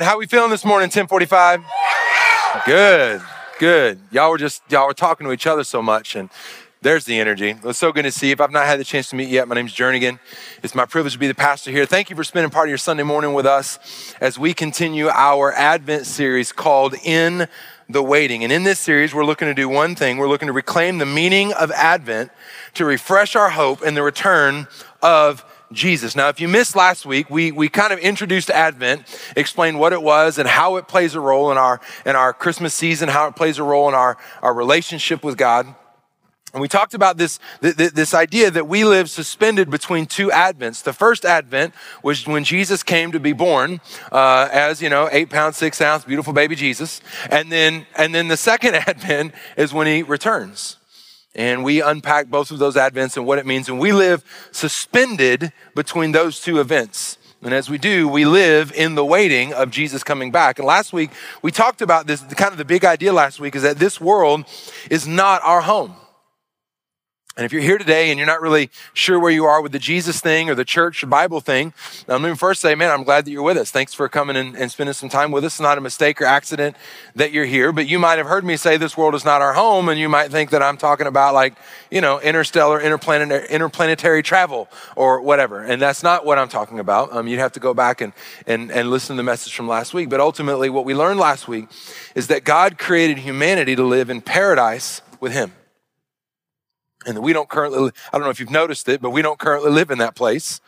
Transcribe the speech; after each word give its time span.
How 0.00 0.18
we 0.18 0.26
feeling 0.26 0.50
this 0.50 0.64
morning, 0.64 0.86
1045? 0.86 1.62
Good, 2.66 3.22
good. 3.60 4.00
Y'all 4.10 4.28
were 4.28 4.38
just, 4.38 4.60
y'all 4.68 4.88
were 4.88 4.92
talking 4.92 5.24
to 5.24 5.32
each 5.32 5.46
other 5.46 5.62
so 5.62 5.80
much 5.80 6.16
and 6.16 6.30
there's 6.82 7.04
the 7.04 7.20
energy. 7.20 7.54
It's 7.62 7.78
so 7.78 7.92
good 7.92 8.02
to 8.02 8.10
see 8.10 8.26
you. 8.26 8.32
If 8.32 8.40
I've 8.40 8.50
not 8.50 8.66
had 8.66 8.80
the 8.80 8.84
chance 8.84 9.10
to 9.10 9.16
meet 9.16 9.28
you 9.28 9.34
yet, 9.34 9.46
my 9.46 9.54
name's 9.54 9.72
Jernigan. 9.72 10.18
It's 10.64 10.74
my 10.74 10.84
privilege 10.84 11.12
to 11.12 11.18
be 11.20 11.28
the 11.28 11.34
pastor 11.34 11.70
here. 11.70 11.86
Thank 11.86 12.10
you 12.10 12.16
for 12.16 12.24
spending 12.24 12.50
part 12.50 12.66
of 12.66 12.70
your 12.70 12.78
Sunday 12.78 13.04
morning 13.04 13.34
with 13.34 13.46
us 13.46 14.16
as 14.20 14.36
we 14.36 14.52
continue 14.52 15.06
our 15.10 15.52
Advent 15.52 16.06
series 16.06 16.50
called 16.50 16.96
In 17.04 17.46
the 17.88 18.02
Waiting. 18.02 18.42
And 18.42 18.52
in 18.52 18.64
this 18.64 18.80
series, 18.80 19.14
we're 19.14 19.24
looking 19.24 19.46
to 19.46 19.54
do 19.54 19.68
one 19.68 19.94
thing. 19.94 20.16
We're 20.16 20.28
looking 20.28 20.48
to 20.48 20.52
reclaim 20.52 20.98
the 20.98 21.06
meaning 21.06 21.52
of 21.52 21.70
Advent 21.70 22.32
to 22.74 22.84
refresh 22.84 23.36
our 23.36 23.50
hope 23.50 23.80
in 23.80 23.94
the 23.94 24.02
return 24.02 24.66
of 25.00 25.44
Jesus. 25.74 26.16
Now, 26.16 26.28
if 26.28 26.40
you 26.40 26.48
missed 26.48 26.76
last 26.76 27.04
week, 27.04 27.28
we, 27.30 27.52
we 27.52 27.68
kind 27.68 27.92
of 27.92 27.98
introduced 27.98 28.50
Advent, 28.50 29.02
explained 29.36 29.78
what 29.78 29.92
it 29.92 30.02
was 30.02 30.38
and 30.38 30.48
how 30.48 30.76
it 30.76 30.88
plays 30.88 31.14
a 31.14 31.20
role 31.20 31.50
in 31.50 31.58
our, 31.58 31.80
in 32.06 32.16
our 32.16 32.32
Christmas 32.32 32.74
season, 32.74 33.08
how 33.08 33.26
it 33.28 33.36
plays 33.36 33.58
a 33.58 33.62
role 33.62 33.88
in 33.88 33.94
our, 33.94 34.16
our 34.42 34.54
relationship 34.54 35.24
with 35.24 35.36
God. 35.36 35.74
And 36.54 36.60
we 36.60 36.68
talked 36.68 36.94
about 36.94 37.16
this, 37.16 37.40
this 37.60 38.14
idea 38.14 38.48
that 38.48 38.68
we 38.68 38.84
live 38.84 39.10
suspended 39.10 39.70
between 39.70 40.06
two 40.06 40.28
Advents. 40.28 40.84
The 40.84 40.92
first 40.92 41.24
Advent 41.24 41.74
was 42.04 42.28
when 42.28 42.44
Jesus 42.44 42.84
came 42.84 43.10
to 43.10 43.18
be 43.18 43.32
born 43.32 43.80
uh, 44.12 44.48
as, 44.52 44.80
you 44.80 44.88
know, 44.88 45.08
eight 45.10 45.30
pounds, 45.30 45.56
six 45.56 45.80
ounce, 45.80 46.04
beautiful 46.04 46.32
baby 46.32 46.54
Jesus. 46.54 47.00
And 47.28 47.50
then, 47.50 47.88
and 47.96 48.14
then 48.14 48.28
the 48.28 48.36
second 48.36 48.74
Advent 48.86 49.34
is 49.56 49.74
when 49.74 49.88
he 49.88 50.04
returns. 50.04 50.76
And 51.34 51.64
we 51.64 51.82
unpack 51.82 52.28
both 52.28 52.50
of 52.50 52.58
those 52.58 52.76
Advents 52.76 53.16
and 53.16 53.26
what 53.26 53.38
it 53.38 53.46
means. 53.46 53.68
And 53.68 53.78
we 53.78 53.92
live 53.92 54.24
suspended 54.52 55.52
between 55.74 56.12
those 56.12 56.40
two 56.40 56.60
events. 56.60 57.18
And 57.42 57.52
as 57.52 57.68
we 57.68 57.76
do, 57.76 58.08
we 58.08 58.24
live 58.24 58.72
in 58.72 58.94
the 58.94 59.04
waiting 59.04 59.52
of 59.52 59.70
Jesus 59.70 60.02
coming 60.02 60.30
back. 60.30 60.58
And 60.58 60.66
last 60.66 60.92
week, 60.92 61.10
we 61.42 61.50
talked 61.50 61.82
about 61.82 62.06
this 62.06 62.22
kind 62.22 62.52
of 62.52 62.58
the 62.58 62.64
big 62.64 62.84
idea 62.84 63.12
last 63.12 63.38
week 63.38 63.54
is 63.54 63.62
that 63.62 63.78
this 63.78 64.00
world 64.00 64.44
is 64.90 65.06
not 65.06 65.42
our 65.42 65.60
home. 65.60 65.94
And 67.36 67.44
if 67.44 67.52
you're 67.52 67.62
here 67.62 67.78
today 67.78 68.10
and 68.10 68.18
you're 68.18 68.28
not 68.28 68.40
really 68.40 68.70
sure 68.92 69.18
where 69.18 69.32
you 69.32 69.44
are 69.44 69.60
with 69.60 69.72
the 69.72 69.80
Jesus 69.80 70.20
thing 70.20 70.48
or 70.48 70.54
the 70.54 70.64
church 70.64 71.02
or 71.02 71.08
Bible 71.08 71.40
thing, 71.40 71.72
let 72.06 72.20
me 72.20 72.32
first 72.36 72.60
say, 72.60 72.76
man, 72.76 72.92
I'm 72.92 73.02
glad 73.02 73.24
that 73.24 73.32
you're 73.32 73.42
with 73.42 73.56
us. 73.56 73.72
Thanks 73.72 73.92
for 73.92 74.08
coming 74.08 74.36
and, 74.36 74.56
and, 74.56 74.70
spending 74.70 74.92
some 74.92 75.08
time 75.08 75.32
with 75.32 75.44
us. 75.44 75.54
It's 75.54 75.60
not 75.60 75.76
a 75.76 75.80
mistake 75.80 76.22
or 76.22 76.26
accident 76.26 76.76
that 77.16 77.32
you're 77.32 77.44
here, 77.44 77.72
but 77.72 77.88
you 77.88 77.98
might 77.98 78.18
have 78.18 78.28
heard 78.28 78.44
me 78.44 78.56
say 78.56 78.76
this 78.76 78.96
world 78.96 79.16
is 79.16 79.24
not 79.24 79.42
our 79.42 79.52
home, 79.52 79.88
and 79.88 79.98
you 79.98 80.08
might 80.08 80.30
think 80.30 80.50
that 80.50 80.62
I'm 80.62 80.76
talking 80.76 81.08
about 81.08 81.34
like, 81.34 81.54
you 81.90 82.00
know, 82.00 82.20
interstellar, 82.20 82.80
interplanetary, 82.80 83.48
interplanetary 83.48 84.22
travel 84.22 84.68
or 84.94 85.20
whatever. 85.20 85.60
And 85.60 85.82
that's 85.82 86.04
not 86.04 86.24
what 86.24 86.38
I'm 86.38 86.48
talking 86.48 86.78
about. 86.78 87.12
Um, 87.12 87.26
you'd 87.26 87.40
have 87.40 87.52
to 87.52 87.60
go 87.60 87.74
back 87.74 88.00
and, 88.00 88.12
and, 88.46 88.70
and 88.70 88.90
listen 88.90 89.16
to 89.16 89.18
the 89.18 89.24
message 89.24 89.56
from 89.56 89.66
last 89.66 89.92
week. 89.92 90.08
But 90.08 90.20
ultimately, 90.20 90.70
what 90.70 90.84
we 90.84 90.94
learned 90.94 91.18
last 91.18 91.48
week 91.48 91.66
is 92.14 92.28
that 92.28 92.44
God 92.44 92.78
created 92.78 93.18
humanity 93.18 93.74
to 93.74 93.82
live 93.82 94.08
in 94.08 94.20
paradise 94.20 95.02
with 95.18 95.32
Him. 95.32 95.52
And 97.06 97.18
we 97.18 97.32
don't 97.32 97.48
currently, 97.48 97.92
I 98.12 98.18
don't 98.18 98.24
know 98.24 98.30
if 98.30 98.40
you've 98.40 98.50
noticed 98.50 98.88
it, 98.88 99.00
but 99.00 99.10
we 99.10 99.22
don't 99.22 99.38
currently 99.38 99.70
live 99.70 99.90
in 99.90 99.98
that 99.98 100.14
place. 100.14 100.60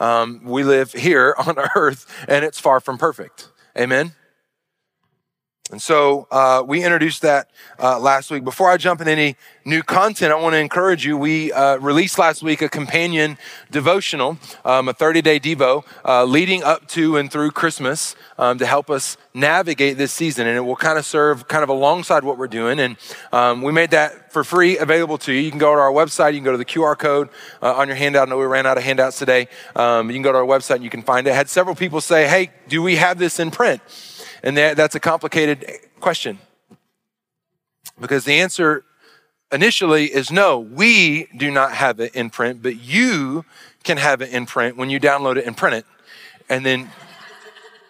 Um, 0.00 0.40
we 0.44 0.64
live 0.64 0.92
here 0.92 1.34
on 1.46 1.56
earth 1.76 2.06
and 2.28 2.44
it's 2.44 2.58
far 2.58 2.80
from 2.80 2.98
perfect. 2.98 3.48
Amen? 3.76 4.12
And 5.70 5.80
so 5.80 6.26
uh, 6.30 6.62
we 6.66 6.84
introduced 6.84 7.22
that 7.22 7.48
uh, 7.78 7.98
last 7.98 8.30
week. 8.30 8.42
Before 8.42 8.68
I 8.68 8.76
jump 8.76 9.00
in 9.00 9.06
any 9.06 9.36
new 9.64 9.82
content, 9.82 10.32
I 10.32 10.34
want 10.34 10.54
to 10.54 10.58
encourage 10.58 11.06
you. 11.06 11.16
We 11.16 11.52
uh, 11.52 11.76
released 11.76 12.18
last 12.18 12.42
week 12.42 12.62
a 12.62 12.68
companion 12.68 13.38
devotional, 13.70 14.38
um, 14.64 14.88
a 14.88 14.92
30 14.92 15.22
day 15.22 15.38
Devo, 15.38 15.84
uh, 16.04 16.24
leading 16.24 16.64
up 16.64 16.88
to 16.88 17.16
and 17.16 17.30
through 17.30 17.52
Christmas 17.52 18.16
um, 18.38 18.58
to 18.58 18.66
help 18.66 18.90
us 18.90 19.16
navigate 19.34 19.96
this 19.98 20.12
season. 20.12 20.48
And 20.48 20.56
it 20.56 20.62
will 20.62 20.76
kind 20.76 20.98
of 20.98 21.06
serve 21.06 21.46
kind 21.46 21.62
of 21.62 21.68
alongside 21.68 22.24
what 22.24 22.38
we're 22.38 22.48
doing. 22.48 22.80
And 22.80 22.96
um, 23.32 23.62
we 23.62 23.70
made 23.70 23.92
that 23.92 24.32
for 24.32 24.42
free 24.42 24.76
available 24.78 25.16
to 25.18 25.32
you. 25.32 25.40
You 25.40 25.50
can 25.50 25.60
go 25.60 25.74
to 25.74 25.80
our 25.80 25.92
website, 25.92 26.32
you 26.32 26.38
can 26.38 26.44
go 26.44 26.52
to 26.52 26.58
the 26.58 26.64
QR 26.64 26.98
code 26.98 27.28
uh, 27.62 27.72
on 27.72 27.86
your 27.86 27.96
handout. 27.96 28.26
I 28.26 28.30
know 28.30 28.36
we 28.36 28.46
ran 28.46 28.66
out 28.66 28.78
of 28.78 28.84
handouts 28.84 29.18
today. 29.18 29.46
Um, 29.76 30.10
you 30.10 30.14
can 30.14 30.22
go 30.22 30.32
to 30.32 30.38
our 30.38 30.44
website 30.44 30.76
and 30.76 30.84
you 30.84 30.90
can 30.90 31.02
find 31.02 31.26
it. 31.28 31.30
I 31.30 31.34
had 31.34 31.48
several 31.48 31.76
people 31.76 32.00
say, 32.00 32.26
hey, 32.26 32.50
do 32.68 32.82
we 32.82 32.96
have 32.96 33.18
this 33.18 33.38
in 33.38 33.52
print? 33.52 33.80
And 34.42 34.56
that, 34.56 34.76
that's 34.76 34.94
a 34.94 35.00
complicated 35.00 35.64
question 36.00 36.38
because 38.00 38.24
the 38.24 38.40
answer 38.40 38.84
initially 39.52 40.06
is 40.06 40.30
no, 40.30 40.58
we 40.58 41.28
do 41.36 41.50
not 41.50 41.72
have 41.72 42.00
it 42.00 42.14
in 42.14 42.30
print, 42.30 42.62
but 42.62 42.76
you 42.76 43.44
can 43.84 43.98
have 43.98 44.22
it 44.22 44.30
in 44.30 44.46
print 44.46 44.76
when 44.76 44.90
you 44.90 44.98
download 44.98 45.36
it 45.36 45.46
and 45.46 45.56
print 45.56 45.76
it. 45.76 45.86
And 46.48 46.66
then 46.66 46.90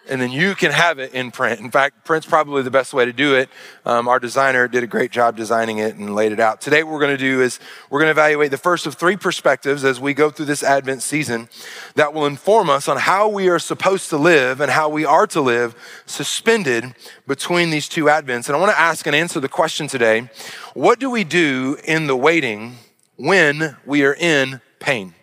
and 0.09 0.19
then 0.19 0.31
you 0.31 0.53
can 0.55 0.71
have 0.71 0.99
it 0.99 1.13
in 1.13 1.31
print. 1.31 1.59
In 1.59 1.71
fact, 1.71 2.03
print's 2.05 2.27
probably 2.27 2.61
the 2.61 2.71
best 2.71 2.93
way 2.93 3.05
to 3.05 3.13
do 3.13 3.35
it. 3.35 3.49
Um, 3.85 4.07
our 4.07 4.19
designer 4.19 4.67
did 4.67 4.83
a 4.83 4.87
great 4.87 5.11
job 5.11 5.37
designing 5.37 5.77
it 5.77 5.95
and 5.95 6.13
laid 6.13 6.31
it 6.31 6.39
out. 6.39 6.59
Today, 6.59 6.83
what 6.83 6.93
we're 6.93 6.99
going 6.99 7.17
to 7.17 7.17
do 7.17 7.41
is 7.41 7.59
we're 7.89 7.99
going 7.99 8.07
to 8.07 8.11
evaluate 8.11 8.51
the 8.51 8.57
first 8.57 8.85
of 8.85 8.95
three 8.95 9.15
perspectives 9.15 9.83
as 9.83 9.99
we 9.99 10.13
go 10.13 10.29
through 10.29 10.45
this 10.45 10.63
Advent 10.63 11.01
season 11.01 11.47
that 11.95 12.13
will 12.13 12.25
inform 12.25 12.69
us 12.69 12.87
on 12.87 12.97
how 12.97 13.29
we 13.29 13.47
are 13.47 13.59
supposed 13.59 14.09
to 14.09 14.17
live 14.17 14.59
and 14.59 14.71
how 14.71 14.89
we 14.89 15.05
are 15.05 15.27
to 15.27 15.41
live 15.41 15.75
suspended 16.05 16.95
between 17.27 17.69
these 17.69 17.87
two 17.87 18.05
Advents. 18.05 18.47
And 18.47 18.55
I 18.55 18.59
want 18.59 18.71
to 18.71 18.79
ask 18.79 19.07
and 19.07 19.15
answer 19.15 19.39
the 19.39 19.49
question 19.49 19.87
today 19.87 20.29
what 20.73 20.99
do 20.99 21.09
we 21.09 21.23
do 21.23 21.77
in 21.85 22.07
the 22.07 22.15
waiting 22.15 22.77
when 23.15 23.77
we 23.85 24.03
are 24.03 24.13
in 24.13 24.59
pain? 24.79 25.13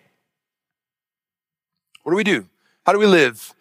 What 2.03 2.13
do 2.13 2.15
we 2.15 2.23
do? 2.23 2.47
How 2.85 2.93
do 2.93 2.99
we 2.99 3.05
live? 3.05 3.53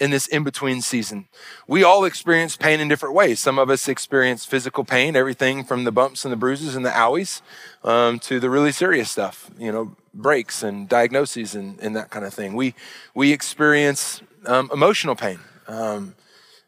In 0.00 0.10
this 0.10 0.26
in 0.26 0.44
between 0.44 0.80
season. 0.80 1.26
We 1.66 1.82
all 1.82 2.04
experience 2.04 2.56
pain 2.56 2.80
in 2.80 2.88
different 2.88 3.14
ways. 3.14 3.40
Some 3.40 3.58
of 3.58 3.70
us 3.70 3.88
experience 3.88 4.44
physical 4.44 4.84
pain, 4.84 5.16
everything 5.16 5.64
from 5.64 5.84
the 5.84 5.92
bumps 5.92 6.24
and 6.24 6.32
the 6.32 6.36
bruises 6.36 6.76
and 6.76 6.84
the 6.84 6.90
owies 6.90 7.42
um, 7.84 8.18
to 8.20 8.40
the 8.40 8.50
really 8.50 8.72
serious 8.72 9.10
stuff, 9.10 9.50
you 9.58 9.72
know, 9.72 9.96
breaks 10.14 10.62
and 10.62 10.88
diagnoses 10.88 11.54
and, 11.54 11.78
and 11.80 11.96
that 11.96 12.10
kind 12.10 12.24
of 12.24 12.32
thing. 12.32 12.54
We, 12.54 12.74
we 13.14 13.32
experience 13.32 14.22
um, 14.46 14.70
emotional 14.72 15.14
pain. 15.14 15.40
Um, 15.66 16.14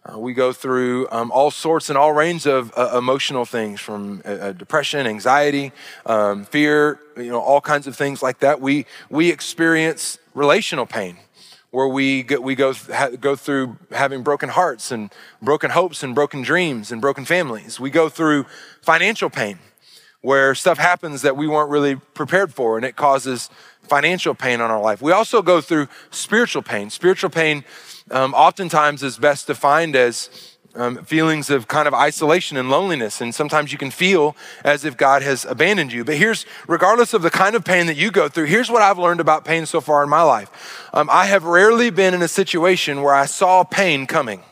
uh, 0.04 0.18
we 0.18 0.32
go 0.32 0.52
through 0.52 1.08
um, 1.10 1.30
all 1.30 1.50
sorts 1.50 1.90
and 1.90 1.98
all 1.98 2.12
range 2.12 2.46
of 2.46 2.72
uh, 2.76 2.96
emotional 2.96 3.44
things 3.44 3.80
from 3.80 4.22
uh, 4.24 4.28
uh 4.28 4.52
depression, 4.52 5.06
anxiety, 5.06 5.72
um, 6.06 6.46
fear, 6.46 7.00
you 7.18 7.30
know, 7.30 7.40
all 7.40 7.60
kinds 7.60 7.86
of 7.86 7.94
things 7.94 8.22
like 8.22 8.38
that. 8.38 8.62
We, 8.62 8.86
we 9.10 9.30
experience 9.30 10.18
relational 10.34 10.86
pain 10.86 11.18
where 11.70 11.88
we 11.88 12.22
go, 12.22 12.40
we 12.40 12.54
go, 12.54 12.74
go 13.20 13.36
through 13.36 13.76
having 13.92 14.22
broken 14.22 14.48
hearts 14.48 14.90
and 14.90 15.12
broken 15.40 15.70
hopes 15.70 16.02
and 16.02 16.14
broken 16.14 16.42
dreams 16.42 16.90
and 16.90 17.00
broken 17.00 17.24
families. 17.24 17.78
We 17.78 17.90
go 17.90 18.08
through 18.08 18.46
financial 18.82 19.30
pain 19.30 19.58
where 20.20 20.54
stuff 20.54 20.78
happens 20.78 21.22
that 21.22 21.36
we 21.36 21.46
weren't 21.48 21.70
really 21.70 21.96
prepared 21.96 22.52
for 22.52 22.76
and 22.76 22.84
it 22.84 22.96
causes 22.96 23.48
financial 23.82 24.34
pain 24.34 24.60
on 24.60 24.70
our 24.70 24.80
life. 24.80 25.00
We 25.00 25.12
also 25.12 25.42
go 25.42 25.60
through 25.60 25.88
spiritual 26.10 26.62
pain. 26.62 26.90
Spiritual 26.90 27.30
pain 27.30 27.64
um, 28.10 28.34
oftentimes 28.34 29.02
is 29.02 29.16
best 29.16 29.46
defined 29.46 29.96
as 29.96 30.58
um, 30.74 31.04
feelings 31.04 31.50
of 31.50 31.68
kind 31.68 31.88
of 31.88 31.94
isolation 31.94 32.56
and 32.56 32.70
loneliness. 32.70 33.20
And 33.20 33.34
sometimes 33.34 33.72
you 33.72 33.78
can 33.78 33.90
feel 33.90 34.36
as 34.64 34.84
if 34.84 34.96
God 34.96 35.22
has 35.22 35.44
abandoned 35.44 35.92
you. 35.92 36.04
But 36.04 36.16
here's, 36.16 36.46
regardless 36.68 37.14
of 37.14 37.22
the 37.22 37.30
kind 37.30 37.56
of 37.56 37.64
pain 37.64 37.86
that 37.86 37.96
you 37.96 38.10
go 38.10 38.28
through, 38.28 38.46
here's 38.46 38.70
what 38.70 38.82
I've 38.82 38.98
learned 38.98 39.20
about 39.20 39.44
pain 39.44 39.66
so 39.66 39.80
far 39.80 40.02
in 40.02 40.08
my 40.08 40.22
life. 40.22 40.88
Um, 40.92 41.08
I 41.10 41.26
have 41.26 41.44
rarely 41.44 41.90
been 41.90 42.14
in 42.14 42.22
a 42.22 42.28
situation 42.28 43.02
where 43.02 43.14
I 43.14 43.26
saw 43.26 43.64
pain 43.64 44.06
coming. 44.06 44.42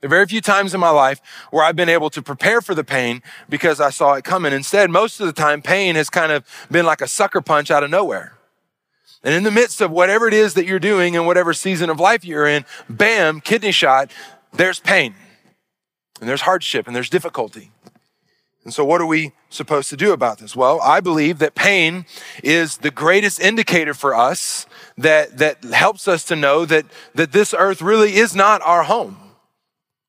There 0.00 0.08
are 0.08 0.10
very 0.10 0.26
few 0.26 0.40
times 0.40 0.74
in 0.74 0.80
my 0.80 0.90
life 0.90 1.20
where 1.52 1.62
I've 1.64 1.76
been 1.76 1.88
able 1.88 2.10
to 2.10 2.22
prepare 2.22 2.60
for 2.60 2.74
the 2.74 2.82
pain 2.82 3.22
because 3.48 3.80
I 3.80 3.90
saw 3.90 4.14
it 4.14 4.24
coming. 4.24 4.52
Instead, 4.52 4.90
most 4.90 5.20
of 5.20 5.26
the 5.26 5.32
time, 5.32 5.62
pain 5.62 5.94
has 5.94 6.10
kind 6.10 6.32
of 6.32 6.44
been 6.72 6.84
like 6.84 7.00
a 7.00 7.06
sucker 7.06 7.40
punch 7.40 7.70
out 7.70 7.84
of 7.84 7.90
nowhere. 7.90 8.36
And 9.24 9.34
in 9.34 9.42
the 9.44 9.50
midst 9.50 9.80
of 9.80 9.90
whatever 9.90 10.26
it 10.26 10.34
is 10.34 10.54
that 10.54 10.66
you're 10.66 10.80
doing 10.80 11.16
and 11.16 11.26
whatever 11.26 11.52
season 11.52 11.90
of 11.90 12.00
life 12.00 12.24
you're 12.24 12.46
in, 12.46 12.64
bam, 12.88 13.40
kidney 13.40 13.72
shot, 13.72 14.10
there's 14.52 14.80
pain 14.80 15.14
and 16.20 16.28
there's 16.28 16.42
hardship 16.42 16.86
and 16.86 16.94
there's 16.94 17.10
difficulty. 17.10 17.70
And 18.64 18.72
so, 18.72 18.84
what 18.84 19.00
are 19.00 19.06
we 19.06 19.32
supposed 19.50 19.90
to 19.90 19.96
do 19.96 20.12
about 20.12 20.38
this? 20.38 20.54
Well, 20.54 20.80
I 20.82 21.00
believe 21.00 21.38
that 21.40 21.56
pain 21.56 22.06
is 22.44 22.78
the 22.78 22.92
greatest 22.92 23.40
indicator 23.40 23.92
for 23.92 24.14
us 24.14 24.66
that, 24.96 25.38
that 25.38 25.64
helps 25.64 26.06
us 26.06 26.24
to 26.26 26.36
know 26.36 26.64
that, 26.66 26.86
that 27.14 27.32
this 27.32 27.54
earth 27.58 27.82
really 27.82 28.14
is 28.14 28.36
not 28.36 28.62
our 28.62 28.84
home. 28.84 29.16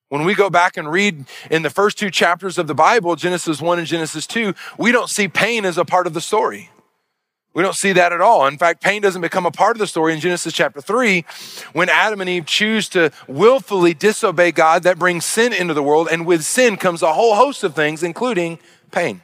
When 0.09 0.23
we 0.23 0.35
go 0.35 0.51
back 0.51 0.77
and 0.77 0.91
read 0.91 1.25
in 1.49 1.63
the 1.63 1.71
first 1.71 1.97
two 1.97 2.11
chapters 2.11 2.59
of 2.59 2.67
the 2.67 2.75
Bible, 2.75 3.15
Genesis 3.15 3.59
1 3.59 3.79
and 3.79 3.87
Genesis 3.87 4.27
2, 4.27 4.53
we 4.77 4.91
don't 4.91 5.09
see 5.09 5.27
pain 5.27 5.65
as 5.65 5.79
a 5.79 5.85
part 5.85 6.05
of 6.05 6.13
the 6.13 6.21
story. 6.21 6.69
We 7.53 7.61
don't 7.61 7.75
see 7.75 7.93
that 7.93 8.11
at 8.11 8.19
all. 8.19 8.47
In 8.47 8.57
fact, 8.57 8.81
pain 8.81 9.01
doesn't 9.01 9.21
become 9.21 9.45
a 9.45 9.51
part 9.51 9.75
of 9.75 9.79
the 9.79 9.85
story 9.85 10.13
in 10.13 10.19
Genesis 10.19 10.53
chapter 10.53 10.81
3 10.81 11.23
when 11.73 11.87
Adam 11.87 12.19
and 12.19 12.29
Eve 12.29 12.47
choose 12.47 12.89
to 12.89 13.11
willfully 13.27 13.93
disobey 13.93 14.51
God 14.51 14.83
that 14.83 14.97
brings 14.97 15.23
sin 15.23 15.53
into 15.53 15.75
the 15.75 15.83
world. 15.83 16.07
And 16.11 16.25
with 16.25 16.43
sin 16.43 16.77
comes 16.77 17.03
a 17.03 17.13
whole 17.13 17.35
host 17.35 17.63
of 17.63 17.75
things, 17.75 18.01
including 18.01 18.57
pain. 18.91 19.21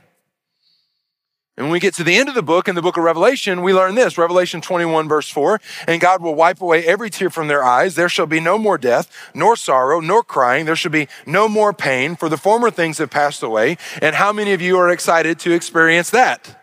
And 1.58 1.66
when 1.66 1.74
we 1.74 1.82
get 1.82 1.96
to 1.96 2.06
the 2.06 2.16
end 2.16 2.30
of 2.30 2.36
the 2.36 2.42
book, 2.44 2.70
in 2.70 2.76
the 2.76 2.82
book 2.82 2.96
of 2.96 3.04
Revelation, 3.04 3.64
we 3.64 3.74
learn 3.74 3.96
this 3.96 4.18
Revelation 4.18 4.62
21, 4.62 5.10
verse 5.10 5.30
4 5.30 5.60
And 5.88 6.00
God 6.00 6.22
will 6.22 6.36
wipe 6.36 6.62
away 6.62 6.86
every 6.86 7.10
tear 7.10 7.30
from 7.30 7.50
their 7.50 7.66
eyes. 7.66 7.96
There 7.96 8.08
shall 8.08 8.28
be 8.28 8.40
no 8.40 8.58
more 8.58 8.78
death, 8.78 9.12
nor 9.34 9.58
sorrow, 9.58 10.00
nor 10.00 10.24
crying. 10.24 10.66
There 10.66 10.78
shall 10.78 10.92
be 10.92 11.10
no 11.26 11.50
more 11.50 11.74
pain, 11.74 12.16
for 12.16 12.30
the 12.30 12.38
former 12.38 12.72
things 12.72 13.00
have 13.00 13.10
passed 13.10 13.44
away. 13.44 13.78
And 14.02 14.16
how 14.16 14.32
many 14.32 14.54
of 14.54 14.62
you 14.62 14.78
are 14.78 14.90
excited 14.90 15.38
to 15.40 15.52
experience 15.52 16.12
that? 16.12 16.56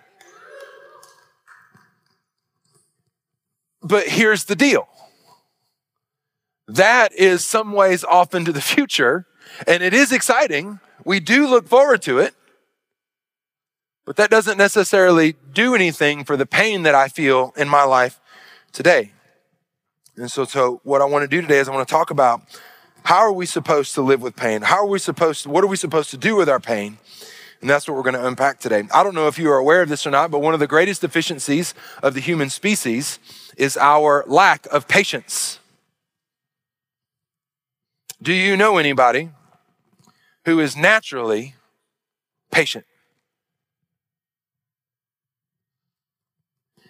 But 3.86 4.08
here's 4.08 4.44
the 4.44 4.56
deal 4.56 4.88
that 6.66 7.12
is 7.12 7.44
some 7.44 7.72
ways 7.72 8.02
off 8.02 8.34
into 8.34 8.50
the 8.50 8.60
future, 8.60 9.26
and 9.66 9.82
it 9.82 9.94
is 9.94 10.10
exciting. 10.10 10.80
We 11.04 11.20
do 11.20 11.46
look 11.46 11.68
forward 11.68 12.02
to 12.02 12.18
it. 12.18 12.34
But 14.04 14.16
that 14.16 14.30
doesn't 14.30 14.58
necessarily 14.58 15.36
do 15.52 15.74
anything 15.74 16.24
for 16.24 16.36
the 16.36 16.46
pain 16.46 16.82
that 16.82 16.94
I 16.94 17.08
feel 17.08 17.52
in 17.56 17.68
my 17.68 17.84
life 17.84 18.20
today. 18.72 19.12
And 20.16 20.30
so, 20.30 20.44
so 20.44 20.80
what 20.84 21.00
I 21.00 21.04
want 21.04 21.22
to 21.22 21.28
do 21.28 21.42
today 21.42 21.58
is 21.58 21.68
I 21.68 21.74
want 21.74 21.86
to 21.86 21.92
talk 21.92 22.10
about 22.10 22.42
how 23.04 23.18
are 23.18 23.32
we 23.32 23.46
supposed 23.46 23.94
to 23.94 24.02
live 24.02 24.22
with 24.22 24.34
pain? 24.34 24.62
How 24.62 24.78
are 24.78 24.86
we 24.86 24.98
supposed 24.98 25.42
to, 25.42 25.50
what 25.50 25.62
are 25.62 25.68
we 25.68 25.76
supposed 25.76 26.10
to 26.10 26.16
do 26.16 26.36
with 26.36 26.48
our 26.48 26.60
pain? 26.60 26.98
And 27.60 27.70
that's 27.70 27.88
what 27.88 27.96
we're 27.96 28.02
going 28.02 28.14
to 28.14 28.26
unpack 28.26 28.60
today. 28.60 28.84
I 28.92 29.02
don't 29.02 29.14
know 29.14 29.28
if 29.28 29.38
you 29.38 29.50
are 29.50 29.58
aware 29.58 29.82
of 29.82 29.88
this 29.88 30.06
or 30.06 30.10
not, 30.10 30.30
but 30.30 30.40
one 30.40 30.54
of 30.54 30.60
the 30.60 30.66
greatest 30.66 31.00
deficiencies 31.00 31.74
of 32.02 32.14
the 32.14 32.20
human 32.20 32.50
species 32.50 33.18
is 33.56 33.76
our 33.76 34.24
lack 34.26 34.66
of 34.66 34.86
patience. 34.86 35.58
Do 38.22 38.32
you 38.32 38.56
know 38.56 38.78
anybody 38.78 39.30
who 40.44 40.60
is 40.60 40.76
naturally 40.76 41.54
patient? 42.50 42.84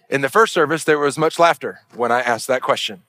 In 0.09 0.21
the 0.21 0.29
first 0.29 0.53
service, 0.53 0.85
there 0.85 0.99
was 0.99 1.19
much 1.19 1.39
laughter 1.39 1.81
when 1.95 2.13
I 2.13 2.21
asked 2.21 2.47
that 2.47 2.63
question. 2.63 3.03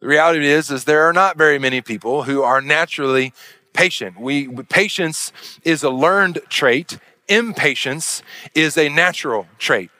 The 0.00 0.06
reality 0.06 0.46
is, 0.46 0.70
is 0.70 0.84
there 0.84 1.04
are 1.08 1.12
not 1.12 1.36
very 1.36 1.58
many 1.58 1.80
people 1.80 2.24
who 2.24 2.42
are 2.42 2.60
naturally 2.60 3.32
patient. 3.72 4.20
We, 4.20 4.48
patience 4.64 5.32
is 5.64 5.82
a 5.82 5.90
learned 5.90 6.40
trait. 6.48 6.98
Impatience 7.28 8.22
is 8.54 8.76
a 8.76 8.88
natural 8.88 9.46
trait. 9.58 9.90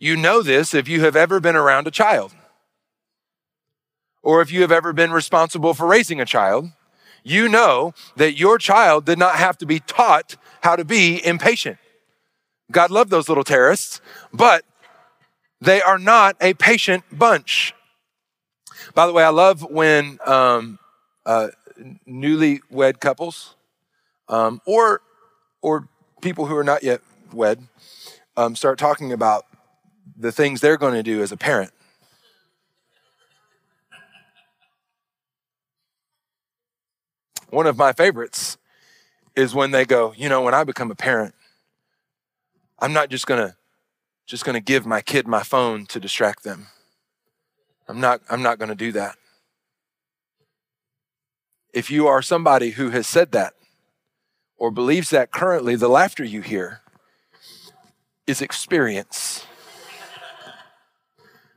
You 0.00 0.16
know 0.16 0.42
this 0.42 0.72
if 0.72 0.88
you 0.88 1.02
have 1.02 1.14
ever 1.14 1.38
been 1.40 1.56
around 1.56 1.86
a 1.86 1.90
child 1.90 2.34
or 4.22 4.40
if 4.40 4.50
you 4.50 4.62
have 4.62 4.72
ever 4.72 4.92
been 4.92 5.12
responsible 5.12 5.74
for 5.74 5.86
raising 5.86 6.20
a 6.20 6.24
child. 6.24 6.70
You 7.22 7.50
know 7.50 7.92
that 8.16 8.38
your 8.38 8.56
child 8.56 9.04
did 9.04 9.18
not 9.18 9.36
have 9.36 9.58
to 9.58 9.66
be 9.66 9.78
taught 9.80 10.36
how 10.62 10.74
to 10.74 10.86
be 10.86 11.24
impatient. 11.24 11.76
God 12.72 12.90
loved 12.90 13.10
those 13.10 13.28
little 13.28 13.44
terrorists, 13.44 14.00
but 14.32 14.64
they 15.60 15.82
are 15.82 15.98
not 15.98 16.34
a 16.40 16.54
patient 16.54 17.04
bunch. 17.12 17.74
By 18.94 19.06
the 19.06 19.12
way, 19.12 19.22
I 19.22 19.28
love 19.28 19.62
when 19.62 20.18
um, 20.24 20.78
uh, 21.26 21.48
newly-wed 22.06 23.00
couples 23.00 23.54
um, 24.28 24.62
or 24.64 25.02
or 25.60 25.88
people 26.22 26.46
who 26.46 26.56
are 26.56 26.64
not 26.64 26.82
yet 26.82 27.02
wed 27.32 27.68
um, 28.36 28.56
start 28.56 28.78
talking 28.78 29.12
about 29.12 29.44
the 30.20 30.32
things 30.32 30.60
they're 30.60 30.76
going 30.76 30.94
to 30.94 31.02
do 31.02 31.22
as 31.22 31.32
a 31.32 31.36
parent. 31.36 31.72
One 37.48 37.66
of 37.66 37.76
my 37.76 37.92
favorites 37.92 38.58
is 39.34 39.54
when 39.54 39.70
they 39.70 39.84
go, 39.84 40.12
you 40.16 40.28
know, 40.28 40.42
when 40.42 40.54
I 40.54 40.62
become 40.62 40.90
a 40.90 40.94
parent, 40.94 41.34
I'm 42.78 42.92
not 42.92 43.10
just 43.10 43.26
going 43.26 43.48
to 43.48 43.56
just 44.26 44.44
going 44.44 44.54
to 44.54 44.60
give 44.60 44.86
my 44.86 45.00
kid 45.00 45.26
my 45.26 45.42
phone 45.42 45.86
to 45.86 45.98
distract 45.98 46.44
them. 46.44 46.68
I'm 47.88 48.00
not, 48.00 48.20
I'm 48.30 48.42
not 48.42 48.60
going 48.60 48.68
to 48.68 48.76
do 48.76 48.92
that. 48.92 49.16
If 51.74 51.90
you 51.90 52.06
are 52.06 52.22
somebody 52.22 52.70
who 52.70 52.90
has 52.90 53.08
said 53.08 53.32
that 53.32 53.54
or 54.56 54.70
believes 54.70 55.10
that 55.10 55.32
currently, 55.32 55.74
the 55.74 55.88
laughter 55.88 56.22
you 56.22 56.42
hear 56.42 56.82
is 58.28 58.40
experience. 58.40 59.44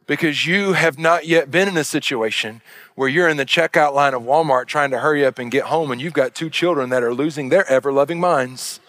Because 0.06 0.46
you 0.46 0.74
have 0.74 1.00
not 1.00 1.26
yet 1.26 1.50
been 1.50 1.68
in 1.68 1.78
a 1.78 1.84
situation 1.84 2.62
where 2.96 3.08
you're 3.08 3.30
in 3.30 3.38
the 3.38 3.46
checkout 3.46 3.94
line 3.94 4.14
of 4.14 4.24
Walmart 4.24 4.66
trying 4.66 4.92
to 4.92 5.00
hurry 5.00 5.26
up 5.26 5.40
and 5.40 5.50
get 5.50 5.66
home, 5.66 5.92
and 5.92 6.02
you've 6.02 6.14
got 6.14 6.36
two 6.36 6.50
children 6.50 6.90
that 6.90 7.04
are 7.04 7.14
losing 7.14 7.50
their 7.50 7.66
ever 7.70 7.92
loving 7.92 8.20
minds 8.20 8.80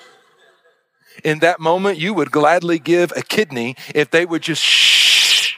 in 1.23 1.39
that 1.41 1.61
moment, 1.61 1.99
you 1.99 2.15
would 2.15 2.31
gladly 2.31 2.79
give 2.79 3.13
a 3.17 3.23
kidney 3.23 3.77
if 3.95 4.11
they 4.11 4.27
would 4.27 4.43
just 4.43 4.63
shh 4.63 5.57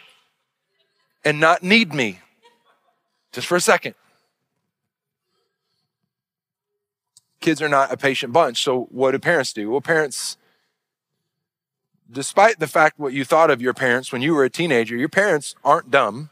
and 1.25 1.41
not 1.41 1.63
need 1.63 1.95
me 1.95 2.21
just 3.33 3.47
for 3.47 3.57
a 3.57 3.61
second. 3.61 3.95
Kids 7.41 7.63
are 7.63 7.69
not 7.69 7.93
a 7.93 7.97
patient 7.97 8.33
bunch. 8.33 8.63
So, 8.63 8.89
what 8.91 9.13
do 9.13 9.19
parents 9.19 9.53
do? 9.53 9.71
Well, 9.71 9.81
parents, 9.81 10.37
despite 12.11 12.59
the 12.59 12.67
fact 12.67 12.99
what 12.99 13.13
you 13.13 13.25
thought 13.25 13.51
of 13.51 13.61
your 13.61 13.75
parents 13.75 14.13
when 14.13 14.23
you 14.23 14.35
were 14.35 14.45
a 14.45 14.51
teenager, 14.51 14.97
your 14.97 15.09
parents 15.09 15.55
aren't 15.65 15.91
dumb. 15.91 16.31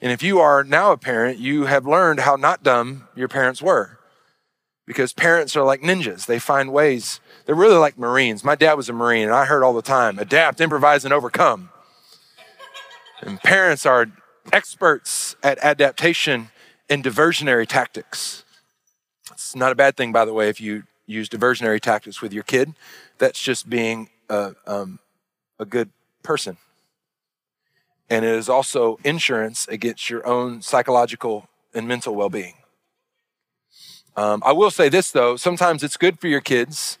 And 0.00 0.10
if 0.12 0.22
you 0.22 0.40
are 0.40 0.64
now 0.64 0.92
a 0.92 0.96
parent, 0.96 1.38
you 1.38 1.66
have 1.66 1.86
learned 1.86 2.20
how 2.20 2.36
not 2.36 2.62
dumb 2.62 3.08
your 3.14 3.28
parents 3.28 3.60
were 3.60 3.98
because 4.86 5.12
parents 5.12 5.54
are 5.54 5.62
like 5.62 5.82
ninjas. 5.82 6.26
They 6.26 6.38
find 6.38 6.72
ways. 6.72 7.20
They're 7.46 7.54
really 7.54 7.76
like 7.76 7.98
Marines. 7.98 8.42
My 8.42 8.56
dad 8.56 8.74
was 8.74 8.88
a 8.88 8.92
Marine, 8.92 9.24
and 9.24 9.34
I 9.34 9.44
heard 9.44 9.62
all 9.62 9.72
the 9.72 9.82
time 9.82 10.18
adapt, 10.18 10.60
improvise, 10.60 11.04
and 11.04 11.14
overcome. 11.14 11.70
And 13.20 13.38
parents 13.40 13.84
are 13.84 14.06
experts 14.52 15.36
at 15.42 15.58
adaptation 15.58 16.48
and 16.88 17.04
diversionary 17.04 17.68
tactics. 17.68 18.44
It's 19.30 19.54
not 19.54 19.70
a 19.70 19.76
bad 19.76 19.96
thing, 19.96 20.10
by 20.12 20.24
the 20.24 20.32
way, 20.32 20.48
if 20.48 20.60
you 20.60 20.84
use 21.06 21.28
diversionary 21.28 21.80
tactics 21.80 22.20
with 22.20 22.32
your 22.32 22.42
kid. 22.42 22.74
That's 23.18 23.40
just 23.40 23.70
being 23.70 24.08
a, 24.30 24.54
um, 24.66 24.98
a 25.58 25.66
good 25.66 25.90
person. 26.22 26.56
And 28.08 28.24
it 28.24 28.34
is 28.34 28.48
also 28.48 28.98
insurance 29.04 29.68
against 29.68 30.10
your 30.10 30.26
own 30.26 30.62
psychological 30.62 31.48
and 31.74 31.86
mental 31.86 32.14
well 32.14 32.30
being. 32.30 32.54
Um, 34.16 34.42
I 34.44 34.52
will 34.52 34.70
say 34.70 34.88
this 34.88 35.12
though, 35.12 35.36
sometimes 35.36 35.82
it's 35.82 35.96
good 35.96 36.18
for 36.18 36.26
your 36.26 36.40
kids 36.40 36.98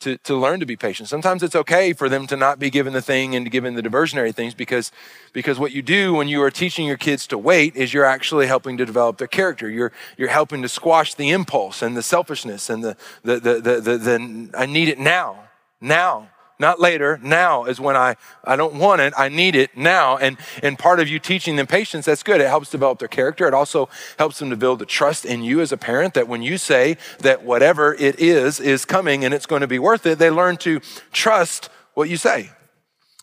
to, 0.00 0.16
to 0.18 0.34
learn 0.34 0.60
to 0.60 0.66
be 0.66 0.76
patient. 0.76 1.10
Sometimes 1.10 1.42
it's 1.42 1.54
okay 1.54 1.92
for 1.92 2.08
them 2.08 2.26
to 2.28 2.36
not 2.36 2.58
be 2.58 2.70
given 2.70 2.94
the 2.94 3.02
thing 3.02 3.34
and 3.34 3.50
given 3.50 3.74
the 3.74 3.82
diversionary 3.82 4.34
things 4.34 4.54
because, 4.54 4.90
because 5.34 5.58
what 5.58 5.72
you 5.72 5.82
do 5.82 6.14
when 6.14 6.26
you 6.26 6.42
are 6.42 6.50
teaching 6.50 6.86
your 6.86 6.96
kids 6.96 7.26
to 7.26 7.36
wait 7.36 7.76
is 7.76 7.92
you're 7.92 8.06
actually 8.06 8.46
helping 8.46 8.78
to 8.78 8.86
develop 8.86 9.18
their 9.18 9.28
character. 9.28 9.68
You're, 9.68 9.92
you're 10.16 10.30
helping 10.30 10.62
to 10.62 10.68
squash 10.70 11.14
the 11.14 11.28
impulse 11.30 11.82
and 11.82 11.94
the 11.94 12.02
selfishness 12.02 12.70
and 12.70 12.82
the, 12.82 12.96
the, 13.22 13.40
the, 13.40 13.54
the, 13.60 13.80
the, 13.80 13.98
the 13.98 14.50
I 14.56 14.64
need 14.64 14.88
it 14.88 14.98
now, 14.98 15.50
now 15.82 16.30
not 16.60 16.78
later. 16.78 17.18
Now 17.22 17.64
is 17.64 17.80
when 17.80 17.96
I, 17.96 18.16
I 18.44 18.54
don't 18.54 18.74
want 18.74 19.00
it. 19.00 19.14
I 19.16 19.28
need 19.28 19.56
it 19.56 19.76
now. 19.76 20.18
And, 20.18 20.36
and 20.62 20.78
part 20.78 21.00
of 21.00 21.08
you 21.08 21.18
teaching 21.18 21.56
them 21.56 21.66
patience, 21.66 22.04
that's 22.06 22.22
good. 22.22 22.40
It 22.40 22.48
helps 22.48 22.70
develop 22.70 22.98
their 22.98 23.08
character. 23.08 23.48
It 23.48 23.54
also 23.54 23.88
helps 24.18 24.38
them 24.38 24.50
to 24.50 24.56
build 24.56 24.78
the 24.78 24.86
trust 24.86 25.24
in 25.24 25.42
you 25.42 25.60
as 25.60 25.72
a 25.72 25.76
parent 25.76 26.14
that 26.14 26.28
when 26.28 26.42
you 26.42 26.58
say 26.58 26.98
that 27.20 27.42
whatever 27.42 27.94
it 27.94 28.20
is, 28.20 28.60
is 28.60 28.84
coming 28.84 29.24
and 29.24 29.32
it's 29.32 29.46
going 29.46 29.62
to 29.62 29.66
be 29.66 29.78
worth 29.78 30.06
it, 30.06 30.18
they 30.18 30.30
learn 30.30 30.58
to 30.58 30.80
trust 31.12 31.70
what 31.94 32.08
you 32.08 32.18
say. 32.18 32.50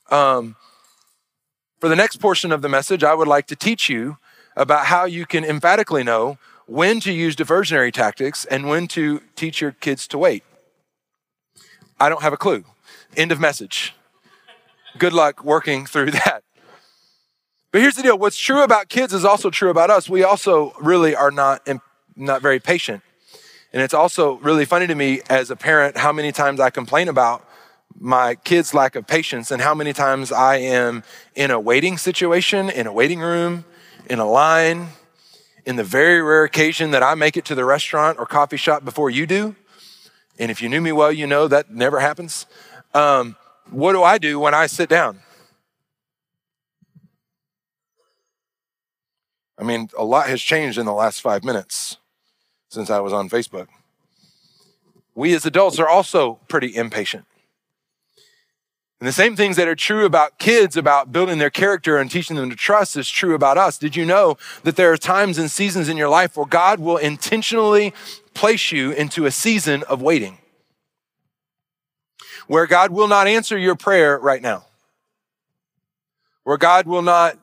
Um, 0.09 0.55
for 1.79 1.89
the 1.89 1.95
next 1.95 2.17
portion 2.17 2.51
of 2.51 2.63
the 2.63 2.69
message, 2.69 3.03
I 3.03 3.13
would 3.13 3.27
like 3.27 3.45
to 3.47 3.55
teach 3.55 3.87
you 3.87 4.17
about 4.55 4.87
how 4.87 5.05
you 5.05 5.27
can 5.27 5.45
emphatically 5.45 6.03
know 6.03 6.39
when 6.65 6.99
to 7.01 7.13
use 7.13 7.35
diversionary 7.35 7.93
tactics 7.93 8.45
and 8.45 8.67
when 8.67 8.87
to 8.89 9.21
teach 9.35 9.61
your 9.61 9.71
kids 9.71 10.07
to 10.07 10.17
wait. 10.17 10.43
I 11.99 12.09
don't 12.09 12.21
have 12.21 12.33
a 12.33 12.37
clue. 12.37 12.63
End 13.15 13.31
of 13.31 13.39
message. 13.39 13.93
Good 14.97 15.13
luck 15.13 15.43
working 15.43 15.85
through 15.85 16.11
that. 16.11 16.43
But 17.71 17.81
here's 17.81 17.95
the 17.95 18.03
deal 18.03 18.17
what's 18.17 18.37
true 18.37 18.63
about 18.63 18.89
kids 18.89 19.13
is 19.13 19.25
also 19.25 19.49
true 19.49 19.69
about 19.69 19.89
us. 19.89 20.09
We 20.09 20.23
also 20.23 20.73
really 20.81 21.15
are 21.15 21.31
not, 21.31 21.67
not 22.15 22.41
very 22.41 22.59
patient. 22.59 23.03
And 23.73 23.81
it's 23.81 23.93
also 23.93 24.35
really 24.37 24.65
funny 24.65 24.87
to 24.87 24.95
me 24.95 25.21
as 25.29 25.51
a 25.51 25.55
parent 25.55 25.97
how 25.97 26.11
many 26.11 26.31
times 26.31 26.59
I 26.59 26.69
complain 26.69 27.09
about 27.09 27.47
my 27.99 28.35
kids' 28.35 28.73
lack 28.73 28.95
of 28.95 29.07
patience 29.07 29.51
and 29.51 29.61
how 29.61 29.73
many 29.73 29.93
times 29.93 30.31
I 30.31 30.57
am 30.57 31.03
in 31.35 31.51
a 31.51 31.59
waiting 31.59 31.97
situation, 31.97 32.69
in 32.69 32.87
a 32.87 32.93
waiting 32.93 33.19
room, 33.19 33.65
in 34.09 34.19
a 34.19 34.25
line, 34.25 34.89
in 35.65 35.75
the 35.75 35.83
very 35.83 36.21
rare 36.21 36.43
occasion 36.43 36.91
that 36.91 37.03
I 37.03 37.15
make 37.15 37.35
it 37.35 37.45
to 37.45 37.55
the 37.55 37.65
restaurant 37.65 38.17
or 38.19 38.25
coffee 38.25 38.57
shop 38.57 38.85
before 38.85 39.09
you 39.09 39.25
do. 39.25 39.55
And 40.39 40.49
if 40.51 40.61
you 40.61 40.69
knew 40.69 40.81
me 40.81 40.91
well, 40.91 41.11
you 41.11 41.27
know 41.27 41.47
that 41.47 41.71
never 41.71 41.99
happens. 41.99 42.45
Um, 42.93 43.35
what 43.69 43.93
do 43.93 44.03
I 44.03 44.17
do 44.17 44.39
when 44.39 44.53
I 44.53 44.67
sit 44.67 44.89
down? 44.89 45.19
I 49.57 49.63
mean, 49.63 49.89
a 49.97 50.03
lot 50.03 50.27
has 50.27 50.41
changed 50.41 50.77
in 50.77 50.85
the 50.85 50.93
last 50.93 51.21
five 51.21 51.43
minutes 51.43 51.97
since 52.69 52.89
I 52.89 52.99
was 52.99 53.13
on 53.13 53.29
Facebook. 53.29 53.67
We 55.15 55.33
as 55.33 55.45
adults 55.45 55.79
are 55.79 55.89
also 55.89 56.39
pretty 56.47 56.75
impatient. 56.75 57.25
And 58.99 59.07
the 59.07 59.13
same 59.13 59.35
things 59.35 59.57
that 59.57 59.67
are 59.67 59.75
true 59.75 60.05
about 60.05 60.39
kids, 60.39 60.75
about 60.75 61.11
building 61.11 61.37
their 61.37 61.51
character 61.51 61.97
and 61.97 62.09
teaching 62.09 62.35
them 62.35 62.49
to 62.49 62.55
trust, 62.55 62.97
is 62.97 63.07
true 63.07 63.35
about 63.35 63.57
us. 63.57 63.77
Did 63.77 63.95
you 63.95 64.05
know 64.05 64.37
that 64.63 64.75
there 64.75 64.91
are 64.91 64.97
times 64.97 65.37
and 65.37 65.51
seasons 65.51 65.87
in 65.87 65.97
your 65.97 66.09
life 66.09 66.35
where 66.35 66.47
God 66.47 66.79
will 66.79 66.97
intentionally 66.97 67.93
place 68.33 68.71
you 68.71 68.91
into 68.91 69.25
a 69.25 69.31
season 69.31 69.83
of 69.83 70.01
waiting? 70.01 70.39
Where 72.47 72.65
God 72.65 72.91
will 72.91 73.07
not 73.07 73.27
answer 73.27 73.57
your 73.57 73.75
prayer 73.75 74.17
right 74.17 74.41
now. 74.41 74.65
Where 76.43 76.57
God 76.57 76.87
will 76.87 77.01
not 77.01 77.37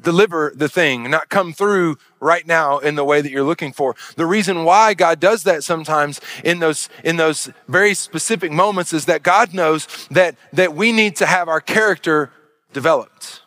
deliver 0.00 0.52
the 0.54 0.68
thing, 0.68 1.10
not 1.10 1.28
come 1.28 1.52
through 1.52 1.96
right 2.20 2.46
now 2.46 2.78
in 2.78 2.94
the 2.94 3.04
way 3.04 3.20
that 3.20 3.30
you're 3.30 3.44
looking 3.44 3.72
for. 3.72 3.94
The 4.16 4.26
reason 4.26 4.64
why 4.64 4.94
God 4.94 5.20
does 5.20 5.44
that 5.44 5.64
sometimes 5.64 6.20
in 6.44 6.58
those 6.58 6.88
in 7.02 7.16
those 7.16 7.50
very 7.68 7.94
specific 7.94 8.52
moments 8.52 8.92
is 8.92 9.06
that 9.06 9.22
God 9.22 9.54
knows 9.54 10.08
that 10.10 10.36
that 10.52 10.74
we 10.74 10.92
need 10.92 11.16
to 11.16 11.26
have 11.26 11.48
our 11.48 11.60
character 11.60 12.30
developed. 12.72 13.40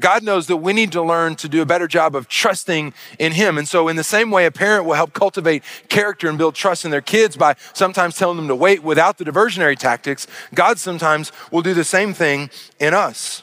God 0.00 0.22
knows 0.22 0.46
that 0.46 0.56
we 0.56 0.72
need 0.72 0.92
to 0.92 1.02
learn 1.02 1.36
to 1.36 1.48
do 1.48 1.62
a 1.62 1.66
better 1.66 1.86
job 1.86 2.16
of 2.16 2.26
trusting 2.26 2.94
in 3.18 3.32
Him. 3.32 3.58
And 3.58 3.68
so, 3.68 3.88
in 3.88 3.96
the 3.96 4.04
same 4.04 4.30
way, 4.30 4.46
a 4.46 4.50
parent 4.50 4.86
will 4.86 4.94
help 4.94 5.12
cultivate 5.12 5.62
character 5.88 6.28
and 6.28 6.38
build 6.38 6.54
trust 6.54 6.84
in 6.84 6.90
their 6.90 7.00
kids 7.00 7.36
by 7.36 7.54
sometimes 7.72 8.16
telling 8.16 8.36
them 8.36 8.48
to 8.48 8.56
wait 8.56 8.82
without 8.82 9.18
the 9.18 9.24
diversionary 9.24 9.78
tactics, 9.78 10.26
God 10.54 10.78
sometimes 10.78 11.30
will 11.52 11.62
do 11.62 11.74
the 11.74 11.84
same 11.84 12.14
thing 12.14 12.50
in 12.78 12.94
us. 12.94 13.42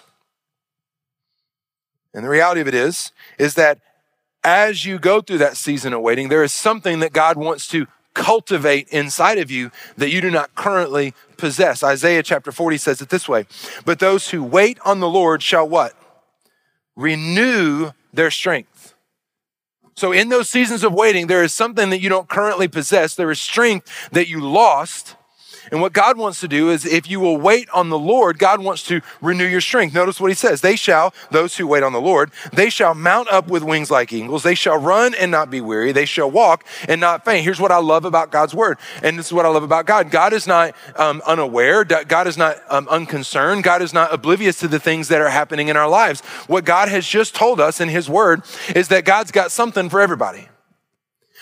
And 2.13 2.25
the 2.25 2.29
reality 2.29 2.61
of 2.61 2.67
it 2.67 2.73
is, 2.73 3.11
is 3.37 3.53
that 3.53 3.79
as 4.43 4.85
you 4.85 4.97
go 4.97 5.21
through 5.21 5.37
that 5.39 5.57
season 5.57 5.93
of 5.93 6.01
waiting, 6.01 6.29
there 6.29 6.43
is 6.43 6.53
something 6.53 6.99
that 6.99 7.13
God 7.13 7.37
wants 7.37 7.67
to 7.67 7.85
cultivate 8.13 8.87
inside 8.87 9.37
of 9.37 9.51
you 9.51 9.69
that 9.97 10.09
you 10.09 10.21
do 10.21 10.31
not 10.31 10.55
currently 10.55 11.13
possess. 11.37 11.83
Isaiah 11.83 12.23
chapter 12.23 12.51
40 12.51 12.77
says 12.77 13.01
it 13.01 13.09
this 13.09 13.29
way 13.29 13.45
But 13.85 13.99
those 13.99 14.29
who 14.29 14.43
wait 14.43 14.79
on 14.83 14.99
the 14.99 15.09
Lord 15.09 15.43
shall 15.43 15.69
what? 15.69 15.93
Renew 16.97 17.91
their 18.11 18.31
strength. 18.31 18.95
So, 19.95 20.11
in 20.11 20.29
those 20.29 20.49
seasons 20.49 20.83
of 20.83 20.93
waiting, 20.93 21.27
there 21.27 21.43
is 21.43 21.53
something 21.53 21.89
that 21.91 22.01
you 22.01 22.09
don't 22.09 22.27
currently 22.27 22.67
possess. 22.67 23.15
There 23.15 23.31
is 23.31 23.39
strength 23.39 24.09
that 24.11 24.27
you 24.27 24.41
lost 24.41 25.15
and 25.71 25.81
what 25.81 25.93
God 25.93 26.17
wants 26.17 26.39
to 26.41 26.47
do 26.47 26.69
is 26.69 26.85
if 26.85 27.09
you 27.09 27.19
will 27.19 27.37
wait 27.37 27.69
on 27.71 27.89
the 27.89 27.99
Lord, 27.99 28.39
God 28.39 28.61
wants 28.61 28.83
to 28.83 29.01
renew 29.21 29.45
your 29.45 29.61
strength. 29.61 29.93
Notice 29.93 30.19
what 30.19 30.31
he 30.31 30.35
says. 30.35 30.61
They 30.61 30.75
shall, 30.75 31.13
those 31.31 31.57
who 31.57 31.67
wait 31.67 31.83
on 31.83 31.93
the 31.93 32.01
Lord, 32.01 32.31
they 32.53 32.69
shall 32.69 32.93
mount 32.93 33.29
up 33.29 33.47
with 33.47 33.63
wings 33.63 33.91
like 33.91 34.13
eagles. 34.13 34.43
They 34.43 34.55
shall 34.55 34.77
run 34.77 35.13
and 35.15 35.31
not 35.31 35.49
be 35.49 35.61
weary. 35.61 35.91
They 35.91 36.05
shall 36.05 36.29
walk 36.29 36.65
and 36.87 37.01
not 37.01 37.25
faint. 37.25 37.43
Here's 37.43 37.59
what 37.59 37.71
I 37.71 37.77
love 37.77 38.05
about 38.05 38.31
God's 38.31 38.53
word. 38.53 38.77
And 39.03 39.17
this 39.17 39.27
is 39.27 39.33
what 39.33 39.45
I 39.45 39.49
love 39.49 39.63
about 39.63 39.85
God. 39.85 40.11
God 40.11 40.33
is 40.33 40.47
not 40.47 40.75
um, 40.95 41.21
unaware. 41.25 41.83
God 41.83 42.27
is 42.27 42.37
not 42.37 42.57
um, 42.69 42.87
unconcerned. 42.89 43.63
God 43.63 43.81
is 43.81 43.93
not 43.93 44.13
oblivious 44.13 44.59
to 44.59 44.67
the 44.67 44.79
things 44.79 45.07
that 45.09 45.21
are 45.21 45.29
happening 45.29 45.67
in 45.67 45.77
our 45.77 45.89
lives. 45.89 46.21
What 46.47 46.65
God 46.65 46.89
has 46.89 47.07
just 47.07 47.35
told 47.35 47.59
us 47.59 47.79
in 47.79 47.89
his 47.89 48.09
word 48.09 48.43
is 48.75 48.87
that 48.89 49.05
God's 49.05 49.31
got 49.31 49.51
something 49.51 49.89
for 49.89 50.01
everybody. 50.01 50.49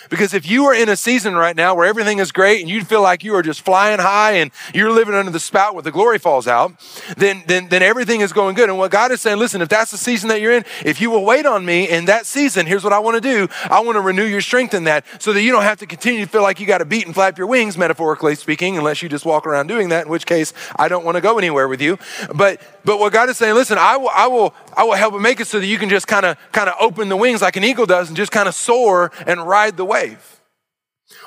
Because 0.09 0.33
if 0.33 0.49
you 0.49 0.65
are 0.65 0.73
in 0.73 0.89
a 0.89 0.95
season 0.95 1.35
right 1.35 1.55
now 1.55 1.75
where 1.75 1.85
everything 1.85 2.19
is 2.19 2.31
great 2.31 2.61
and 2.61 2.69
you 2.69 2.83
feel 2.83 3.01
like 3.01 3.23
you 3.23 3.35
are 3.35 3.41
just 3.41 3.61
flying 3.61 3.99
high 3.99 4.33
and 4.33 4.51
you're 4.73 4.91
living 4.91 5.15
under 5.15 5.31
the 5.31 5.39
spout 5.39 5.73
where 5.73 5.83
the 5.83 5.91
glory 5.91 6.19
falls 6.19 6.47
out, 6.47 6.73
then, 7.17 7.43
then, 7.47 7.69
then 7.69 7.81
everything 7.81 8.21
is 8.21 8.33
going 8.33 8.55
good. 8.55 8.69
And 8.69 8.77
what 8.77 8.91
God 8.91 9.11
is 9.11 9.21
saying, 9.21 9.37
listen, 9.37 9.61
if 9.61 9.69
that's 9.69 9.91
the 9.91 9.97
season 9.97 10.29
that 10.29 10.41
you're 10.41 10.53
in, 10.53 10.65
if 10.83 11.01
you 11.01 11.09
will 11.09 11.25
wait 11.25 11.45
on 11.45 11.65
me 11.65 11.89
in 11.89 12.05
that 12.05 12.25
season, 12.25 12.65
here's 12.65 12.83
what 12.83 12.93
I 12.93 12.99
want 12.99 13.15
to 13.15 13.21
do. 13.21 13.47
I 13.65 13.79
want 13.81 13.95
to 13.95 14.01
renew 14.01 14.25
your 14.25 14.41
strength 14.41 14.73
in 14.73 14.85
that 14.85 15.05
so 15.19 15.33
that 15.33 15.41
you 15.41 15.51
don't 15.51 15.63
have 15.63 15.79
to 15.79 15.85
continue 15.85 16.25
to 16.25 16.31
feel 16.31 16.41
like 16.41 16.59
you 16.59 16.65
got 16.65 16.79
to 16.79 16.85
beat 16.85 17.05
and 17.05 17.13
flap 17.13 17.37
your 17.37 17.47
wings, 17.47 17.77
metaphorically 17.77 18.35
speaking, 18.35 18.77
unless 18.77 19.01
you 19.01 19.09
just 19.09 19.25
walk 19.25 19.45
around 19.47 19.67
doing 19.67 19.89
that, 19.89 20.05
in 20.05 20.11
which 20.11 20.25
case 20.25 20.53
I 20.75 20.87
don't 20.87 21.05
want 21.05 21.15
to 21.15 21.21
go 21.21 21.37
anywhere 21.37 21.67
with 21.67 21.81
you. 21.81 21.97
But, 22.33 22.61
but 22.83 22.99
what 22.99 23.13
God 23.13 23.29
is 23.29 23.37
saying, 23.37 23.55
listen, 23.55 23.77
I 23.77 23.97
will, 23.97 24.09
I 24.09 24.27
will, 24.27 24.53
I 24.75 24.83
will 24.83 24.93
help 24.93 25.19
make 25.19 25.39
it 25.39 25.47
so 25.47 25.59
that 25.59 25.65
you 25.65 25.77
can 25.77 25.89
just 25.89 26.07
kind 26.07 26.25
of, 26.25 26.37
kind 26.51 26.69
of 26.69 26.75
open 26.79 27.09
the 27.09 27.17
wings 27.17 27.41
like 27.41 27.55
an 27.55 27.63
eagle 27.63 27.85
does 27.85 28.07
and 28.09 28.17
just 28.17 28.31
kind 28.31 28.47
of 28.47 28.55
soar 28.55 29.11
and 29.25 29.47
ride 29.47 29.77
the 29.77 29.85
wave. 29.85 30.41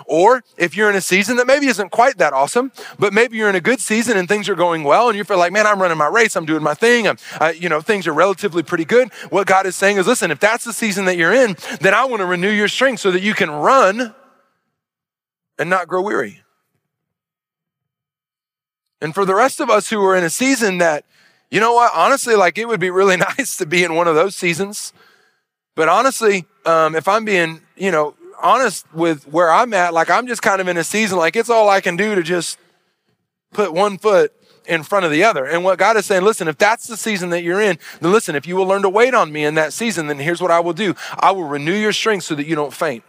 Or 0.07 0.43
if 0.57 0.77
you're 0.77 0.91
in 0.91 0.97
a 0.97 1.01
season 1.01 1.37
that 1.37 1.47
maybe 1.47 1.67
isn't 1.67 1.91
quite 1.91 2.19
that 2.19 2.33
awesome, 2.33 2.73
but 2.99 3.13
maybe 3.13 3.37
you're 3.37 3.49
in 3.49 3.55
a 3.55 3.61
good 3.61 3.81
season 3.81 4.17
and 4.17 4.29
things 4.29 4.49
are 4.49 4.55
going 4.55 4.85
well 4.85 5.09
and 5.09 5.17
you 5.17 5.25
feel 5.25 5.39
like, 5.39 5.53
man, 5.53 5.67
I'm 5.67 5.81
running 5.81 5.99
my 5.99 6.09
race, 6.09 6.37
I'm 6.37 6.47
doing 6.47 6.63
my 6.63 6.75
thing, 6.75 7.07
I'm, 7.07 7.17
uh, 7.41 7.53
you 7.57 7.69
know, 7.69 7.81
things 7.81 8.07
are 8.07 8.13
relatively 8.13 8.63
pretty 8.63 8.85
good. 8.85 9.13
What 9.31 9.47
God 9.47 9.67
is 9.67 9.77
saying 9.77 9.99
is, 9.99 10.07
listen, 10.07 10.31
if 10.31 10.41
that's 10.41 10.65
the 10.65 10.73
season 10.73 11.05
that 11.07 11.17
you're 11.17 11.33
in, 11.33 11.57
then 11.81 11.95
I 11.95 12.05
want 12.05 12.21
to 12.21 12.27
renew 12.27 12.51
your 12.51 12.69
strength 12.69 13.01
so 13.01 13.11
that 13.11 13.23
you 13.23 13.35
can 13.35 13.51
run 13.51 14.15
and 15.59 15.71
not 15.71 15.89
grow 15.89 16.03
weary. 16.03 16.43
And 19.01 19.15
for 19.15 19.25
the 19.25 19.35
rest 19.35 19.61
of 19.61 19.71
us 19.71 19.91
who 19.91 20.03
are 20.05 20.17
in 20.17 20.25
a 20.25 20.31
season 20.31 20.79
that, 20.79 21.05
you 21.51 21.61
know 21.61 21.73
what, 21.73 21.93
honestly, 21.95 22.35
like 22.35 22.59
it 22.59 22.69
would 22.69 22.81
be 22.81 22.91
really 22.91 23.17
nice 23.39 23.57
to 23.57 23.67
be 23.67 23.85
in 23.85 23.95
one 23.95 24.09
of 24.09 24.15
those 24.15 24.37
seasons. 24.37 24.93
But 25.75 25.89
honestly, 25.89 26.47
um, 26.67 26.95
if 26.95 27.07
I'm 27.07 27.25
being, 27.25 27.61
you 27.77 27.91
know, 27.91 28.15
honest 28.41 28.87
with 28.93 29.27
where 29.29 29.51
I'm 29.51 29.73
at, 29.75 29.95
like 29.95 30.11
I'm 30.11 30.27
just 30.27 30.43
kind 30.43 30.61
of 30.61 30.69
in 30.69 30.77
a 30.77 30.85
season, 30.85 31.19
like 31.19 31.37
it's 31.37 31.51
all 31.51 31.69
I 31.69 31.81
can 31.81 31.97
do 31.97 32.15
to 32.15 32.23
just 32.23 32.59
put 33.53 33.73
one 33.73 33.99
foot 33.99 34.33
in 34.67 34.83
front 34.83 35.07
of 35.07 35.11
the 35.11 35.25
other. 35.25 35.47
And 35.47 35.65
what 35.65 35.79
God 35.79 35.97
is 35.97 36.05
saying, 36.05 36.23
listen, 36.23 36.47
if 36.47 36.59
that's 36.59 36.87
the 36.87 36.97
season 36.97 37.31
that 37.31 37.43
you're 37.43 37.61
in, 37.61 37.79
then 38.01 38.13
listen, 38.13 38.37
if 38.37 38.47
you 38.47 38.55
will 38.55 38.67
learn 38.67 38.83
to 38.83 38.89
wait 38.89 39.15
on 39.15 39.33
me 39.33 39.45
in 39.45 39.55
that 39.55 39.73
season, 39.73 40.09
then 40.09 40.19
here's 40.19 40.43
what 40.43 40.51
I 40.51 40.61
will 40.61 40.75
do 40.75 40.95
I 41.19 41.31
will 41.31 41.45
renew 41.45 41.75
your 41.75 41.93
strength 41.93 42.25
so 42.25 42.35
that 42.35 42.47
you 42.47 42.55
don't 42.55 42.73
faint, 42.73 43.05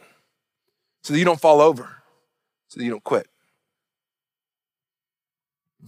so 1.03 1.13
that 1.13 1.19
you 1.19 1.25
don't 1.25 1.41
fall 1.41 1.61
over, 1.61 2.03
so 2.69 2.79
that 2.79 2.85
you 2.85 2.91
don't 2.91 3.03
quit. 3.03 3.27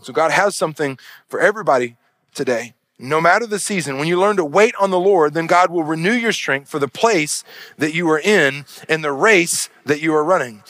So 0.01 0.13
God 0.13 0.31
has 0.31 0.55
something 0.55 0.97
for 1.27 1.39
everybody 1.39 1.95
today 2.33 2.73
no 3.01 3.19
matter 3.19 3.47
the 3.47 3.59
season, 3.59 3.97
when 3.97 4.07
you 4.07 4.19
learn 4.19 4.35
to 4.37 4.45
wait 4.45 4.75
on 4.79 4.91
the 4.91 4.99
Lord, 4.99 5.33
then 5.33 5.47
God 5.47 5.71
will 5.71 5.83
renew 5.83 6.13
your 6.13 6.31
strength 6.31 6.69
for 6.69 6.79
the 6.79 6.87
place 6.87 7.43
that 7.77 7.95
you 7.95 8.07
are 8.11 8.19
in 8.19 8.65
and 8.87 9.03
the 9.03 9.11
race 9.11 9.69
that 9.85 10.01
you 10.01 10.13
are 10.13 10.23
running. 10.23 10.63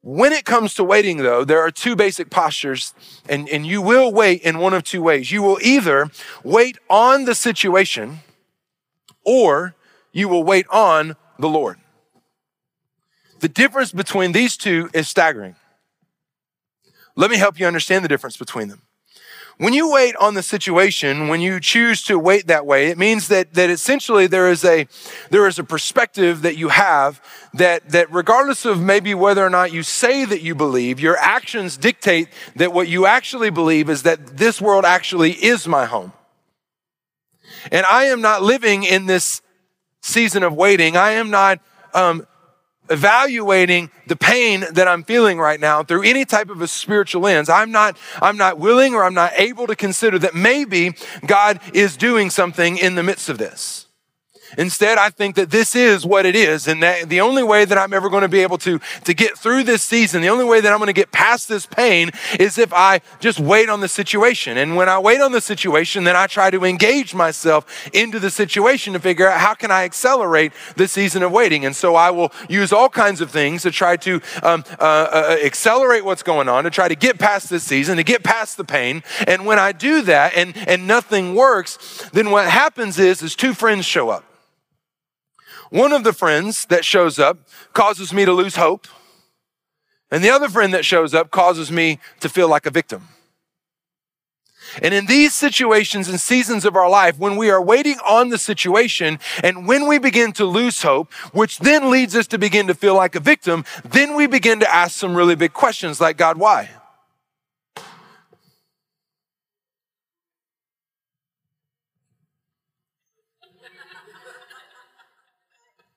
When 0.00 0.32
it 0.32 0.44
comes 0.44 0.74
to 0.74 0.84
waiting, 0.84 1.18
though, 1.18 1.44
there 1.44 1.60
are 1.60 1.70
two 1.70 1.96
basic 1.96 2.30
postures, 2.30 2.94
and, 3.28 3.48
and 3.48 3.66
you 3.66 3.80
will 3.80 4.12
wait 4.12 4.42
in 4.42 4.58
one 4.58 4.74
of 4.74 4.84
two 4.84 5.02
ways. 5.02 5.30
You 5.30 5.42
will 5.42 5.58
either 5.62 6.10
wait 6.42 6.78
on 6.88 7.24
the 7.24 7.34
situation, 7.34 8.20
or 9.24 9.74
you 10.12 10.28
will 10.28 10.44
wait 10.44 10.66
on 10.70 11.16
the 11.38 11.48
Lord. 11.48 11.78
The 13.40 13.48
difference 13.48 13.92
between 13.92 14.32
these 14.32 14.56
two 14.56 14.88
is 14.94 15.08
staggering. 15.08 15.56
Let 17.16 17.30
me 17.30 17.36
help 17.36 17.60
you 17.60 17.66
understand 17.66 18.04
the 18.04 18.08
difference 18.08 18.36
between 18.36 18.68
them. 18.68 18.83
When 19.58 19.72
you 19.72 19.90
wait 19.90 20.16
on 20.16 20.34
the 20.34 20.42
situation, 20.42 21.28
when 21.28 21.40
you 21.40 21.60
choose 21.60 22.02
to 22.04 22.18
wait 22.18 22.48
that 22.48 22.66
way, 22.66 22.88
it 22.88 22.98
means 22.98 23.28
that, 23.28 23.54
that 23.54 23.70
essentially 23.70 24.26
there 24.26 24.50
is 24.50 24.64
a, 24.64 24.88
there 25.30 25.46
is 25.46 25.60
a 25.60 25.64
perspective 25.64 26.42
that 26.42 26.56
you 26.56 26.70
have 26.70 27.22
that, 27.54 27.88
that 27.90 28.12
regardless 28.12 28.64
of 28.64 28.80
maybe 28.80 29.14
whether 29.14 29.44
or 29.46 29.50
not 29.50 29.72
you 29.72 29.84
say 29.84 30.24
that 30.24 30.42
you 30.42 30.56
believe, 30.56 30.98
your 30.98 31.16
actions 31.18 31.76
dictate 31.76 32.28
that 32.56 32.72
what 32.72 32.88
you 32.88 33.06
actually 33.06 33.50
believe 33.50 33.88
is 33.88 34.02
that 34.02 34.38
this 34.38 34.60
world 34.60 34.84
actually 34.84 35.32
is 35.32 35.68
my 35.68 35.84
home. 35.86 36.12
And 37.70 37.86
I 37.86 38.06
am 38.06 38.20
not 38.20 38.42
living 38.42 38.82
in 38.82 39.06
this 39.06 39.40
season 40.02 40.42
of 40.42 40.52
waiting. 40.52 40.96
I 40.96 41.12
am 41.12 41.30
not 41.30 41.60
um, 41.94 42.26
evaluating 42.90 43.90
the 44.06 44.16
pain 44.16 44.64
that 44.72 44.86
I'm 44.86 45.04
feeling 45.04 45.38
right 45.38 45.58
now 45.58 45.82
through 45.82 46.02
any 46.02 46.24
type 46.24 46.50
of 46.50 46.60
a 46.60 46.68
spiritual 46.68 47.22
lens. 47.22 47.48
I'm 47.48 47.72
not, 47.72 47.96
I'm 48.20 48.36
not 48.36 48.58
willing 48.58 48.94
or 48.94 49.04
I'm 49.04 49.14
not 49.14 49.32
able 49.36 49.66
to 49.66 49.76
consider 49.76 50.18
that 50.20 50.34
maybe 50.34 50.94
God 51.26 51.60
is 51.72 51.96
doing 51.96 52.30
something 52.30 52.76
in 52.76 52.94
the 52.94 53.02
midst 53.02 53.28
of 53.28 53.38
this. 53.38 53.86
Instead, 54.58 54.98
I 54.98 55.10
think 55.10 55.36
that 55.36 55.50
this 55.50 55.74
is 55.74 56.04
what 56.06 56.26
it 56.26 56.36
is. 56.36 56.68
And 56.68 56.82
that 56.82 57.08
the 57.08 57.20
only 57.20 57.42
way 57.42 57.64
that 57.64 57.78
I'm 57.78 57.92
ever 57.92 58.08
going 58.08 58.22
to 58.22 58.28
be 58.28 58.40
able 58.40 58.58
to, 58.58 58.80
to 59.04 59.14
get 59.14 59.36
through 59.38 59.64
this 59.64 59.82
season, 59.82 60.22
the 60.22 60.28
only 60.28 60.44
way 60.44 60.60
that 60.60 60.72
I'm 60.72 60.78
going 60.78 60.86
to 60.86 60.92
get 60.92 61.12
past 61.12 61.48
this 61.48 61.66
pain 61.66 62.10
is 62.38 62.58
if 62.58 62.72
I 62.72 63.00
just 63.20 63.40
wait 63.40 63.68
on 63.68 63.80
the 63.80 63.88
situation. 63.88 64.58
And 64.58 64.76
when 64.76 64.88
I 64.88 64.98
wait 64.98 65.20
on 65.20 65.32
the 65.32 65.40
situation, 65.40 66.04
then 66.04 66.16
I 66.16 66.26
try 66.26 66.50
to 66.50 66.64
engage 66.64 67.14
myself 67.14 67.88
into 67.92 68.18
the 68.18 68.30
situation 68.30 68.92
to 68.92 69.00
figure 69.00 69.28
out 69.28 69.40
how 69.40 69.54
can 69.54 69.70
I 69.70 69.84
accelerate 69.84 70.52
the 70.76 70.88
season 70.88 71.22
of 71.22 71.32
waiting. 71.32 71.64
And 71.64 71.74
so 71.74 71.94
I 71.94 72.10
will 72.10 72.32
use 72.48 72.72
all 72.72 72.88
kinds 72.88 73.20
of 73.20 73.30
things 73.30 73.62
to 73.62 73.70
try 73.70 73.96
to 73.98 74.20
um, 74.42 74.64
uh, 74.78 74.82
uh, 74.82 75.36
accelerate 75.44 76.04
what's 76.04 76.22
going 76.22 76.48
on, 76.48 76.64
to 76.64 76.70
try 76.70 76.88
to 76.88 76.96
get 76.96 77.18
past 77.18 77.50
this 77.50 77.64
season, 77.64 77.96
to 77.96 78.04
get 78.04 78.22
past 78.22 78.56
the 78.56 78.64
pain. 78.64 79.02
And 79.26 79.46
when 79.46 79.58
I 79.58 79.72
do 79.72 80.02
that 80.02 80.34
and, 80.34 80.56
and 80.68 80.86
nothing 80.86 81.34
works, 81.34 82.08
then 82.12 82.30
what 82.30 82.48
happens 82.48 82.98
is, 82.98 83.22
is 83.22 83.34
two 83.34 83.54
friends 83.54 83.84
show 83.84 84.10
up. 84.10 84.24
One 85.74 85.92
of 85.92 86.04
the 86.04 86.12
friends 86.12 86.66
that 86.66 86.84
shows 86.84 87.18
up 87.18 87.36
causes 87.72 88.12
me 88.12 88.24
to 88.24 88.32
lose 88.32 88.54
hope, 88.54 88.86
and 90.08 90.22
the 90.22 90.30
other 90.30 90.48
friend 90.48 90.72
that 90.72 90.84
shows 90.84 91.12
up 91.14 91.32
causes 91.32 91.72
me 91.72 91.98
to 92.20 92.28
feel 92.28 92.48
like 92.48 92.64
a 92.64 92.70
victim. 92.70 93.08
And 94.80 94.94
in 94.94 95.06
these 95.06 95.34
situations 95.34 96.08
and 96.08 96.20
seasons 96.20 96.64
of 96.64 96.76
our 96.76 96.88
life, 96.88 97.18
when 97.18 97.36
we 97.36 97.50
are 97.50 97.60
waiting 97.60 97.96
on 98.06 98.28
the 98.28 98.38
situation 98.38 99.18
and 99.42 99.66
when 99.66 99.88
we 99.88 99.98
begin 99.98 100.30
to 100.34 100.44
lose 100.44 100.80
hope, 100.80 101.12
which 101.32 101.58
then 101.58 101.90
leads 101.90 102.14
us 102.14 102.28
to 102.28 102.38
begin 102.38 102.68
to 102.68 102.74
feel 102.74 102.94
like 102.94 103.16
a 103.16 103.20
victim, 103.20 103.64
then 103.84 104.14
we 104.14 104.28
begin 104.28 104.60
to 104.60 104.72
ask 104.72 104.96
some 104.96 105.16
really 105.16 105.34
big 105.34 105.54
questions 105.54 106.00
like, 106.00 106.16
God, 106.16 106.38
why? 106.38 106.70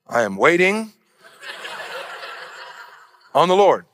I 0.10 0.22
am 0.22 0.38
waiting 0.38 0.94
on 3.36 3.50
the 3.50 3.56
Lord. 3.56 3.86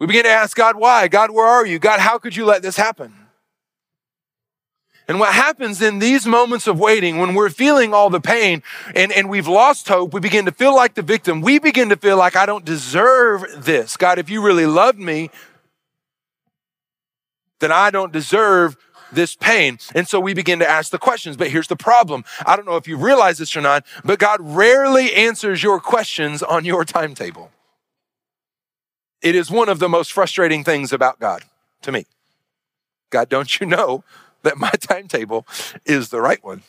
We 0.00 0.06
begin 0.06 0.24
to 0.24 0.30
ask 0.30 0.56
God, 0.56 0.76
why? 0.76 1.06
God, 1.08 1.30
where 1.30 1.46
are 1.46 1.64
you? 1.64 1.78
God, 1.78 2.00
how 2.00 2.18
could 2.18 2.34
you 2.34 2.44
let 2.44 2.62
this 2.62 2.76
happen? 2.76 3.14
And 5.06 5.20
what 5.20 5.32
happens 5.32 5.82
in 5.82 5.98
these 5.98 6.26
moments 6.26 6.66
of 6.66 6.78
waiting, 6.78 7.18
when 7.18 7.34
we're 7.34 7.50
feeling 7.50 7.92
all 7.92 8.10
the 8.10 8.20
pain 8.20 8.62
and, 8.94 9.12
and 9.12 9.28
we've 9.28 9.48
lost 9.48 9.88
hope, 9.88 10.14
we 10.14 10.20
begin 10.20 10.44
to 10.46 10.52
feel 10.52 10.74
like 10.74 10.94
the 10.94 11.02
victim. 11.02 11.40
We 11.40 11.58
begin 11.58 11.88
to 11.90 11.96
feel 11.96 12.16
like, 12.16 12.36
I 12.36 12.46
don't 12.46 12.64
deserve 12.64 13.64
this. 13.64 13.96
God, 13.96 14.18
if 14.18 14.30
you 14.30 14.42
really 14.42 14.66
loved 14.66 14.98
me, 14.98 15.30
then 17.58 17.70
I 17.70 17.90
don't 17.90 18.12
deserve 18.12 18.76
this 19.12 19.36
pain. 19.36 19.78
And 19.94 20.08
so 20.08 20.20
we 20.20 20.34
begin 20.34 20.58
to 20.60 20.68
ask 20.68 20.90
the 20.90 20.98
questions. 20.98 21.36
But 21.36 21.50
here's 21.50 21.68
the 21.68 21.76
problem 21.76 22.24
I 22.46 22.56
don't 22.56 22.66
know 22.66 22.76
if 22.76 22.88
you 22.88 22.96
realize 22.96 23.38
this 23.38 23.56
or 23.56 23.60
not, 23.60 23.84
but 24.04 24.18
God 24.18 24.40
rarely 24.40 25.14
answers 25.14 25.62
your 25.62 25.80
questions 25.80 26.42
on 26.42 26.64
your 26.64 26.84
timetable. 26.84 27.50
It 29.22 29.34
is 29.34 29.50
one 29.50 29.68
of 29.68 29.78
the 29.78 29.88
most 29.88 30.12
frustrating 30.12 30.64
things 30.64 30.92
about 30.92 31.20
God 31.20 31.44
to 31.82 31.92
me. 31.92 32.06
God, 33.10 33.28
don't 33.28 33.60
you 33.60 33.66
know 33.66 34.04
that 34.42 34.56
my 34.56 34.70
timetable 34.80 35.46
is 35.84 36.08
the 36.08 36.20
right 36.20 36.42
one. 36.42 36.62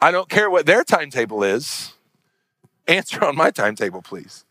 I 0.00 0.10
don't 0.10 0.28
care 0.28 0.50
what 0.50 0.66
their 0.66 0.84
timetable 0.84 1.42
is. 1.42 1.92
Answer 2.86 3.24
on 3.24 3.36
my 3.36 3.50
timetable, 3.50 4.00
please. 4.00 4.44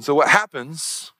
So, 0.00 0.14
what 0.14 0.28
happens 0.28 1.12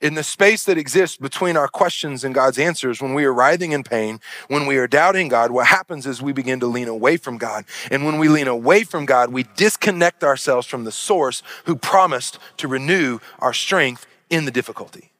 in 0.00 0.14
the 0.14 0.22
space 0.22 0.64
that 0.64 0.78
exists 0.78 1.16
between 1.16 1.56
our 1.56 1.68
questions 1.68 2.24
and 2.24 2.34
God's 2.34 2.58
answers, 2.58 3.02
when 3.02 3.12
we 3.12 3.24
are 3.24 3.34
writhing 3.34 3.72
in 3.72 3.82
pain, 3.82 4.20
when 4.48 4.66
we 4.66 4.78
are 4.78 4.86
doubting 4.86 5.28
God, 5.28 5.50
what 5.50 5.66
happens 5.66 6.06
is 6.06 6.22
we 6.22 6.32
begin 6.32 6.60
to 6.60 6.66
lean 6.66 6.88
away 6.88 7.16
from 7.18 7.36
God. 7.36 7.64
And 7.90 8.04
when 8.04 8.18
we 8.18 8.28
lean 8.28 8.48
away 8.48 8.84
from 8.84 9.04
God, 9.04 9.30
we 9.30 9.44
disconnect 9.56 10.24
ourselves 10.24 10.66
from 10.66 10.84
the 10.84 10.92
source 10.92 11.42
who 11.66 11.76
promised 11.76 12.38
to 12.56 12.68
renew 12.68 13.18
our 13.38 13.52
strength 13.52 14.06
in 14.30 14.46
the 14.46 14.50
difficulty. 14.50 15.12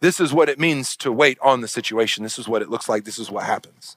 This 0.00 0.18
is 0.18 0.32
what 0.32 0.48
it 0.48 0.58
means 0.58 0.96
to 0.96 1.12
wait 1.12 1.38
on 1.40 1.60
the 1.60 1.68
situation. 1.68 2.24
This 2.24 2.38
is 2.38 2.48
what 2.48 2.62
it 2.62 2.70
looks 2.70 2.88
like. 2.88 3.04
This 3.04 3.18
is 3.18 3.30
what 3.30 3.44
happens. 3.44 3.96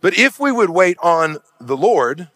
But 0.00 0.18
if 0.18 0.38
we 0.38 0.52
would 0.52 0.70
wait 0.70 0.96
on 1.02 1.38
the 1.60 1.76
Lord, 1.76 2.28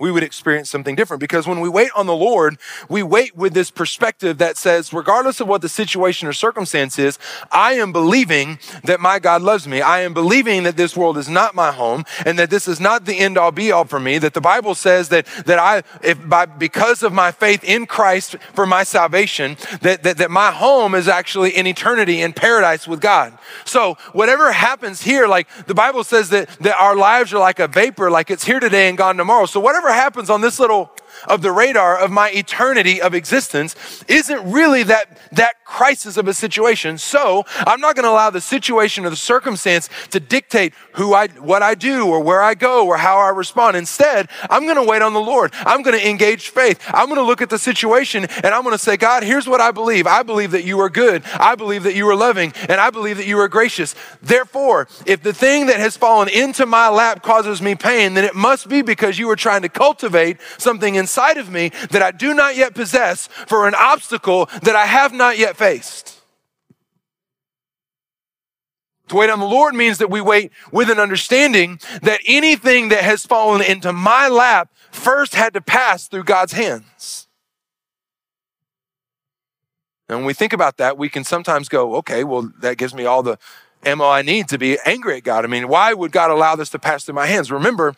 we 0.00 0.10
would 0.10 0.22
experience 0.22 0.70
something 0.70 0.96
different 0.96 1.20
because 1.20 1.46
when 1.46 1.60
we 1.60 1.68
wait 1.68 1.90
on 1.94 2.06
the 2.06 2.16
Lord, 2.16 2.58
we 2.88 3.02
wait 3.02 3.36
with 3.36 3.52
this 3.52 3.70
perspective 3.70 4.38
that 4.38 4.56
says, 4.56 4.92
regardless 4.92 5.40
of 5.40 5.46
what 5.46 5.60
the 5.60 5.68
situation 5.68 6.26
or 6.26 6.32
circumstance 6.32 6.98
is, 6.98 7.18
I 7.52 7.74
am 7.74 7.92
believing 7.92 8.58
that 8.84 8.98
my 8.98 9.18
God 9.18 9.42
loves 9.42 9.68
me. 9.68 9.82
I 9.82 10.00
am 10.00 10.14
believing 10.14 10.62
that 10.62 10.76
this 10.78 10.96
world 10.96 11.18
is 11.18 11.28
not 11.28 11.54
my 11.54 11.70
home 11.70 12.04
and 12.24 12.38
that 12.38 12.48
this 12.48 12.66
is 12.66 12.80
not 12.80 13.04
the 13.04 13.18
end 13.18 13.36
all 13.36 13.52
be 13.52 13.70
all 13.70 13.84
for 13.84 14.00
me. 14.00 14.16
That 14.16 14.32
the 14.32 14.40
Bible 14.40 14.74
says 14.74 15.10
that, 15.10 15.26
that 15.44 15.58
I, 15.58 15.82
if 16.02 16.26
by, 16.26 16.46
because 16.46 17.02
of 17.02 17.12
my 17.12 17.30
faith 17.30 17.62
in 17.62 17.86
Christ 17.86 18.36
for 18.54 18.66
my 18.66 18.84
salvation, 18.84 19.58
that, 19.82 20.02
that, 20.02 20.16
that 20.16 20.30
my 20.30 20.50
home 20.50 20.94
is 20.94 21.08
actually 21.08 21.50
in 21.50 21.66
eternity 21.66 22.22
in 22.22 22.32
paradise 22.32 22.88
with 22.88 23.02
God. 23.02 23.38
So 23.66 23.98
whatever 24.12 24.50
happens 24.50 25.02
here, 25.02 25.28
like 25.28 25.46
the 25.66 25.74
Bible 25.74 26.04
says 26.04 26.30
that, 26.30 26.48
that 26.60 26.76
our 26.76 26.96
lives 26.96 27.34
are 27.34 27.38
like 27.38 27.58
a 27.58 27.68
vapor, 27.68 28.10
like 28.10 28.30
it's 28.30 28.44
here 28.44 28.60
today 28.60 28.88
and 28.88 28.96
gone 28.96 29.18
tomorrow. 29.18 29.44
So 29.44 29.60
whatever 29.60 29.89
happens 29.92 30.30
on 30.30 30.40
this 30.40 30.58
little 30.58 30.90
of 31.26 31.42
the 31.42 31.52
radar 31.52 31.98
of 31.98 32.10
my 32.10 32.30
eternity 32.30 33.00
of 33.00 33.14
existence 33.14 33.74
isn't 34.08 34.50
really 34.50 34.82
that, 34.84 35.18
that 35.32 35.64
crisis 35.64 36.16
of 36.16 36.26
a 36.28 36.34
situation. 36.34 36.98
So 36.98 37.44
I'm 37.58 37.80
not 37.80 37.94
going 37.94 38.04
to 38.04 38.10
allow 38.10 38.30
the 38.30 38.40
situation 38.40 39.04
or 39.04 39.10
the 39.10 39.16
circumstance 39.16 39.88
to 40.10 40.20
dictate 40.20 40.74
who 40.94 41.14
I, 41.14 41.28
what 41.28 41.62
I 41.62 41.74
do 41.74 42.06
or 42.06 42.20
where 42.20 42.42
I 42.42 42.54
go 42.54 42.86
or 42.86 42.96
how 42.96 43.18
I 43.18 43.28
respond. 43.28 43.76
Instead, 43.76 44.28
I'm 44.48 44.64
going 44.64 44.76
to 44.76 44.82
wait 44.82 45.02
on 45.02 45.12
the 45.12 45.20
Lord. 45.20 45.52
I'm 45.54 45.82
going 45.82 45.98
to 45.98 46.08
engage 46.08 46.48
faith. 46.48 46.80
I'm 46.88 47.06
going 47.06 47.20
to 47.20 47.24
look 47.24 47.42
at 47.42 47.50
the 47.50 47.58
situation 47.58 48.24
and 48.24 48.46
I'm 48.46 48.62
going 48.62 48.74
to 48.74 48.78
say, 48.78 48.96
God, 48.96 49.22
here's 49.22 49.46
what 49.46 49.60
I 49.60 49.70
believe. 49.70 50.06
I 50.06 50.22
believe 50.22 50.50
that 50.52 50.64
you 50.64 50.80
are 50.80 50.90
good. 50.90 51.22
I 51.34 51.54
believe 51.54 51.84
that 51.84 51.94
you 51.94 52.08
are 52.08 52.16
loving 52.16 52.52
and 52.68 52.80
I 52.80 52.90
believe 52.90 53.18
that 53.18 53.26
you 53.26 53.38
are 53.38 53.48
gracious. 53.48 53.94
Therefore, 54.22 54.88
if 55.06 55.22
the 55.22 55.32
thing 55.32 55.66
that 55.66 55.78
has 55.78 55.96
fallen 55.96 56.28
into 56.28 56.66
my 56.66 56.88
lap 56.88 57.22
causes 57.22 57.62
me 57.62 57.74
pain, 57.74 58.14
then 58.14 58.24
it 58.24 58.34
must 58.34 58.68
be 58.68 58.82
because 58.82 59.18
you 59.18 59.30
are 59.30 59.36
trying 59.36 59.62
to 59.62 59.68
cultivate 59.68 60.38
something 60.58 60.94
inside 60.94 61.09
of 61.18 61.50
me 61.50 61.70
that 61.90 62.02
I 62.02 62.10
do 62.10 62.34
not 62.34 62.56
yet 62.56 62.74
possess 62.74 63.26
for 63.46 63.66
an 63.66 63.74
obstacle 63.74 64.46
that 64.62 64.76
I 64.76 64.86
have 64.86 65.12
not 65.12 65.38
yet 65.38 65.56
faced. 65.56 66.20
To 69.08 69.16
wait 69.16 69.28
on 69.28 69.40
the 69.40 69.46
Lord 69.46 69.74
means 69.74 69.98
that 69.98 70.08
we 70.08 70.20
wait 70.20 70.52
with 70.70 70.88
an 70.88 71.00
understanding 71.00 71.80
that 72.02 72.20
anything 72.26 72.90
that 72.90 73.02
has 73.02 73.26
fallen 73.26 73.60
into 73.60 73.92
my 73.92 74.28
lap 74.28 74.70
first 74.92 75.34
had 75.34 75.52
to 75.54 75.60
pass 75.60 76.06
through 76.06 76.24
God's 76.24 76.52
hands. 76.52 77.26
And 80.08 80.18
when 80.18 80.26
we 80.26 80.32
think 80.32 80.52
about 80.52 80.76
that, 80.76 80.96
we 80.96 81.08
can 81.08 81.24
sometimes 81.24 81.68
go, 81.68 81.96
okay, 81.96 82.22
well, 82.22 82.52
that 82.60 82.78
gives 82.78 82.94
me 82.94 83.04
all 83.04 83.22
the 83.22 83.36
ammo 83.84 84.08
I 84.08 84.22
need 84.22 84.48
to 84.48 84.58
be 84.58 84.78
angry 84.84 85.16
at 85.16 85.24
God. 85.24 85.44
I 85.44 85.48
mean, 85.48 85.68
why 85.68 85.92
would 85.92 86.12
God 86.12 86.30
allow 86.30 86.54
this 86.54 86.70
to 86.70 86.78
pass 86.78 87.04
through 87.04 87.14
my 87.14 87.26
hands? 87.26 87.50
Remember, 87.50 87.94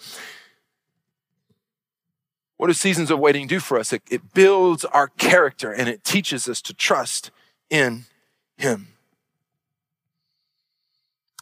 what 2.63 2.69
do 2.69 2.75
seasons 2.75 3.11
of 3.11 3.19
waiting 3.19 3.49
do 3.49 3.59
for 3.59 3.77
us? 3.77 3.93
It, 3.93 4.03
it 4.09 4.35
builds 4.35 4.85
our 4.85 5.09
character 5.09 5.73
and 5.73 5.89
it 5.89 6.05
teaches 6.05 6.49
us 6.49 6.63
to 6.63 6.73
trust 6.73 7.33
in 7.71 8.05
Him. 8.57 8.87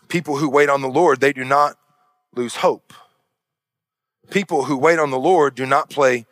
People 0.08 0.38
who 0.38 0.48
wait 0.48 0.70
on 0.70 0.80
the 0.80 0.88
Lord, 0.88 1.20
they 1.20 1.34
do 1.34 1.44
not 1.44 1.76
lose 2.34 2.56
hope. 2.56 2.94
People 4.30 4.64
who 4.64 4.78
wait 4.78 4.98
on 4.98 5.10
the 5.10 5.18
Lord 5.18 5.54
do 5.54 5.66
not 5.66 5.90
play 5.90 6.24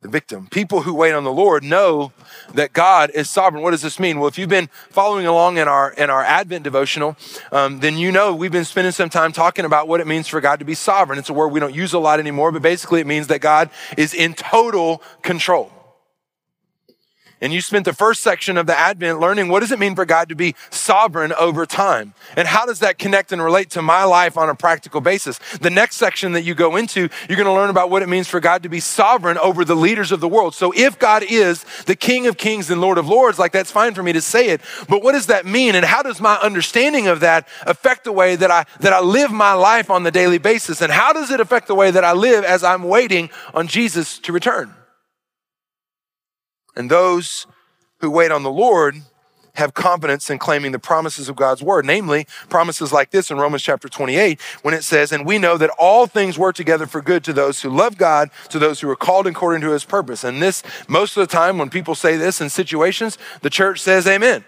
the 0.00 0.08
victim. 0.08 0.46
People 0.52 0.82
who 0.82 0.94
wait 0.94 1.12
on 1.12 1.24
the 1.24 1.32
Lord 1.32 1.64
know 1.64 2.12
that 2.54 2.72
God 2.72 3.10
is 3.14 3.28
sovereign. 3.28 3.64
What 3.64 3.72
does 3.72 3.82
this 3.82 3.98
mean? 3.98 4.20
Well, 4.20 4.28
if 4.28 4.38
you've 4.38 4.48
been 4.48 4.68
following 4.90 5.26
along 5.26 5.58
in 5.58 5.66
our 5.66 5.90
in 5.90 6.08
our 6.08 6.22
Advent 6.22 6.62
devotional, 6.62 7.16
um, 7.50 7.80
then 7.80 7.98
you 7.98 8.12
know 8.12 8.32
we've 8.32 8.52
been 8.52 8.64
spending 8.64 8.92
some 8.92 9.10
time 9.10 9.32
talking 9.32 9.64
about 9.64 9.88
what 9.88 10.00
it 10.00 10.06
means 10.06 10.28
for 10.28 10.40
God 10.40 10.60
to 10.60 10.64
be 10.64 10.74
sovereign. 10.74 11.18
It's 11.18 11.30
a 11.30 11.32
word 11.32 11.48
we 11.48 11.58
don't 11.58 11.74
use 11.74 11.94
a 11.94 11.98
lot 11.98 12.20
anymore, 12.20 12.52
but 12.52 12.62
basically 12.62 13.00
it 13.00 13.08
means 13.08 13.26
that 13.26 13.40
God 13.40 13.70
is 13.96 14.14
in 14.14 14.34
total 14.34 15.02
control. 15.22 15.72
And 17.40 17.52
you 17.52 17.60
spent 17.60 17.84
the 17.84 17.92
first 17.92 18.22
section 18.22 18.56
of 18.56 18.66
the 18.66 18.76
Advent 18.76 19.20
learning 19.20 19.48
what 19.48 19.60
does 19.60 19.70
it 19.70 19.78
mean 19.78 19.94
for 19.94 20.04
God 20.04 20.28
to 20.28 20.34
be 20.34 20.56
sovereign 20.70 21.32
over 21.34 21.66
time? 21.66 22.14
And 22.36 22.48
how 22.48 22.66
does 22.66 22.80
that 22.80 22.98
connect 22.98 23.30
and 23.30 23.42
relate 23.42 23.70
to 23.70 23.82
my 23.82 24.02
life 24.02 24.36
on 24.36 24.48
a 24.48 24.54
practical 24.56 25.00
basis? 25.00 25.38
The 25.60 25.70
next 25.70 25.96
section 25.96 26.32
that 26.32 26.42
you 26.42 26.54
go 26.54 26.74
into, 26.76 27.08
you're 27.28 27.36
going 27.36 27.44
to 27.44 27.52
learn 27.52 27.70
about 27.70 27.90
what 27.90 28.02
it 28.02 28.08
means 28.08 28.26
for 28.26 28.40
God 28.40 28.64
to 28.64 28.68
be 28.68 28.80
sovereign 28.80 29.38
over 29.38 29.64
the 29.64 29.76
leaders 29.76 30.10
of 30.10 30.20
the 30.20 30.28
world. 30.28 30.54
So 30.54 30.72
if 30.74 30.98
God 30.98 31.22
is 31.22 31.64
the 31.84 31.94
King 31.94 32.26
of 32.26 32.36
Kings 32.36 32.70
and 32.70 32.80
Lord 32.80 32.98
of 32.98 33.08
Lords, 33.08 33.38
like 33.38 33.52
that's 33.52 33.70
fine 33.70 33.94
for 33.94 34.02
me 34.02 34.12
to 34.12 34.20
say 34.20 34.48
it, 34.48 34.60
but 34.88 35.02
what 35.02 35.12
does 35.12 35.26
that 35.26 35.46
mean? 35.46 35.76
And 35.76 35.84
how 35.84 36.02
does 36.02 36.20
my 36.20 36.36
understanding 36.36 37.06
of 37.06 37.20
that 37.20 37.46
affect 37.62 38.02
the 38.02 38.12
way 38.12 38.34
that 38.34 38.50
I, 38.50 38.66
that 38.80 38.92
I 38.92 39.00
live 39.00 39.30
my 39.30 39.52
life 39.52 39.90
on 39.90 40.02
the 40.02 40.10
daily 40.10 40.38
basis? 40.38 40.82
And 40.82 40.90
how 40.90 41.12
does 41.12 41.30
it 41.30 41.38
affect 41.38 41.68
the 41.68 41.74
way 41.76 41.92
that 41.92 42.02
I 42.02 42.12
live 42.12 42.44
as 42.44 42.64
I'm 42.64 42.82
waiting 42.82 43.30
on 43.54 43.68
Jesus 43.68 44.18
to 44.20 44.32
return? 44.32 44.74
And 46.78 46.88
those 46.88 47.46
who 47.98 48.08
wait 48.08 48.30
on 48.30 48.44
the 48.44 48.50
Lord 48.50 49.02
have 49.54 49.74
confidence 49.74 50.30
in 50.30 50.38
claiming 50.38 50.70
the 50.70 50.78
promises 50.78 51.28
of 51.28 51.34
God's 51.34 51.60
word, 51.60 51.84
namely 51.84 52.26
promises 52.48 52.92
like 52.92 53.10
this 53.10 53.28
in 53.28 53.38
Romans 53.38 53.62
chapter 53.62 53.88
28, 53.88 54.40
when 54.62 54.72
it 54.72 54.84
says, 54.84 55.10
And 55.10 55.26
we 55.26 55.38
know 55.38 55.58
that 55.58 55.70
all 55.78 56.06
things 56.06 56.38
work 56.38 56.54
together 56.54 56.86
for 56.86 57.02
good 57.02 57.24
to 57.24 57.32
those 57.32 57.62
who 57.62 57.68
love 57.68 57.98
God, 57.98 58.30
to 58.50 58.60
those 58.60 58.80
who 58.80 58.88
are 58.88 58.96
called 58.96 59.26
according 59.26 59.60
to 59.62 59.72
his 59.72 59.84
purpose. 59.84 60.22
And 60.22 60.40
this, 60.40 60.62
most 60.86 61.16
of 61.16 61.26
the 61.26 61.32
time, 61.32 61.58
when 61.58 61.70
people 61.70 61.96
say 61.96 62.16
this 62.16 62.40
in 62.40 62.48
situations, 62.48 63.18
the 63.42 63.50
church 63.50 63.80
says, 63.80 64.06
Amen. 64.06 64.44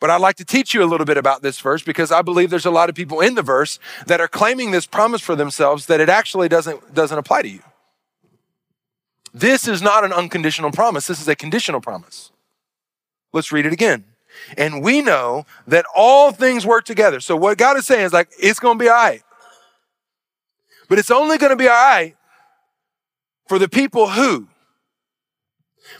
But 0.00 0.08
I'd 0.08 0.22
like 0.22 0.36
to 0.36 0.44
teach 0.44 0.72
you 0.72 0.82
a 0.82 0.86
little 0.86 1.06
bit 1.06 1.18
about 1.18 1.42
this 1.42 1.60
verse 1.60 1.82
because 1.82 2.10
I 2.10 2.22
believe 2.22 2.48
there's 2.48 2.66
a 2.66 2.70
lot 2.70 2.88
of 2.88 2.94
people 2.94 3.20
in 3.20 3.34
the 3.34 3.42
verse 3.42 3.78
that 4.06 4.20
are 4.20 4.26
claiming 4.26 4.70
this 4.70 4.86
promise 4.86 5.20
for 5.20 5.36
themselves 5.36 5.86
that 5.86 6.00
it 6.00 6.08
actually 6.08 6.48
doesn't, 6.48 6.94
doesn't 6.94 7.18
apply 7.18 7.42
to 7.42 7.48
you. 7.48 7.60
This 9.34 9.66
is 9.66 9.80
not 9.80 10.04
an 10.04 10.12
unconditional 10.12 10.70
promise. 10.70 11.06
This 11.06 11.20
is 11.20 11.28
a 11.28 11.36
conditional 11.36 11.80
promise. 11.80 12.30
Let's 13.32 13.50
read 13.50 13.66
it 13.66 13.72
again. 13.72 14.04
And 14.56 14.82
we 14.82 15.02
know 15.02 15.46
that 15.66 15.84
all 15.94 16.32
things 16.32 16.66
work 16.66 16.84
together. 16.84 17.20
So 17.20 17.36
what 17.36 17.58
God 17.58 17.76
is 17.76 17.86
saying 17.86 18.04
is 18.06 18.12
like, 18.12 18.30
it's 18.38 18.58
going 18.58 18.78
to 18.78 18.82
be 18.82 18.88
all 18.88 18.94
right. 18.94 19.22
But 20.88 20.98
it's 20.98 21.10
only 21.10 21.38
going 21.38 21.50
to 21.50 21.56
be 21.56 21.68
all 21.68 21.74
right 21.74 22.16
for 23.48 23.58
the 23.58 23.68
people 23.68 24.08
who 24.08 24.48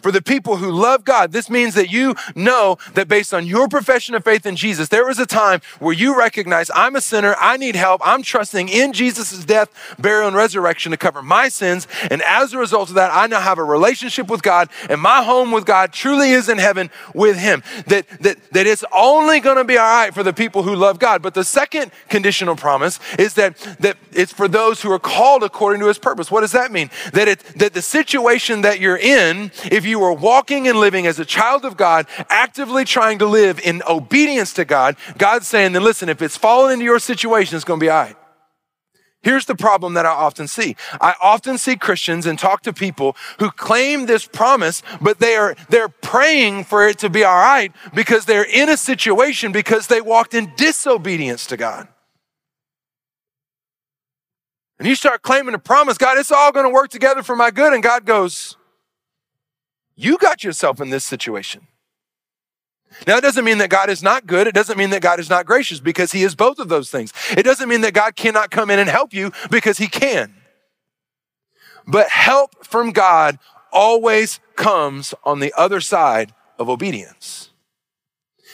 For 0.01 0.11
the 0.11 0.23
people 0.23 0.57
who 0.57 0.71
love 0.71 1.05
God, 1.05 1.33
this 1.33 1.51
means 1.51 1.75
that 1.75 1.91
you 1.91 2.15
know 2.35 2.79
that 2.95 3.09
based 3.09 3.35
on 3.35 3.47
your 3.47 3.69
profession 3.69 4.15
of 4.15 4.25
faith 4.25 4.47
in 4.47 4.57
Jesus, 4.57 4.89
there 4.89 5.07
was 5.07 5.19
a 5.19 5.27
time 5.27 5.61
where 5.79 5.95
you 5.95 6.19
recognize 6.19 6.71
I'm 6.75 6.97
a 6.97 7.01
sinner, 7.01 7.37
I 7.39 7.57
need 7.57 7.77
help, 7.77 8.01
I'm 8.05 8.23
trusting 8.23 8.69
in 8.69 8.93
Jesus' 8.93 9.45
death, 9.45 9.95
burial, 9.99 10.29
and 10.29 10.37
resurrection 10.37 10.93
to 10.93 10.97
cover 10.99 11.23
my 11.23 11.49
sins. 11.49 11.87
And 12.11 12.23
as 12.23 12.53
a 12.53 12.59
result 12.59 12.89
of 12.89 12.95
that, 12.97 13.11
I 13.13 13.27
now 13.27 13.41
have 13.41 13.59
a 13.59 13.65
relationship 13.65 14.29
with 14.29 14.43
God, 14.43 14.69
and 14.89 15.01
my 15.01 15.23
home 15.23 15.53
with 15.53 15.67
God 15.67 15.93
truly 15.93 16.31
is 16.31 16.49
in 16.49 16.59
heaven 16.59 16.91
with 17.15 17.39
Him. 17.39 17.63
That, 17.87 18.09
that, 18.21 18.39
that 18.53 18.67
it's 18.67 18.85
only 18.93 19.41
to 19.41 19.65
be 19.65 19.79
all 19.79 19.87
right 19.87 20.15
for 20.15 20.23
the 20.23 20.33
people 20.33 20.63
who 20.63 20.75
love 20.75 20.99
God. 20.99 21.23
But 21.23 21.35
the 21.35 21.45
second 21.45 21.93
conditional 22.09 22.57
promise 22.57 22.99
is 23.19 23.35
that, 23.35 23.57
that 23.81 23.97
it's 24.13 24.33
for 24.33 24.49
those 24.49 24.83
who 24.83 24.91
are 24.91 24.99
called 24.99 25.43
according 25.43 25.81
to 25.81 25.89
His 25.89 25.99
purpose. 25.99 26.31
What 26.31 26.41
does 26.41 26.53
that 26.53 26.73
mean? 26.73 26.91
That, 27.13 27.29
it, 27.29 27.41
that 27.57 27.75
the 27.75 27.83
situation 27.83 28.63
that 28.63 28.81
you're 28.81 28.97
in, 28.97 29.51
if 29.71 29.82
you 29.87 30.03
are 30.03 30.13
walking 30.13 30.69
and 30.69 30.79
living 30.79 31.07
as 31.07 31.19
a 31.19 31.25
child 31.25 31.65
of 31.65 31.77
God, 31.77 32.07
actively 32.29 32.85
trying 32.85 33.19
to 33.19 33.27
live 33.27 33.61
in 33.61 33.83
obedience 33.89 34.53
to 34.55 34.65
God, 34.65 34.97
God's 35.19 35.49
saying, 35.49 35.73
then 35.73 35.83
listen, 35.83 36.09
if 36.09 36.23
it's 36.23 36.37
fallen 36.37 36.73
into 36.73 36.85
your 36.85 36.99
situation, 36.99 37.57
it's 37.57 37.65
going 37.65 37.81
to 37.81 37.85
be 37.85 37.91
all 37.91 38.03
right. 38.03 38.17
Here's 39.23 39.47
the 39.47 39.55
problem 39.55 39.95
that 39.95 40.05
I 40.05 40.11
often 40.11 40.49
see. 40.49 40.75
I 41.01 41.15
often 41.23 41.57
see 41.57 41.77
Christians 41.77 42.27
and 42.27 42.37
talk 42.37 42.63
to 42.63 42.73
people 42.73 43.17
who 43.39 43.53
claim 43.53 44.07
this 44.07 44.27
promise, 44.27 44.83
but 45.01 45.21
they 45.21 45.37
are 45.37 45.55
they're 45.69 45.89
praying 45.89 46.65
for 46.65 46.89
it 46.89 46.99
to 46.99 47.09
be 47.09 47.23
all 47.23 47.37
right 47.37 47.73
because 47.95 48.25
they're 48.25 48.43
in 48.43 48.69
a 48.69 48.77
situation 48.77 49.53
because 49.53 49.87
they 49.87 50.01
walked 50.01 50.35
in 50.35 50.53
disobedience 50.57 51.47
to 51.47 51.57
God. 51.57 51.87
And 54.81 54.89
you 54.89 54.97
start 54.97 55.23
claiming 55.23 55.55
a 55.55 55.61
promise, 55.61 55.97
God, 55.97 56.19
it's 56.19 56.33
all 56.33 56.51
going 56.51 56.67
to 56.67 56.75
work 56.75 56.91
together 56.91 57.23
for 57.23 57.37
my 57.37 57.53
good. 57.53 57.73
And 57.73 57.85
God 57.85 58.05
goes, 58.05 58.57
you 60.03 60.19
got 60.19 60.43
yourself 60.45 60.81
in 60.81 60.91
this 60.91 61.05
situation. 61.05 61.67
Now, 63.07 63.17
it 63.17 63.23
doesn't 63.23 63.45
mean 63.45 63.59
that 63.59 63.71
God 63.71 63.89
is 63.89 64.03
not 64.03 64.27
good. 64.27 64.47
It 64.47 64.55
doesn't 64.55 64.77
mean 64.77 64.91
that 64.91 65.03
God 65.03 65.19
is 65.19 65.31
not 65.31 65.47
gracious 65.47 65.81
because 65.81 66.13
He 66.13 66.23
is 66.23 66.35
both 66.35 66.59
of 66.59 66.69
those 66.69 66.91
things. 66.91 67.13
It 67.31 67.43
doesn't 67.43 67.69
mean 67.69 67.81
that 67.83 67.95
God 67.95 68.17
cannot 68.17 68.51
come 68.51 68.71
in 68.71 68.79
and 68.79 68.89
help 68.89 69.15
you 69.15 69.33
because 69.51 69.79
He 69.79 69.87
can. 69.87 70.35
But 71.87 72.09
help 72.11 72.65
from 72.65 72.93
God 72.93 73.39
always 73.73 74.41
comes 74.57 75.15
on 75.25 75.41
the 75.41 75.55
other 75.57 75.81
side 75.81 76.35
of 76.59 76.69
obedience. 76.69 77.51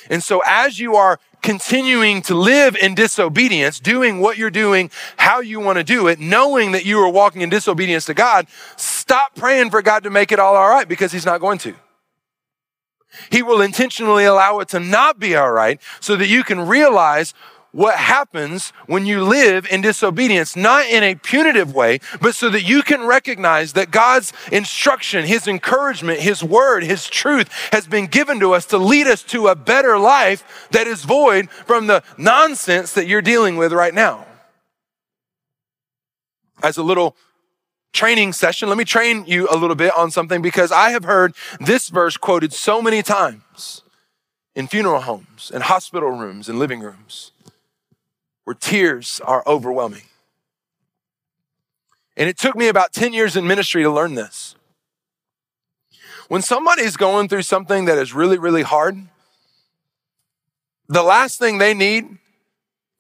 And 0.09 0.23
so, 0.23 0.43
as 0.47 0.79
you 0.79 0.97
are 0.97 1.19
continuing 1.43 2.23
to 2.23 2.35
live 2.35 2.77
in 2.77 2.95
disobedience, 2.95 3.81
doing 3.81 4.21
what 4.21 4.39
you're 4.39 4.51
doing, 4.51 4.91
how 5.17 5.41
you 5.41 5.61
want 5.61 5.79
to 5.79 5.85
do 5.85 6.07
it, 6.09 6.19
knowing 6.19 6.73
that 6.73 6.85
you 6.85 6.99
are 6.99 7.11
walking 7.11 7.43
in 7.43 7.49
disobedience 7.49 8.05
to 8.07 8.15
God, 8.15 8.47
stop 8.77 9.35
praying 9.35 9.71
for 9.71 9.83
God 9.83 10.03
to 10.03 10.11
make 10.11 10.33
it 10.33 10.39
all 10.39 10.57
all 10.57 10.69
right 10.69 10.89
because 10.89 11.13
He's 11.13 11.27
not 11.27 11.41
going 11.41 11.59
to. 11.59 11.75
He 13.31 13.43
will 13.43 13.61
intentionally 13.61 14.25
allow 14.25 14.59
it 14.59 14.69
to 14.69 14.81
not 14.81 15.19
be 15.19 15.35
all 15.35 15.51
right 15.51 15.81
so 16.01 16.17
that 16.17 16.29
you 16.29 16.45
can 16.45 16.61
realize 16.61 17.35
what 17.73 17.97
happens 17.97 18.73
when 18.87 19.05
you 19.05 19.23
live 19.23 19.67
in 19.71 19.81
disobedience, 19.83 20.57
not 20.57 20.87
in 20.87 21.03
a 21.03 21.15
punitive 21.15 21.75
way, 21.75 22.01
but 22.21 22.35
so 22.35 22.49
that 22.51 22.63
you 22.63 22.83
can 22.83 23.07
recognize 23.07 23.75
that 23.75 23.91
God's 23.91 24.33
instruction, 24.51 25.27
His 25.27 25.47
encouragement, 25.47 26.21
His 26.21 26.43
word, 26.43 26.83
His 26.83 27.07
truth 27.07 27.51
has 27.73 27.87
been 27.87 28.07
given 28.07 28.41
to 28.41 28.55
us 28.55 28.67
to 28.67 28.79
lead 28.79 29.07
us 29.07 29.23
to 29.25 29.49
a 29.49 29.55
better 29.55 29.99
life 29.99 30.69
that 30.71 30.87
is 30.87 31.05
void 31.05 31.51
from 31.51 31.87
the 31.87 32.03
nonsense 32.17 32.93
that 32.95 33.07
you're 33.07 33.23
dealing 33.23 33.57
with 33.57 33.73
right 33.73 33.95
now. 33.95 34.27
As 36.63 36.79
a 36.79 36.83
little 36.83 37.17
training 37.93 38.33
session, 38.33 38.69
let 38.69 38.79
me 38.79 38.85
train 38.85 39.25
you 39.27 39.47
a 39.51 39.57
little 39.57 39.77
bit 39.77 39.97
on 39.97 40.11
something 40.11 40.43
because 40.43 40.73
I 40.73 40.91
have 40.91 41.05
heard 41.05 41.35
this 41.61 41.89
verse 41.89 42.17
quoted 42.17 42.53
so 42.53 42.81
many 42.81 43.03
times 43.03 43.83
in 44.55 44.67
funeral 44.67 45.03
homes, 45.03 45.53
in 45.55 45.61
hospital 45.61 46.11
rooms, 46.11 46.49
in 46.49 46.59
living 46.59 46.81
rooms 46.81 47.33
where 48.49 48.55
tears 48.55 49.21
are 49.27 49.43
overwhelming. 49.47 50.05
And 52.17 52.31
it 52.31 52.39
took 52.39 52.57
me 52.57 52.69
about 52.69 52.95
10 52.95 53.13
years 53.13 53.37
in 53.37 53.47
ministry 53.47 53.83
to 53.83 53.91
learn 53.91 54.15
this. 54.15 54.57
When 56.29 56.41
somebody's 56.41 56.97
going 56.97 57.29
through 57.29 57.43
something 57.43 57.85
that 57.85 57.99
is 57.99 58.15
really, 58.15 58.39
really 58.39 58.63
hard, 58.63 58.97
the 60.89 61.03
last 61.03 61.39
thing 61.39 61.59
they 61.59 61.75
need 61.75 62.07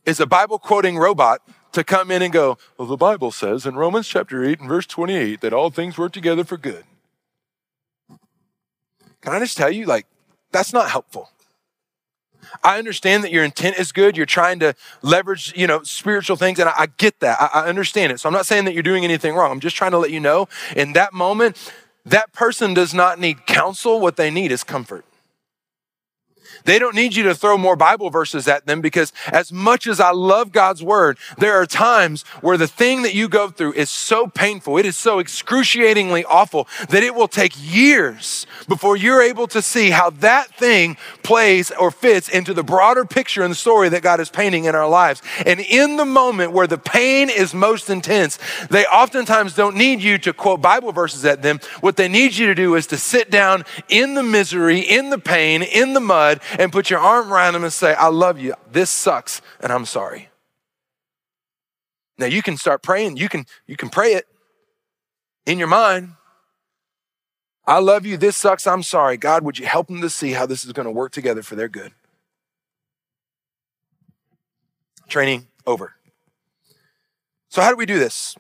is 0.04 0.20
a 0.20 0.26
Bible 0.26 0.58
quoting 0.58 0.98
robot 0.98 1.40
to 1.72 1.82
come 1.82 2.11
in 2.11 2.20
and 2.20 2.30
go, 2.30 2.58
Well, 2.76 2.87
the 2.87 2.98
Bible 2.98 3.30
says 3.30 3.64
in 3.64 3.74
Romans 3.74 4.06
chapter 4.06 4.44
8 4.44 4.61
and 4.61 4.68
verse 4.68 4.84
28 4.84 5.40
that 5.40 5.54
all 5.54 5.70
things 5.70 5.96
work 5.96 6.12
together 6.12 6.44
for 6.44 6.58
good. 6.58 6.84
Can 9.22 9.32
I 9.32 9.38
just 9.38 9.56
tell 9.56 9.70
you, 9.70 9.87
like, 9.87 10.04
that's 10.52 10.74
not 10.74 10.90
helpful. 10.90 11.30
I 12.62 12.79
understand 12.79 13.24
that 13.24 13.33
your 13.33 13.44
intent 13.44 13.79
is 13.79 13.92
good. 13.92 14.16
You're 14.16 14.27
trying 14.27 14.59
to 14.61 14.74
leverage, 15.03 15.53
you 15.57 15.66
know, 15.66 15.83
spiritual 15.83 16.37
things, 16.37 16.59
and 16.59 16.68
I, 16.68 16.74
I 16.77 16.87
get 16.87 17.20
that. 17.20 17.40
I, 17.40 17.62
I 17.62 17.68
understand 17.68 18.12
it. 18.12 18.20
So 18.20 18.29
I'm 18.29 18.33
not 18.33 18.46
saying 18.46 18.64
that 18.64 18.74
you're 18.74 18.83
doing 18.83 19.05
anything 19.05 19.35
wrong. 19.35 19.51
I'm 19.51 19.61
just 19.61 19.77
trying 19.77 19.92
to 19.92 19.98
let 19.98 20.11
you 20.11 20.20
know 20.20 20.48
in 20.77 20.92
that 20.94 21.12
moment, 21.12 21.72
that 22.05 22.33
person 22.33 22.74
does 22.74 22.94
not 22.94 23.18
need 23.18 23.46
counsel. 23.46 24.01
What 24.01 24.16
they 24.16 24.31
need 24.31 24.53
is 24.53 24.64
comfort. 24.64 25.05
They 26.64 26.78
don't 26.78 26.94
need 26.94 27.14
you 27.14 27.24
to 27.24 27.34
throw 27.34 27.56
more 27.56 27.76
Bible 27.76 28.10
verses 28.10 28.48
at 28.48 28.66
them 28.66 28.80
because 28.80 29.12
as 29.32 29.52
much 29.52 29.86
as 29.86 30.00
I 30.00 30.10
love 30.10 30.52
God's 30.52 30.82
word, 30.82 31.18
there 31.38 31.54
are 31.54 31.66
times 31.66 32.22
where 32.40 32.56
the 32.56 32.66
thing 32.66 33.02
that 33.02 33.14
you 33.14 33.28
go 33.28 33.48
through 33.48 33.74
is 33.74 33.90
so 33.90 34.26
painful, 34.26 34.78
it 34.78 34.86
is 34.86 34.96
so 34.96 35.18
excruciatingly 35.18 36.24
awful 36.24 36.68
that 36.90 37.02
it 37.02 37.14
will 37.14 37.28
take 37.28 37.52
years 37.56 38.46
before 38.66 38.96
you're 38.96 39.22
able 39.22 39.46
to 39.48 39.62
see 39.62 39.90
how 39.90 40.10
that 40.10 40.54
thing 40.54 40.96
plays 41.22 41.70
or 41.70 41.90
fits 41.90 42.28
into 42.28 42.54
the 42.54 42.62
broader 42.62 43.04
picture 43.04 43.42
and 43.42 43.56
story 43.56 43.88
that 43.88 44.02
God 44.02 44.20
is 44.20 44.30
painting 44.30 44.64
in 44.64 44.74
our 44.74 44.88
lives. 44.88 45.22
And 45.46 45.60
in 45.60 45.96
the 45.96 46.04
moment 46.04 46.52
where 46.52 46.66
the 46.66 46.78
pain 46.78 47.30
is 47.30 47.54
most 47.54 47.90
intense, 47.90 48.38
they 48.70 48.84
oftentimes 48.86 49.54
don't 49.54 49.76
need 49.76 50.02
you 50.02 50.18
to 50.18 50.32
quote 50.32 50.60
Bible 50.60 50.92
verses 50.92 51.24
at 51.24 51.42
them. 51.42 51.60
What 51.80 51.96
they 51.96 52.08
need 52.08 52.36
you 52.36 52.46
to 52.46 52.54
do 52.54 52.74
is 52.74 52.86
to 52.88 52.96
sit 52.96 53.30
down 53.30 53.64
in 53.88 54.14
the 54.14 54.22
misery, 54.22 54.80
in 54.80 55.10
the 55.10 55.18
pain, 55.18 55.62
in 55.62 55.94
the 55.94 56.00
mud, 56.00 56.40
and 56.58 56.72
put 56.72 56.90
your 56.90 57.00
arm 57.00 57.32
around 57.32 57.54
them 57.54 57.64
and 57.64 57.72
say, 57.72 57.94
I 57.94 58.08
love 58.08 58.38
you. 58.38 58.54
This 58.70 58.90
sucks, 58.90 59.42
and 59.61 59.72
I'm 59.72 59.84
sorry. 59.84 60.28
Now 62.18 62.26
you 62.26 62.42
can 62.42 62.56
start 62.56 62.82
praying. 62.82 63.16
You 63.16 63.28
can, 63.28 63.46
you 63.66 63.76
can 63.76 63.88
pray 63.88 64.14
it 64.14 64.26
in 65.46 65.58
your 65.58 65.68
mind. 65.68 66.14
I 67.66 67.80
love 67.80 68.06
you. 68.06 68.16
This 68.16 68.37
sucks. 68.37 68.66
I'm 68.66 68.82
sorry. 68.82 69.16
God, 69.16 69.44
would 69.44 69.58
you 69.58 69.66
help 69.66 69.88
them 69.88 70.00
to 70.00 70.08
see 70.08 70.32
how 70.32 70.46
this 70.46 70.64
is 70.64 70.72
going 70.72 70.87
to 70.87 70.90
work 70.90 71.12
together 71.12 71.42
for 71.42 71.54
their 71.54 71.68
good? 71.68 71.92
Training 75.06 75.48
over. 75.66 75.94
So, 77.50 77.62
how 77.62 77.70
do 77.70 77.76
we 77.76 77.87
do 77.87 77.98
this? 77.98 78.37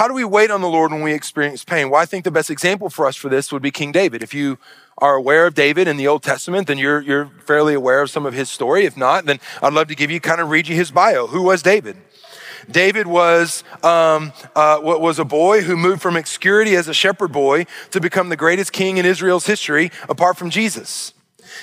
How 0.00 0.08
do 0.08 0.14
we 0.14 0.24
wait 0.24 0.50
on 0.50 0.62
the 0.62 0.66
Lord 0.66 0.92
when 0.92 1.02
we 1.02 1.12
experience 1.12 1.62
pain? 1.62 1.90
Well, 1.90 2.00
I 2.00 2.06
think 2.06 2.24
the 2.24 2.30
best 2.30 2.48
example 2.48 2.88
for 2.88 3.06
us 3.06 3.16
for 3.16 3.28
this 3.28 3.52
would 3.52 3.60
be 3.60 3.70
King 3.70 3.92
David. 3.92 4.22
If 4.22 4.32
you 4.32 4.56
are 4.96 5.14
aware 5.14 5.46
of 5.46 5.52
David 5.52 5.86
in 5.86 5.98
the 5.98 6.08
Old 6.08 6.22
Testament, 6.22 6.68
then 6.68 6.78
you're, 6.78 7.02
you're 7.02 7.26
fairly 7.44 7.74
aware 7.74 8.00
of 8.00 8.08
some 8.08 8.24
of 8.24 8.32
his 8.32 8.48
story. 8.48 8.86
If 8.86 8.96
not, 8.96 9.26
then 9.26 9.40
I'd 9.62 9.74
love 9.74 9.88
to 9.88 9.94
give 9.94 10.10
you 10.10 10.18
kind 10.18 10.40
of 10.40 10.48
read 10.48 10.68
you 10.68 10.74
his 10.74 10.90
bio. 10.90 11.26
Who 11.26 11.42
was 11.42 11.62
David? 11.62 11.98
David 12.70 13.08
was, 13.08 13.62
um, 13.82 14.32
uh, 14.56 14.78
was 14.80 15.18
a 15.18 15.24
boy 15.26 15.60
who 15.60 15.76
moved 15.76 16.00
from 16.00 16.16
obscurity 16.16 16.76
as 16.76 16.88
a 16.88 16.94
shepherd 16.94 17.30
boy 17.30 17.66
to 17.90 18.00
become 18.00 18.30
the 18.30 18.36
greatest 18.36 18.72
king 18.72 18.96
in 18.96 19.04
Israel's 19.04 19.44
history, 19.44 19.90
apart 20.08 20.38
from 20.38 20.48
Jesus. 20.48 21.12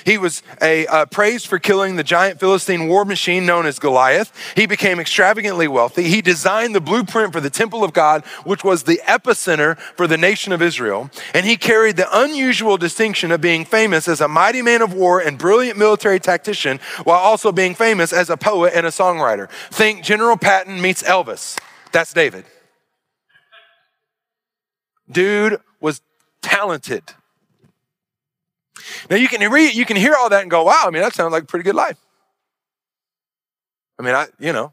He 0.04 0.18
was 0.18 0.42
a, 0.62 0.86
uh, 0.86 1.06
praised 1.06 1.46
for 1.46 1.58
killing 1.58 1.96
the 1.96 2.04
giant 2.04 2.40
Philistine 2.40 2.88
war 2.88 3.04
machine 3.04 3.46
known 3.46 3.66
as 3.66 3.78
Goliath. 3.78 4.32
He 4.54 4.66
became 4.66 5.00
extravagantly 5.00 5.68
wealthy. 5.68 6.04
He 6.04 6.22
designed 6.22 6.74
the 6.74 6.80
blueprint 6.80 7.32
for 7.32 7.40
the 7.40 7.50
temple 7.50 7.84
of 7.84 7.92
God, 7.92 8.24
which 8.44 8.64
was 8.64 8.84
the 8.84 9.00
epicenter 9.06 9.78
for 9.96 10.06
the 10.06 10.16
nation 10.16 10.52
of 10.52 10.62
Israel. 10.62 11.10
And 11.34 11.46
he 11.46 11.56
carried 11.56 11.96
the 11.96 12.08
unusual 12.10 12.76
distinction 12.76 13.32
of 13.32 13.40
being 13.40 13.64
famous 13.64 14.08
as 14.08 14.20
a 14.20 14.28
mighty 14.28 14.62
man 14.62 14.82
of 14.82 14.92
war 14.92 15.20
and 15.20 15.38
brilliant 15.38 15.78
military 15.78 16.20
tactician, 16.20 16.80
while 17.04 17.18
also 17.18 17.52
being 17.52 17.74
famous 17.74 18.12
as 18.12 18.30
a 18.30 18.36
poet 18.36 18.72
and 18.74 18.86
a 18.86 18.90
songwriter. 18.90 19.50
Think 19.70 20.02
General 20.02 20.36
Patton 20.36 20.80
meets 20.80 21.02
Elvis. 21.02 21.58
That's 21.92 22.12
David. 22.12 22.44
Dude 25.10 25.60
was 25.80 26.02
talented. 26.42 27.02
Now 29.10 29.16
you 29.16 29.28
can 29.28 29.50
read, 29.50 29.74
you 29.74 29.84
can 29.84 29.96
hear 29.96 30.14
all 30.14 30.28
that 30.28 30.42
and 30.42 30.50
go, 30.50 30.64
wow, 30.64 30.84
I 30.84 30.90
mean, 30.90 31.02
that 31.02 31.14
sounds 31.14 31.32
like 31.32 31.44
a 31.44 31.46
pretty 31.46 31.64
good 31.64 31.74
life. 31.74 31.96
I 33.98 34.02
mean, 34.02 34.14
I, 34.14 34.28
you 34.38 34.52
know, 34.52 34.72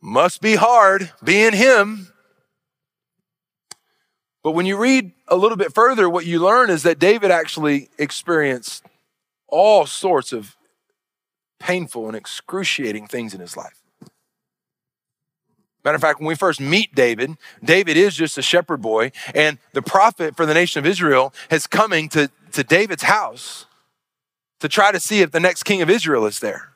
must 0.00 0.40
be 0.40 0.56
hard 0.56 1.12
being 1.22 1.52
him. 1.52 2.08
But 4.42 4.52
when 4.52 4.66
you 4.66 4.76
read 4.76 5.12
a 5.28 5.36
little 5.36 5.56
bit 5.56 5.72
further, 5.72 6.10
what 6.10 6.26
you 6.26 6.40
learn 6.40 6.68
is 6.68 6.82
that 6.82 6.98
David 6.98 7.30
actually 7.30 7.88
experienced 7.98 8.84
all 9.46 9.86
sorts 9.86 10.32
of 10.32 10.56
painful 11.60 12.08
and 12.08 12.16
excruciating 12.16 13.06
things 13.06 13.34
in 13.34 13.40
his 13.40 13.56
life. 13.56 13.81
Matter 15.84 15.96
of 15.96 16.00
fact, 16.00 16.20
when 16.20 16.28
we 16.28 16.36
first 16.36 16.60
meet 16.60 16.94
David, 16.94 17.36
David 17.62 17.96
is 17.96 18.14
just 18.14 18.38
a 18.38 18.42
shepherd 18.42 18.80
boy, 18.80 19.10
and 19.34 19.58
the 19.72 19.82
prophet 19.82 20.36
for 20.36 20.46
the 20.46 20.54
nation 20.54 20.78
of 20.78 20.86
Israel 20.86 21.34
is 21.50 21.66
coming 21.66 22.08
to, 22.10 22.30
to 22.52 22.62
David's 22.62 23.02
house 23.02 23.66
to 24.60 24.68
try 24.68 24.92
to 24.92 25.00
see 25.00 25.22
if 25.22 25.32
the 25.32 25.40
next 25.40 25.64
king 25.64 25.82
of 25.82 25.90
Israel 25.90 26.24
is 26.24 26.38
there. 26.38 26.72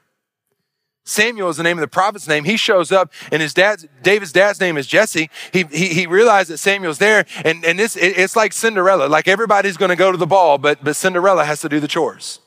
Samuel 1.05 1.49
is 1.49 1.57
the 1.57 1.63
name 1.63 1.79
of 1.79 1.83
the 1.83 1.89
prophet's 1.89 2.27
name. 2.27 2.43
He 2.43 2.57
shows 2.57 2.91
up, 2.91 3.13
and 3.31 3.41
his 3.41 3.55
dad's 3.55 3.87
David's 4.03 4.33
dad's 4.33 4.59
name 4.59 4.77
is 4.77 4.89
Jesse. 4.89 5.31
He 5.53 5.63
he, 5.71 5.87
he 5.95 6.07
realized 6.09 6.51
that 6.51 6.59
Samuel's 6.59 6.99
there, 6.99 7.25
and 7.45 7.65
and 7.65 7.79
this 7.79 7.95
it, 7.95 8.19
it's 8.19 8.35
like 8.35 8.53
Cinderella. 8.53 9.07
Like 9.07 9.29
everybody's 9.29 9.77
going 9.77 9.91
to 9.91 9.97
go 9.97 10.11
to 10.11 10.19
the 10.19 10.27
ball, 10.27 10.59
but 10.59 10.83
but 10.83 10.97
Cinderella 10.97 11.45
has 11.45 11.61
to 11.61 11.69
do 11.69 11.79
the 11.79 11.87
chores. 11.87 12.41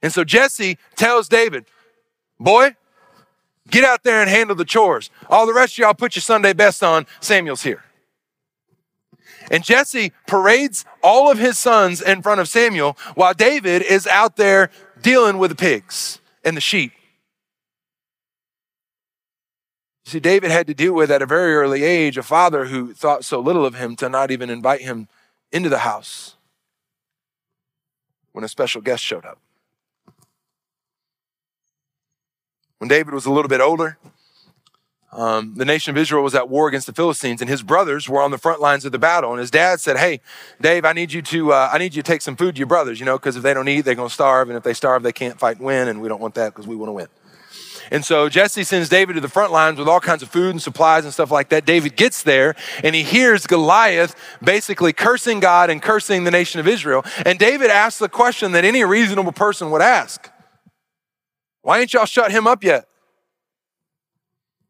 And 0.00 0.10
so 0.10 0.24
Jesse 0.24 0.78
tells 0.96 1.28
David, 1.28 1.66
"Boy, 2.40 2.76
get 3.70 3.84
out 3.84 4.02
there 4.02 4.20
and 4.20 4.30
handle 4.30 4.56
the 4.56 4.64
chores. 4.64 5.10
All 5.28 5.46
the 5.46 5.54
rest 5.54 5.74
of 5.74 5.78
y'all 5.78 5.94
put 5.94 6.16
your 6.16 6.22
Sunday 6.22 6.52
best 6.52 6.82
on. 6.82 7.06
Samuel's 7.20 7.62
here." 7.62 7.84
And 9.50 9.62
Jesse 9.62 10.12
parades 10.26 10.84
all 11.02 11.30
of 11.30 11.38
his 11.38 11.58
sons 11.58 12.00
in 12.00 12.22
front 12.22 12.40
of 12.40 12.48
Samuel 12.48 12.96
while 13.14 13.34
David 13.34 13.82
is 13.82 14.06
out 14.06 14.36
there 14.36 14.70
dealing 15.00 15.38
with 15.38 15.50
the 15.50 15.56
pigs 15.56 16.18
and 16.44 16.56
the 16.56 16.60
sheep. 16.60 16.92
You 20.06 20.12
See, 20.12 20.20
David 20.20 20.50
had 20.50 20.66
to 20.66 20.74
deal 20.74 20.92
with 20.92 21.10
at 21.10 21.22
a 21.22 21.26
very 21.26 21.54
early 21.54 21.82
age 21.82 22.18
a 22.18 22.22
father 22.22 22.66
who 22.66 22.92
thought 22.92 23.24
so 23.24 23.40
little 23.40 23.64
of 23.64 23.74
him 23.74 23.96
to 23.96 24.08
not 24.08 24.30
even 24.30 24.50
invite 24.50 24.82
him 24.82 25.08
into 25.50 25.68
the 25.68 25.78
house 25.78 26.36
when 28.32 28.44
a 28.44 28.48
special 28.48 28.82
guest 28.82 29.02
showed 29.02 29.24
up. 29.24 29.38
When 32.84 32.90
David 32.90 33.14
was 33.14 33.24
a 33.24 33.30
little 33.30 33.48
bit 33.48 33.62
older, 33.62 33.96
um, 35.10 35.54
the 35.54 35.64
nation 35.64 35.90
of 35.90 35.96
Israel 35.96 36.22
was 36.22 36.34
at 36.34 36.50
war 36.50 36.68
against 36.68 36.86
the 36.86 36.92
Philistines, 36.92 37.40
and 37.40 37.48
his 37.48 37.62
brothers 37.62 38.10
were 38.10 38.20
on 38.20 38.30
the 38.30 38.36
front 38.36 38.60
lines 38.60 38.84
of 38.84 38.92
the 38.92 38.98
battle. 38.98 39.30
And 39.30 39.40
his 39.40 39.50
dad 39.50 39.80
said, 39.80 39.96
"Hey, 39.96 40.20
Dave, 40.60 40.84
I 40.84 40.92
need 40.92 41.10
you 41.10 41.22
to 41.22 41.54
uh, 41.54 41.70
I 41.72 41.78
need 41.78 41.94
you 41.94 42.02
to 42.02 42.06
take 42.06 42.20
some 42.20 42.36
food 42.36 42.56
to 42.56 42.58
your 42.58 42.66
brothers, 42.66 43.00
you 43.00 43.06
know, 43.06 43.16
because 43.16 43.36
if 43.36 43.42
they 43.42 43.54
don't 43.54 43.68
eat, 43.68 43.86
they're 43.86 43.94
going 43.94 44.10
to 44.10 44.12
starve, 44.12 44.50
and 44.50 44.56
if 44.58 44.64
they 44.64 44.74
starve, 44.74 45.02
they 45.02 45.14
can't 45.14 45.38
fight 45.38 45.56
and 45.56 45.64
win, 45.64 45.88
and 45.88 46.02
we 46.02 46.10
don't 46.10 46.20
want 46.20 46.34
that 46.34 46.52
because 46.52 46.66
we 46.66 46.76
want 46.76 46.90
to 46.90 46.92
win." 46.92 47.06
And 47.90 48.04
so 48.04 48.28
Jesse 48.28 48.64
sends 48.64 48.90
David 48.90 49.14
to 49.14 49.22
the 49.22 49.30
front 49.30 49.50
lines 49.50 49.78
with 49.78 49.88
all 49.88 50.00
kinds 50.00 50.22
of 50.22 50.28
food 50.28 50.50
and 50.50 50.60
supplies 50.60 51.04
and 51.04 51.14
stuff 51.14 51.30
like 51.30 51.48
that. 51.48 51.64
David 51.64 51.96
gets 51.96 52.22
there 52.22 52.54
and 52.82 52.94
he 52.94 53.02
hears 53.02 53.46
Goliath 53.46 54.14
basically 54.42 54.92
cursing 54.92 55.40
God 55.40 55.70
and 55.70 55.80
cursing 55.80 56.24
the 56.24 56.30
nation 56.30 56.60
of 56.60 56.68
Israel. 56.68 57.02
And 57.24 57.38
David 57.38 57.70
asks 57.70 57.98
the 57.98 58.10
question 58.10 58.52
that 58.52 58.66
any 58.66 58.84
reasonable 58.84 59.32
person 59.32 59.70
would 59.70 59.80
ask 59.80 60.30
Why 61.64 61.80
ain't 61.80 61.94
y'all 61.94 62.04
shut 62.04 62.30
him 62.30 62.46
up 62.46 62.62
yet? 62.62 62.86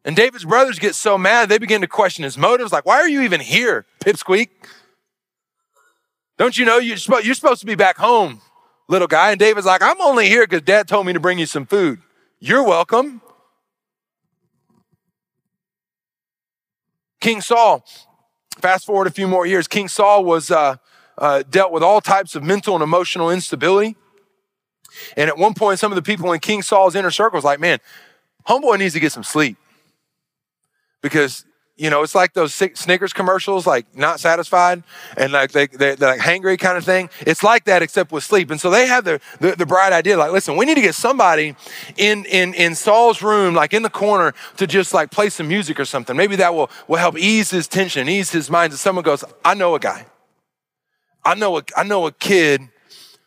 And 0.04 0.14
David's 0.14 0.44
brothers 0.44 0.78
get 0.78 0.94
so 0.94 1.18
mad, 1.18 1.48
they 1.48 1.58
begin 1.58 1.80
to 1.80 1.88
question 1.88 2.22
his 2.22 2.38
motives. 2.38 2.72
Like, 2.72 2.86
why 2.86 2.98
are 2.98 3.08
you 3.08 3.22
even 3.22 3.40
here, 3.40 3.84
pipsqueak? 3.98 4.50
Don't 6.38 6.56
you 6.56 6.64
know 6.64 6.78
you're 6.78 6.96
supposed 6.96 7.60
to 7.60 7.66
be 7.66 7.74
back 7.74 7.96
home, 7.96 8.40
little 8.88 9.08
guy? 9.08 9.32
And 9.32 9.40
David's 9.40 9.66
like, 9.66 9.82
I'm 9.82 10.00
only 10.00 10.28
here 10.28 10.46
because 10.46 10.62
dad 10.62 10.86
told 10.86 11.06
me 11.06 11.12
to 11.12 11.20
bring 11.20 11.38
you 11.38 11.46
some 11.46 11.66
food. 11.66 12.00
You're 12.38 12.62
welcome. 12.62 13.20
King 17.20 17.40
Saul, 17.40 17.84
fast 18.60 18.86
forward 18.86 19.08
a 19.08 19.10
few 19.10 19.26
more 19.26 19.46
years, 19.46 19.66
King 19.66 19.88
Saul 19.88 20.24
was 20.24 20.52
uh, 20.52 20.76
uh, 21.18 21.42
dealt 21.50 21.72
with 21.72 21.82
all 21.82 22.00
types 22.00 22.36
of 22.36 22.44
mental 22.44 22.74
and 22.74 22.84
emotional 22.84 23.30
instability. 23.30 23.96
And 25.16 25.28
at 25.28 25.38
one 25.38 25.54
point, 25.54 25.78
some 25.78 25.92
of 25.92 25.96
the 25.96 26.02
people 26.02 26.32
in 26.32 26.40
King 26.40 26.62
Saul's 26.62 26.94
inner 26.94 27.10
circle 27.10 27.36
was 27.36 27.44
like, 27.44 27.60
man, 27.60 27.78
homeboy 28.46 28.78
needs 28.78 28.94
to 28.94 29.00
get 29.00 29.12
some 29.12 29.24
sleep. 29.24 29.56
Because 31.00 31.44
you 31.76 31.90
know, 31.90 32.02
it's 32.02 32.14
like 32.14 32.34
those 32.34 32.54
Snickers 32.54 33.12
commercials, 33.12 33.66
like 33.66 33.96
not 33.96 34.20
satisfied 34.20 34.84
and 35.16 35.32
like 35.32 35.50
they, 35.50 35.66
they, 35.66 35.90
are 35.90 35.96
like 35.96 36.20
hangry 36.20 36.56
kind 36.56 36.78
of 36.78 36.84
thing. 36.84 37.10
It's 37.20 37.42
like 37.42 37.64
that 37.64 37.82
except 37.82 38.12
with 38.12 38.22
sleep. 38.22 38.52
And 38.52 38.60
so 38.60 38.70
they 38.70 38.86
have 38.86 39.04
the, 39.04 39.20
the, 39.40 39.56
the, 39.56 39.66
bright 39.66 39.92
idea, 39.92 40.16
like, 40.16 40.30
listen, 40.30 40.56
we 40.56 40.66
need 40.66 40.76
to 40.76 40.80
get 40.80 40.94
somebody 40.94 41.56
in, 41.96 42.24
in, 42.26 42.54
in 42.54 42.76
Saul's 42.76 43.22
room, 43.22 43.54
like 43.54 43.74
in 43.74 43.82
the 43.82 43.90
corner 43.90 44.34
to 44.56 44.68
just 44.68 44.94
like 44.94 45.10
play 45.10 45.28
some 45.30 45.48
music 45.48 45.80
or 45.80 45.84
something. 45.84 46.16
Maybe 46.16 46.36
that 46.36 46.54
will, 46.54 46.70
will 46.86 46.98
help 46.98 47.18
ease 47.18 47.50
his 47.50 47.66
tension, 47.66 48.08
ease 48.08 48.30
his 48.30 48.48
mind. 48.48 48.72
And 48.72 48.78
someone 48.78 49.02
goes, 49.02 49.24
I 49.44 49.54
know 49.54 49.74
a 49.74 49.80
guy. 49.80 50.06
I 51.24 51.34
know 51.34 51.58
a, 51.58 51.64
I 51.76 51.82
know 51.82 52.06
a 52.06 52.12
kid 52.12 52.60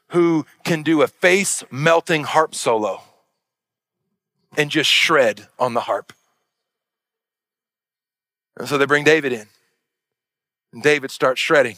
who 0.09 0.45
can 0.63 0.83
do 0.83 1.01
a 1.01 1.07
face 1.07 1.63
melting 1.69 2.23
harp 2.23 2.55
solo 2.55 3.01
and 4.55 4.71
just 4.71 4.89
shred 4.89 5.47
on 5.59 5.73
the 5.73 5.81
harp. 5.81 6.13
And 8.57 8.67
so 8.67 8.77
they 8.77 8.85
bring 8.85 9.03
David 9.03 9.33
in. 9.33 9.47
And 10.73 10.81
David 10.81 11.11
starts 11.11 11.39
shredding. 11.39 11.77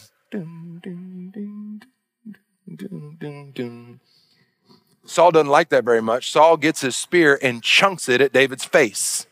Saul 5.05 5.31
doesn't 5.31 5.49
like 5.49 5.69
that 5.69 5.83
very 5.83 6.01
much. 6.01 6.31
Saul 6.31 6.55
gets 6.55 6.81
his 6.81 6.95
spear 6.95 7.39
and 7.41 7.63
chunks 7.63 8.07
it 8.07 8.21
at 8.21 8.31
David's 8.31 8.65
face. 8.65 9.25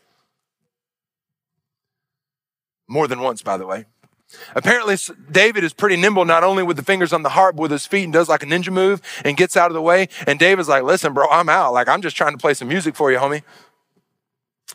More 2.88 3.06
than 3.06 3.20
once, 3.20 3.42
by 3.42 3.56
the 3.56 3.66
way. 3.66 3.86
Apparently, 4.54 4.96
David 5.30 5.64
is 5.64 5.72
pretty 5.72 5.96
nimble, 5.96 6.24
not 6.24 6.44
only 6.44 6.62
with 6.62 6.76
the 6.76 6.82
fingers 6.82 7.12
on 7.12 7.22
the 7.22 7.30
harp, 7.30 7.56
but 7.56 7.62
with 7.62 7.70
his 7.70 7.86
feet 7.86 8.04
and 8.04 8.12
does 8.12 8.28
like 8.28 8.42
a 8.42 8.46
ninja 8.46 8.72
move 8.72 9.00
and 9.24 9.36
gets 9.36 9.56
out 9.56 9.70
of 9.70 9.74
the 9.74 9.82
way. 9.82 10.08
And 10.26 10.38
David's 10.38 10.68
like, 10.68 10.82
listen, 10.82 11.14
bro, 11.14 11.26
I'm 11.30 11.48
out. 11.48 11.72
Like, 11.72 11.88
I'm 11.88 12.02
just 12.02 12.16
trying 12.16 12.32
to 12.32 12.38
play 12.38 12.54
some 12.54 12.68
music 12.68 12.94
for 12.94 13.10
you, 13.10 13.18
homie. 13.18 13.42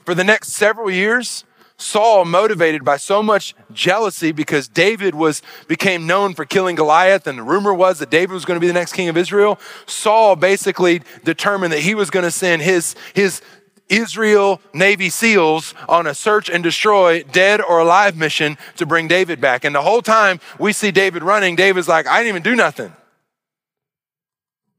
For 0.06 0.16
the 0.16 0.24
next 0.24 0.50
several 0.50 0.90
years, 0.90 1.46
Saul 1.78 2.26
motivated 2.26 2.84
by 2.86 2.98
so 2.98 3.22
much 3.22 3.56
jealousy 3.72 4.32
because 4.32 4.68
David 4.68 5.16
was 5.16 5.42
became 5.68 6.08
known 6.08 6.34
for 6.34 6.46
killing 6.46 6.76
Goliath 6.76 7.28
and 7.28 7.38
the 7.38 7.44
rumor 7.44 7.74
was 7.74 8.00
that 8.00 8.10
David 8.10 8.34
was 8.34 8.46
going 8.46 8.56
to 8.56 8.62
be 8.62 8.68
the 8.68 8.74
next 8.74 8.94
king 8.94 9.10
of 9.10 9.18
Israel. 9.18 9.60
Saul 9.86 10.36
basically 10.36 11.02
determined 11.24 11.74
that 11.74 11.80
he 11.80 11.96
was 11.96 12.10
going 12.10 12.24
to 12.24 12.32
send 12.32 12.62
his 12.62 12.96
his 13.14 13.42
Israel 13.90 14.62
Navy 14.74 15.10
SEALs 15.10 15.74
on 15.88 16.08
a 16.08 16.14
search 16.14 16.50
and 16.50 16.64
destroy 16.64 17.24
dead 17.24 17.62
or 17.62 17.80
alive 17.80 18.18
mission 18.18 18.58
to 18.78 18.86
bring 18.86 19.08
David 19.08 19.40
back. 19.40 19.64
And 19.64 19.76
the 19.76 19.82
whole 19.82 20.02
time 20.02 20.40
we 20.60 20.74
see 20.74 20.92
David 20.92 21.24
running, 21.24 21.56
David's 21.56 21.88
like, 21.88 22.08
I 22.08 22.18
didn't 22.18 22.30
even 22.30 22.44
do 22.44 22.56
nothing. 22.56 22.94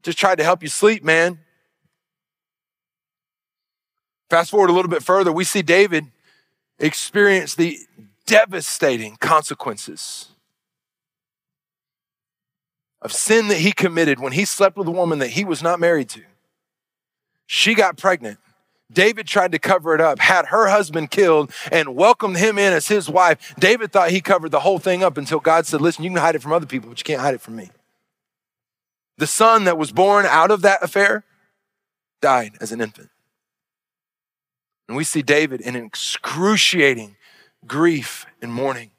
Just 0.03 0.17
tried 0.17 0.37
to 0.37 0.43
help 0.43 0.61
you 0.61 0.69
sleep, 0.69 1.03
man. 1.03 1.39
Fast 4.29 4.51
forward 4.51 4.69
a 4.69 4.73
little 4.73 4.89
bit 4.89 5.03
further, 5.03 5.31
we 5.31 5.43
see 5.43 5.61
David 5.61 6.07
experience 6.79 7.55
the 7.55 7.79
devastating 8.25 9.15
consequences 9.17 10.29
of 13.01 13.13
sin 13.13 13.49
that 13.49 13.59
he 13.59 13.71
committed 13.71 14.19
when 14.19 14.33
he 14.33 14.45
slept 14.45 14.77
with 14.77 14.87
a 14.87 14.91
woman 14.91 15.19
that 15.19 15.29
he 15.29 15.45
was 15.45 15.61
not 15.61 15.79
married 15.79 16.09
to. 16.09 16.21
She 17.45 17.75
got 17.75 17.97
pregnant. 17.97 18.39
David 18.91 19.27
tried 19.27 19.51
to 19.51 19.59
cover 19.59 19.95
it 19.95 20.01
up, 20.01 20.19
had 20.19 20.47
her 20.47 20.67
husband 20.67 21.09
killed, 21.11 21.51
and 21.71 21.95
welcomed 21.95 22.37
him 22.37 22.57
in 22.57 22.71
as 22.71 22.87
his 22.87 23.09
wife. 23.09 23.55
David 23.57 23.91
thought 23.91 24.11
he 24.11 24.21
covered 24.21 24.51
the 24.51 24.59
whole 24.59 24.79
thing 24.79 25.03
up 25.03 25.17
until 25.17 25.39
God 25.39 25.65
said, 25.65 25.81
Listen, 25.81 26.03
you 26.03 26.11
can 26.11 26.19
hide 26.19 26.35
it 26.35 26.41
from 26.41 26.53
other 26.53 26.67
people, 26.67 26.89
but 26.89 26.99
you 26.99 27.03
can't 27.03 27.21
hide 27.21 27.33
it 27.33 27.41
from 27.41 27.55
me. 27.55 27.71
The 29.17 29.27
son 29.27 29.63
that 29.63 29.77
was 29.77 29.91
born 29.91 30.25
out 30.25 30.51
of 30.51 30.61
that 30.61 30.83
affair 30.83 31.23
died 32.21 32.53
as 32.61 32.71
an 32.71 32.81
infant. 32.81 33.09
And 34.87 34.95
we 34.95 35.03
see 35.03 35.21
David 35.21 35.61
in 35.61 35.75
excruciating 35.75 37.15
grief 37.65 38.25
and 38.41 38.53
mourning. 38.53 38.91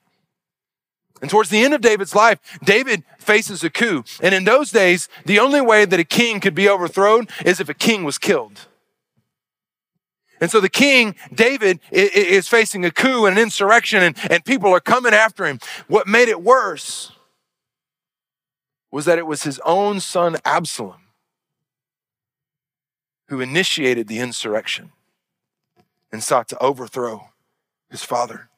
And 1.22 1.30
towards 1.30 1.48
the 1.48 1.62
end 1.62 1.74
of 1.74 1.80
David's 1.80 2.14
life, 2.14 2.40
David 2.62 3.04
faces 3.18 3.62
a 3.64 3.70
coup. 3.70 4.04
And 4.20 4.34
in 4.34 4.44
those 4.44 4.70
days, 4.70 5.08
the 5.24 5.38
only 5.38 5.60
way 5.60 5.84
that 5.84 6.00
a 6.00 6.04
king 6.04 6.40
could 6.40 6.54
be 6.54 6.68
overthrown 6.68 7.28
is 7.44 7.60
if 7.60 7.68
a 7.68 7.74
king 7.74 8.04
was 8.04 8.18
killed. 8.18 8.66
And 10.40 10.50
so 10.50 10.60
the 10.60 10.68
king, 10.68 11.14
David, 11.32 11.80
is 11.90 12.48
facing 12.48 12.84
a 12.84 12.90
coup 12.90 13.26
and 13.26 13.36
an 13.36 13.42
insurrection, 13.42 14.02
and, 14.02 14.16
and 14.30 14.44
people 14.44 14.70
are 14.74 14.80
coming 14.80 15.14
after 15.14 15.46
him. 15.46 15.58
What 15.88 16.06
made 16.06 16.28
it 16.28 16.42
worse 16.42 17.12
was 18.90 19.04
that 19.06 19.18
it 19.18 19.26
was 19.26 19.42
his 19.42 19.60
own 19.64 20.00
son, 20.00 20.36
Absalom, 20.44 21.00
who 23.28 23.40
initiated 23.40 24.08
the 24.08 24.18
insurrection 24.18 24.92
and 26.12 26.22
sought 26.22 26.48
to 26.48 26.58
overthrow 26.62 27.30
his 27.90 28.04
father. 28.04 28.48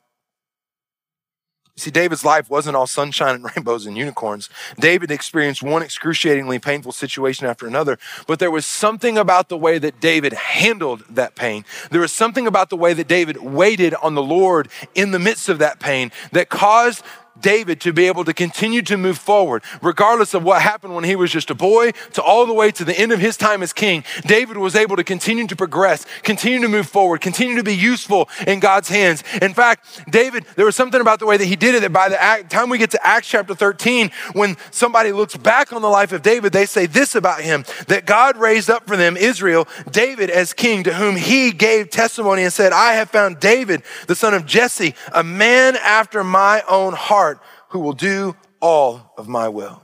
See, 1.79 1.91
David's 1.93 2.25
life 2.25 2.51
wasn't 2.51 2.77
all 2.77 2.87
sunshine 2.87 3.37
and 3.37 3.45
rainbows 3.57 3.87
and 3.87 3.97
unicorns. 3.97 4.49
David 4.81 5.11
experienced 5.11 5.63
one 5.63 5.83
excruciatingly 5.83 6.59
painful 6.59 6.93
situation 6.93 7.47
after 7.47 7.67
another, 7.67 7.99
but 8.27 8.41
there 8.41 8.51
was 8.51 8.67
something 8.67 9.17
about 9.17 9.49
the 9.49 9.57
way 9.57 9.79
that 9.79 10.01
David 10.01 10.33
handled 10.33 11.05
that 11.11 11.37
pain. 11.37 11.65
There 11.91 12.01
was 12.01 12.13
something 12.13 12.47
about 12.47 12.71
the 12.71 12.77
way 12.77 12.95
that 12.95 13.07
David 13.07 13.37
waited 13.39 13.95
on 13.95 14.15
the 14.15 14.23
Lord 14.23 14.69
in 14.95 15.13
the 15.13 15.19
midst 15.19 15.49
of 15.49 15.59
that 15.61 15.79
pain 15.79 16.11
that 16.33 16.49
caused 16.49 17.05
David 17.41 17.81
to 17.83 17.93
be 17.93 18.07
able 18.07 18.25
to 18.25 18.33
continue 18.33 18.83
to 18.83 18.97
move 18.97 19.19
forward, 19.19 19.63
regardless 19.83 20.35
of 20.35 20.43
what 20.43 20.63
happened 20.63 20.95
when 20.95 21.05
he 21.05 21.17
was 21.17 21.31
just 21.31 21.51
a 21.51 21.55
boy 21.55 21.93
to 22.13 22.23
all 22.23 22.47
the 22.47 22.53
way 22.53 22.71
to 22.73 22.85
the 22.85 22.99
end 22.99 23.13
of 23.13 23.21
his 23.21 23.37
time 23.37 23.63
as 23.63 23.73
king. 23.73 24.05
David 24.27 24.57
was 24.57 24.75
able 24.75 24.97
to 24.97 25.05
continue 25.05 25.47
to 25.47 25.57
progress, 25.57 26.07
continue 26.23 26.61
to 26.61 26.69
move 26.69 26.89
forward, 26.89 27.21
continue 27.21 27.57
to 27.57 27.63
be 27.63 27.75
useful 27.75 28.29
in 28.47 28.61
God's 28.61 28.89
hands. 28.89 29.23
In 29.41 29.55
fact, 29.55 30.03
David, 30.11 30.45
there 30.57 30.67
was 30.67 30.77
something 30.77 31.01
about 31.01 31.19
the 31.19 31.27
way 31.27 31.37
that 31.37 31.45
he 31.45 31.57
did 31.57 31.75
it 31.75 31.81
that 31.83 31.93
by 31.93 32.09
the 32.09 32.49
time 32.49 32.71
we 32.71 32.79
get 32.79 32.91
to 32.93 33.07
Acts 33.07 33.29
chapter 33.29 33.55
13, 33.55 34.11
when 34.33 34.57
somebody 34.71 35.13
looks 35.13 35.37
back 35.37 35.73
on 35.73 35.83
the 35.83 35.89
life 35.89 36.13
of 36.13 36.23
David, 36.23 36.53
they 36.53 36.67
say 36.67 36.87
this 36.87 37.15
about 37.15 37.41
him 37.41 37.65
that 37.89 38.07
God 38.07 38.37
raised 38.37 38.71
up 38.71 38.87
for 38.87 38.97
them 38.97 39.17
Israel, 39.17 39.69
David 39.91 40.31
as 40.31 40.53
king, 40.53 40.85
to 40.85 40.95
whom 40.95 41.17
he 41.17 41.53
gave 41.53 41.91
testimony 41.91 42.43
and 42.43 42.53
said, 42.53 42.73
I 42.73 42.95
have 42.95 43.11
found 43.11 43.41
David, 43.41 43.83
the 44.07 44.15
son 44.15 44.35
of 44.35 44.47
Jesse, 44.47 44.95
a 45.13 45.23
man 45.23 45.77
after 45.77 46.25
my 46.25 46.63
own 46.69 46.95
heart 46.95 47.28
who 47.69 47.81
will 47.81 47.93
do 47.93 48.37
all 48.61 49.13
of 49.17 49.29
my 49.29 49.49
will. 49.49 49.83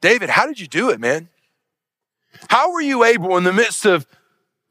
David, 0.00 0.30
how 0.30 0.46
did 0.46 0.58
you 0.58 0.66
do 0.66 0.90
it, 0.90 1.00
man? 1.00 1.28
How 2.48 2.72
were 2.72 2.80
you 2.80 3.04
able 3.04 3.36
in 3.36 3.44
the 3.44 3.52
midst 3.52 3.84
of 3.84 4.06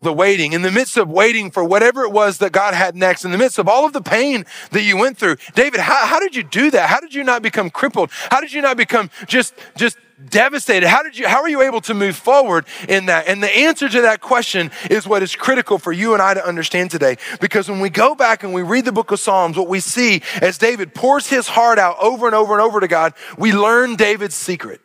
the 0.01 0.13
waiting, 0.13 0.53
in 0.53 0.61
the 0.61 0.71
midst 0.71 0.97
of 0.97 1.09
waiting 1.09 1.51
for 1.51 1.63
whatever 1.63 2.03
it 2.03 2.11
was 2.11 2.37
that 2.37 2.51
God 2.51 2.73
had 2.73 2.95
next, 2.95 3.25
in 3.25 3.31
the 3.31 3.37
midst 3.37 3.59
of 3.59 3.67
all 3.67 3.85
of 3.85 3.93
the 3.93 4.01
pain 4.01 4.45
that 4.71 4.83
you 4.83 4.97
went 4.97 5.17
through. 5.17 5.35
David, 5.55 5.81
how, 5.81 6.05
how 6.05 6.19
did 6.19 6.35
you 6.35 6.43
do 6.43 6.71
that? 6.71 6.89
How 6.89 6.99
did 6.99 7.13
you 7.13 7.23
not 7.23 7.41
become 7.41 7.69
crippled? 7.69 8.09
How 8.31 8.39
did 8.39 8.53
you 8.53 8.61
not 8.61 8.77
become 8.77 9.09
just, 9.27 9.53
just 9.75 9.97
devastated? 10.27 10.87
How 10.87 11.03
did 11.03 11.17
you, 11.17 11.27
how 11.27 11.41
are 11.41 11.49
you 11.49 11.61
able 11.61 11.81
to 11.81 11.93
move 11.93 12.15
forward 12.15 12.65
in 12.87 13.05
that? 13.07 13.27
And 13.27 13.41
the 13.41 13.49
answer 13.49 13.87
to 13.87 14.01
that 14.01 14.21
question 14.21 14.71
is 14.89 15.07
what 15.07 15.23
is 15.23 15.35
critical 15.35 15.77
for 15.77 15.91
you 15.91 16.13
and 16.13 16.21
I 16.21 16.33
to 16.33 16.45
understand 16.45 16.91
today. 16.91 17.17
Because 17.39 17.69
when 17.69 17.79
we 17.79 17.89
go 17.89 18.15
back 18.15 18.43
and 18.43 18.53
we 18.53 18.61
read 18.61 18.85
the 18.85 18.91
book 18.91 19.11
of 19.11 19.19
Psalms, 19.19 19.57
what 19.57 19.67
we 19.67 19.79
see 19.79 20.21
as 20.41 20.57
David 20.57 20.93
pours 20.93 21.27
his 21.27 21.47
heart 21.47 21.79
out 21.79 21.97
over 22.01 22.25
and 22.25 22.35
over 22.35 22.53
and 22.53 22.61
over 22.61 22.79
to 22.79 22.87
God, 22.87 23.13
we 23.37 23.53
learn 23.53 23.95
David's 23.95 24.35
secret 24.35 24.81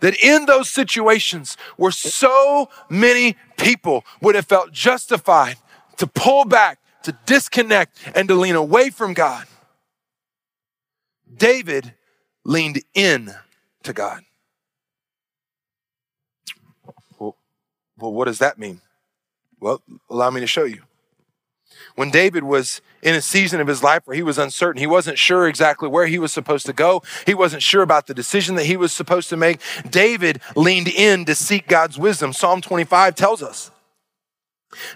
that 0.00 0.16
in 0.22 0.46
those 0.46 0.68
situations 0.68 1.56
where 1.76 1.92
so 1.92 2.68
many 2.88 3.36
people 3.56 4.04
would 4.20 4.34
have 4.34 4.46
felt 4.46 4.72
justified 4.72 5.56
to 5.96 6.06
pull 6.06 6.44
back, 6.44 6.80
to 7.04 7.16
disconnect, 7.24 7.96
and 8.14 8.28
to 8.28 8.34
lean 8.34 8.56
away 8.56 8.90
from 8.90 9.14
God, 9.14 9.46
David 11.36 11.94
leaned 12.44 12.82
in 12.94 13.34
to 13.82 13.92
God. 13.92 14.22
Well, 17.18 17.36
well, 17.98 18.12
what 18.12 18.26
does 18.26 18.38
that 18.38 18.58
mean? 18.58 18.80
Well, 19.60 19.82
allow 20.10 20.30
me 20.30 20.40
to 20.40 20.46
show 20.46 20.64
you. 20.64 20.82
When 21.94 22.10
David 22.10 22.44
was 22.44 22.80
in 23.02 23.14
a 23.14 23.20
season 23.20 23.60
of 23.60 23.66
his 23.66 23.82
life 23.82 24.02
where 24.04 24.16
he 24.16 24.22
was 24.22 24.38
uncertain, 24.38 24.80
he 24.80 24.86
wasn't 24.86 25.18
sure 25.18 25.48
exactly 25.48 25.88
where 25.88 26.06
he 26.06 26.18
was 26.18 26.32
supposed 26.32 26.66
to 26.66 26.72
go, 26.72 27.02
he 27.26 27.34
wasn't 27.34 27.62
sure 27.62 27.82
about 27.82 28.06
the 28.06 28.14
decision 28.14 28.54
that 28.54 28.66
he 28.66 28.76
was 28.76 28.92
supposed 28.92 29.28
to 29.30 29.36
make, 29.36 29.60
David 29.88 30.40
leaned 30.54 30.88
in 30.88 31.24
to 31.24 31.34
seek 31.34 31.66
God's 31.66 31.98
wisdom. 31.98 32.32
Psalm 32.32 32.60
25 32.60 33.14
tells 33.14 33.42
us. 33.42 33.71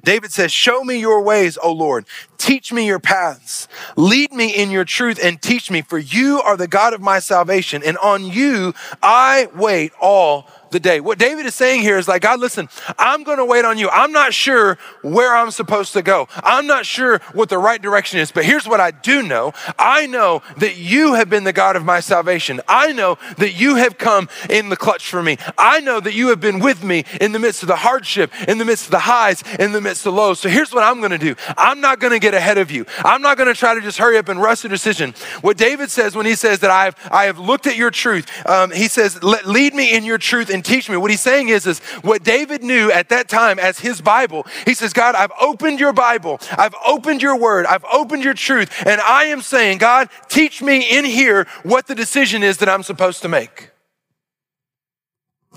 David 0.05 0.33
says, 0.33 0.53
Show 0.53 0.85
me 0.85 0.99
your 0.99 1.23
ways, 1.23 1.59
O 1.63 1.73
Lord. 1.73 2.07
Teach 2.39 2.73
me 2.73 2.87
your 2.87 2.99
paths. 2.99 3.67
Lead 3.97 4.33
me 4.33 4.55
in 4.55 4.71
your 4.71 4.85
truth 4.85 5.19
and 5.23 5.41
teach 5.41 5.71
me, 5.71 5.83
for 5.83 5.99
you 5.99 6.41
are 6.43 6.57
the 6.57 6.69
God 6.69 6.93
of 6.93 7.01
my 7.01 7.19
salvation, 7.19 7.83
and 7.85 7.99
on 7.99 8.25
you 8.25 8.75
I 9.03 9.49
wait 9.55 9.93
all 10.01 10.47
the 10.71 10.81
day. 10.81 11.01
What 11.01 11.19
David 11.19 11.47
is 11.47 11.55
saying 11.55 11.83
here 11.83 11.99
is 11.99 12.09
like, 12.09 12.23
God, 12.23 12.41
listen, 12.41 12.69
I'm 12.99 13.23
going 13.23 13.39
to 13.39 13.45
wait 13.45 13.65
on 13.65 13.79
you. 13.79 13.89
I'm 13.91 14.13
not 14.13 14.35
sure 14.35 14.79
where 15.03 15.35
I'm 15.35 15.51
supposed 15.51 15.93
to 15.95 16.03
go. 16.03 16.29
I'm 16.37 16.67
not 16.67 16.87
sure 16.87 17.19
what 17.33 17.49
the 17.49 17.59
right 17.59 17.81
direction 17.81 18.19
is, 18.21 18.33
but 18.33 18.45
here's 18.45 18.67
what 18.67 18.81
I 18.81 18.91
do 18.91 19.23
know. 19.23 19.53
I 19.79 20.07
know 20.07 20.43
that 20.59 20.77
you 20.77 21.15
have 21.15 21.31
been 21.31 21.45
the 21.45 21.53
God 21.53 21.77
of 21.77 21.85
my 21.85 22.01
salvation. 22.01 22.61
I 22.69 22.93
know 22.93 23.19
that 23.39 23.53
you 23.53 23.77
have 23.77 23.99
come 23.99 24.29
in 24.51 24.69
the 24.69 24.77
clutch 24.77 25.09
for 25.09 25.23
me. 25.23 25.39
I 25.57 25.81
know 25.81 26.01
that 26.01 26.15
you 26.15 26.29
have 26.29 26.41
been 26.41 26.59
with 26.59 26.83
me 26.83 27.05
in 27.21 27.33
the 27.33 27.39
midst 27.39 27.63
of 27.63 27.69
the 27.69 27.77
hardship, 27.77 28.33
in 28.49 28.59
the 28.59 28.65
midst 28.65 28.87
of 28.87 28.91
the 28.91 29.01
highs, 29.01 29.43
in 29.59 29.73
the 29.73 29.81
midst 29.81 30.07
of 30.07 30.15
the 30.15 30.21
lows. 30.21 30.41
So 30.41 30.49
here's 30.49 30.73
what 30.73 30.83
I'm 30.83 30.99
going 30.99 31.13
to 31.13 31.19
do. 31.19 31.35
I'm 31.57 31.81
not 31.81 32.01
going 32.01 32.13
to 32.13 32.19
get 32.19 32.35
ahead 32.35 32.59
of 32.59 32.71
you. 32.71 32.87
I'm 32.99 33.23
not 33.23 33.37
going 33.37 33.49
to 33.53 33.59
try 33.59 33.75
to 33.75 33.81
just 33.81 33.99
hurry 33.99 34.19
up 34.19 34.29
and 34.29 34.41
rush 34.41 34.65
a 34.65 34.69
decision. 34.69 35.15
What 35.41 35.57
David 35.57 35.91
says 35.91 36.17
when 36.17 36.27
he 36.27 36.35
says 36.35 36.61
that 36.61 36.71
I've, 36.71 36.95
I 37.11 37.25
have 37.25 37.39
looked 37.39 37.67
at 37.67 37.77
your 37.77 37.91
truth, 37.91 38.31
um, 38.47 38.71
he 38.71 38.89
says, 38.89 39.23
lead 39.23 39.75
me 39.75 39.95
in 39.95 40.05
your 40.05 40.19
truth 40.19 40.51
and 40.51 40.65
teach 40.67 40.91
me. 40.91 40.97
What 40.97 41.11
he's 41.11 41.21
saying 41.21 41.49
is, 41.49 41.67
is 41.67 41.79
what 42.03 42.23
David 42.23 42.63
knew 42.63 42.91
at 42.91 43.09
that 43.09 43.29
time 43.29 43.59
as 43.59 43.79
his 43.79 44.01
Bible. 44.01 44.47
He 44.65 44.75
says, 44.75 44.93
God, 44.93 45.15
I've 45.15 45.33
opened 45.41 45.81
your 45.81 45.93
Bible. 45.93 46.41
I've 46.57 46.75
opened 46.85 47.23
your 47.23 47.37
word. 47.37 47.67
I've 47.67 47.85
opened 47.91 48.25
your 48.25 48.35
truth. 48.35 48.71
And 48.87 49.01
I 49.01 49.25
am 49.25 49.41
saying, 49.41 49.79
God, 49.79 50.09
teach 50.29 50.61
me 50.61 50.97
in 50.97 51.05
here 51.05 51.47
what 51.63 51.87
the 51.87 51.95
decision 51.95 52.43
is 52.43 52.59
that 52.59 52.69
I'm 52.69 52.83
supposed 52.83 53.23
to 53.23 53.29
make. 53.29 53.71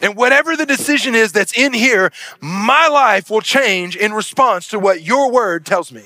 And 0.02 0.16
whatever 0.16 0.56
the 0.56 0.66
decision 0.66 1.16
is 1.16 1.32
that's 1.32 1.58
in 1.58 1.74
here, 1.74 2.12
my 2.40 2.88
life 2.88 3.30
will 3.30 3.42
change 3.42 3.96
in 3.96 4.14
response 4.14 4.68
to 4.70 4.80
what 4.80 5.02
your 5.04 5.32
word 5.32 5.66
tells 5.66 5.92
me. 5.92 6.06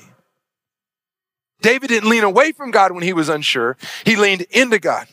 David 1.60 1.88
didn't 1.88 2.10
lean 2.10 2.24
away 2.24 2.52
from 2.52 2.70
God 2.70 2.92
when 2.92 3.02
he 3.02 3.12
was 3.12 3.28
unsure. 3.28 3.76
He 4.04 4.16
leaned 4.16 4.42
into 4.50 4.78
God. 4.78 5.06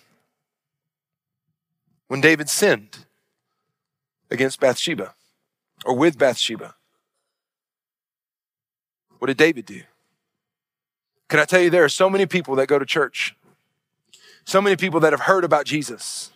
When 2.07 2.19
David 2.19 2.49
sinned, 2.49 3.05
against 4.31 4.59
Bathsheba 4.59 5.13
or 5.85 5.95
with 5.95 6.17
Bathsheba. 6.17 6.75
What 9.19 9.27
did 9.27 9.37
David 9.37 9.65
do? 9.65 9.81
Can 11.29 11.39
I 11.39 11.45
tell 11.45 11.61
you, 11.61 11.69
there 11.69 11.83
are 11.83 11.89
so 11.89 12.09
many 12.09 12.25
people 12.25 12.55
that 12.55 12.67
go 12.67 12.79
to 12.79 12.85
church, 12.85 13.35
so 14.45 14.61
many 14.61 14.75
people 14.75 14.99
that 15.01 15.13
have 15.13 15.21
heard 15.21 15.43
about 15.43 15.65
Jesus, 15.65 16.31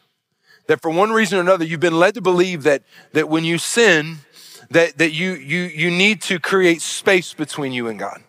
that 0.68 0.82
for 0.82 0.92
one 0.92 1.12
reason 1.12 1.38
or 1.38 1.42
another, 1.42 1.66
you've 1.66 1.80
been 1.80 2.00
led 2.00 2.14
to 2.14 2.22
believe 2.22 2.64
that, 2.64 2.84
that 3.14 3.28
when 3.28 3.44
you 3.44 3.58
sin, 3.58 4.18
that, 4.70 4.98
that 5.00 5.12
you, 5.12 5.34
you, 5.34 5.64
you 5.64 5.90
need 5.90 6.22
to 6.24 6.40
create 6.40 6.82
space 6.82 7.34
between 7.34 7.72
you 7.72 7.88
and 7.88 7.98
God 7.98 8.22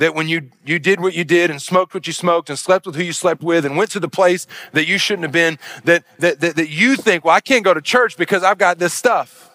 that 0.00 0.14
when 0.14 0.28
you, 0.28 0.48
you 0.64 0.78
did 0.78 0.98
what 0.98 1.12
you 1.12 1.24
did 1.24 1.50
and 1.50 1.60
smoked 1.60 1.92
what 1.92 2.06
you 2.06 2.12
smoked 2.14 2.48
and 2.48 2.58
slept 2.58 2.86
with 2.86 2.96
who 2.96 3.02
you 3.02 3.12
slept 3.12 3.42
with 3.42 3.66
and 3.66 3.76
went 3.76 3.90
to 3.90 4.00
the 4.00 4.08
place 4.08 4.46
that 4.72 4.88
you 4.88 4.96
shouldn't 4.96 5.24
have 5.24 5.32
been, 5.32 5.58
that, 5.84 6.04
that, 6.18 6.40
that, 6.40 6.56
that 6.56 6.70
you 6.70 6.96
think, 6.96 7.22
well, 7.22 7.34
I 7.34 7.40
can't 7.40 7.62
go 7.62 7.74
to 7.74 7.82
church 7.82 8.16
because 8.16 8.42
I've 8.42 8.56
got 8.56 8.78
this 8.78 8.94
stuff. 8.94 9.50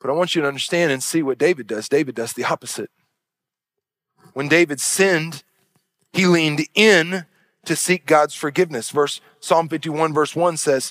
But 0.00 0.08
I 0.08 0.14
want 0.14 0.34
you 0.34 0.40
to 0.40 0.48
understand 0.48 0.90
and 0.92 1.02
see 1.02 1.22
what 1.22 1.36
David 1.36 1.66
does. 1.66 1.90
David 1.90 2.14
does 2.14 2.32
the 2.32 2.44
opposite. 2.44 2.90
When 4.32 4.48
David 4.48 4.80
sinned, 4.80 5.42
he 6.14 6.24
leaned 6.24 6.66
in 6.74 7.26
to 7.66 7.76
seek 7.76 8.06
God's 8.06 8.34
forgiveness. 8.34 8.88
Verse 8.88 9.20
Psalm 9.40 9.68
51 9.68 10.14
verse 10.14 10.34
1 10.34 10.56
says, 10.56 10.90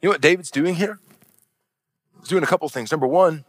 You 0.00 0.08
know 0.08 0.12
what 0.12 0.20
David's 0.20 0.50
doing 0.50 0.76
here? 0.76 0.98
He's 2.20 2.28
doing 2.28 2.42
a 2.42 2.46
couple 2.46 2.68
things. 2.68 2.90
Number 2.90 3.06
one, 3.06 3.44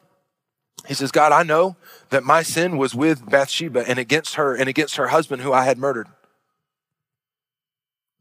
he 0.87 0.93
says, 0.93 1.11
God, 1.11 1.31
I 1.31 1.43
know 1.43 1.75
that 2.09 2.23
my 2.23 2.41
sin 2.41 2.77
was 2.77 2.95
with 2.95 3.29
Bathsheba 3.29 3.87
and 3.87 3.99
against 3.99 4.35
her 4.35 4.55
and 4.55 4.67
against 4.69 4.95
her 4.95 5.07
husband 5.07 5.41
who 5.41 5.53
I 5.53 5.65
had 5.65 5.77
murdered. 5.77 6.07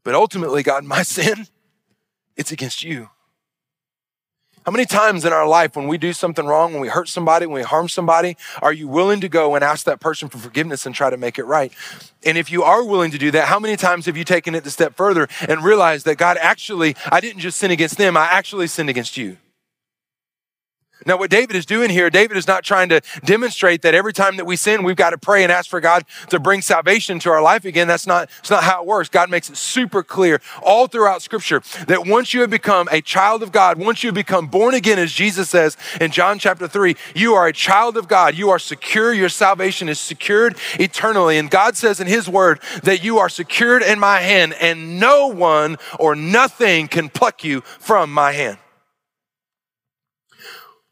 But 0.03 0.15
ultimately, 0.15 0.63
God, 0.63 0.83
my 0.83 1.03
sin, 1.03 1.47
it's 2.35 2.51
against 2.51 2.83
you. 2.83 3.09
How 4.65 4.71
many 4.71 4.85
times 4.85 5.25
in 5.25 5.31
our 5.31 5.47
life 5.47 5.75
when 5.75 5.87
we 5.87 5.97
do 5.97 6.11
something 6.11 6.45
wrong, 6.45 6.73
when 6.73 6.81
we 6.81 6.89
hurt 6.89 7.07
somebody, 7.07 7.45
when 7.45 7.55
we 7.55 7.63
harm 7.63 7.87
somebody, 7.87 8.35
are 8.61 8.73
you 8.73 8.87
willing 8.87 9.21
to 9.21 9.29
go 9.29 9.55
and 9.55 9.63
ask 9.63 9.85
that 9.85 9.99
person 9.99 10.27
for 10.27 10.37
forgiveness 10.37 10.85
and 10.85 10.93
try 10.93 11.09
to 11.09 11.17
make 11.17 11.39
it 11.39 11.45
right? 11.45 11.71
And 12.25 12.37
if 12.37 12.51
you 12.51 12.63
are 12.63 12.83
willing 12.83 13.11
to 13.11 13.17
do 13.17 13.31
that, 13.31 13.47
how 13.47 13.59
many 13.59 13.77
times 13.77 14.05
have 14.05 14.17
you 14.17 14.23
taken 14.23 14.55
it 14.55 14.65
a 14.65 14.69
step 14.69 14.95
further 14.95 15.27
and 15.47 15.63
realized 15.63 16.05
that 16.05 16.17
God 16.17 16.37
actually, 16.39 16.95
I 17.11 17.21
didn't 17.21 17.39
just 17.39 17.57
sin 17.57 17.71
against 17.71 17.97
them, 17.97 18.17
I 18.17 18.25
actually 18.25 18.67
sinned 18.67 18.89
against 18.89 19.17
you? 19.17 19.37
Now, 21.05 21.17
what 21.17 21.29
David 21.29 21.55
is 21.55 21.65
doing 21.65 21.89
here, 21.89 22.09
David 22.09 22.35
is 22.35 22.45
not 22.45 22.63
trying 22.63 22.89
to 22.89 23.01
demonstrate 23.23 23.83
that 23.83 23.95
every 23.95 24.11
time 24.11 24.35
that 24.35 24.45
we 24.45 24.57
sin, 24.57 24.83
we've 24.83 24.97
got 24.97 25.11
to 25.11 25.17
pray 25.17 25.43
and 25.43 25.51
ask 25.51 25.69
for 25.69 25.79
God 25.79 26.03
to 26.29 26.39
bring 26.39 26.61
salvation 26.61 27.19
to 27.19 27.29
our 27.29 27.41
life 27.41 27.63
again. 27.63 27.87
That's 27.87 28.05
not, 28.05 28.29
that's 28.29 28.49
not 28.49 28.63
how 28.63 28.81
it 28.81 28.87
works. 28.87 29.07
God 29.07 29.29
makes 29.29 29.49
it 29.49 29.55
super 29.55 30.03
clear 30.03 30.41
all 30.61 30.87
throughout 30.87 31.21
scripture 31.21 31.61
that 31.87 32.05
once 32.05 32.33
you 32.33 32.41
have 32.41 32.49
become 32.49 32.89
a 32.91 33.01
child 33.01 33.43
of 33.43 33.51
God, 33.53 33.77
once 33.77 34.03
you 34.03 34.07
have 34.07 34.15
become 34.15 34.47
born 34.47 34.73
again, 34.73 34.99
as 34.99 35.13
Jesus 35.13 35.49
says 35.49 35.77
in 36.01 36.11
John 36.11 36.37
chapter 36.37 36.67
3, 36.67 36.95
you 37.15 37.33
are 37.33 37.47
a 37.47 37.53
child 37.53 37.95
of 37.95 38.09
God. 38.09 38.35
You 38.35 38.49
are 38.49 38.59
secure. 38.59 39.13
Your 39.13 39.29
salvation 39.29 39.87
is 39.87 39.99
secured 39.99 40.57
eternally. 40.79 41.37
And 41.37 41.49
God 41.49 41.77
says 41.77 41.99
in 41.99 42.07
his 42.07 42.27
word 42.27 42.59
that 42.83 43.03
you 43.03 43.19
are 43.19 43.29
secured 43.29 43.83
in 43.83 43.99
my 43.99 44.19
hand 44.19 44.53
and 44.59 44.99
no 44.99 45.27
one 45.27 45.77
or 45.97 46.15
nothing 46.15 46.87
can 46.89 47.09
pluck 47.09 47.43
you 47.43 47.61
from 47.61 48.11
my 48.11 48.33
hand. 48.33 48.57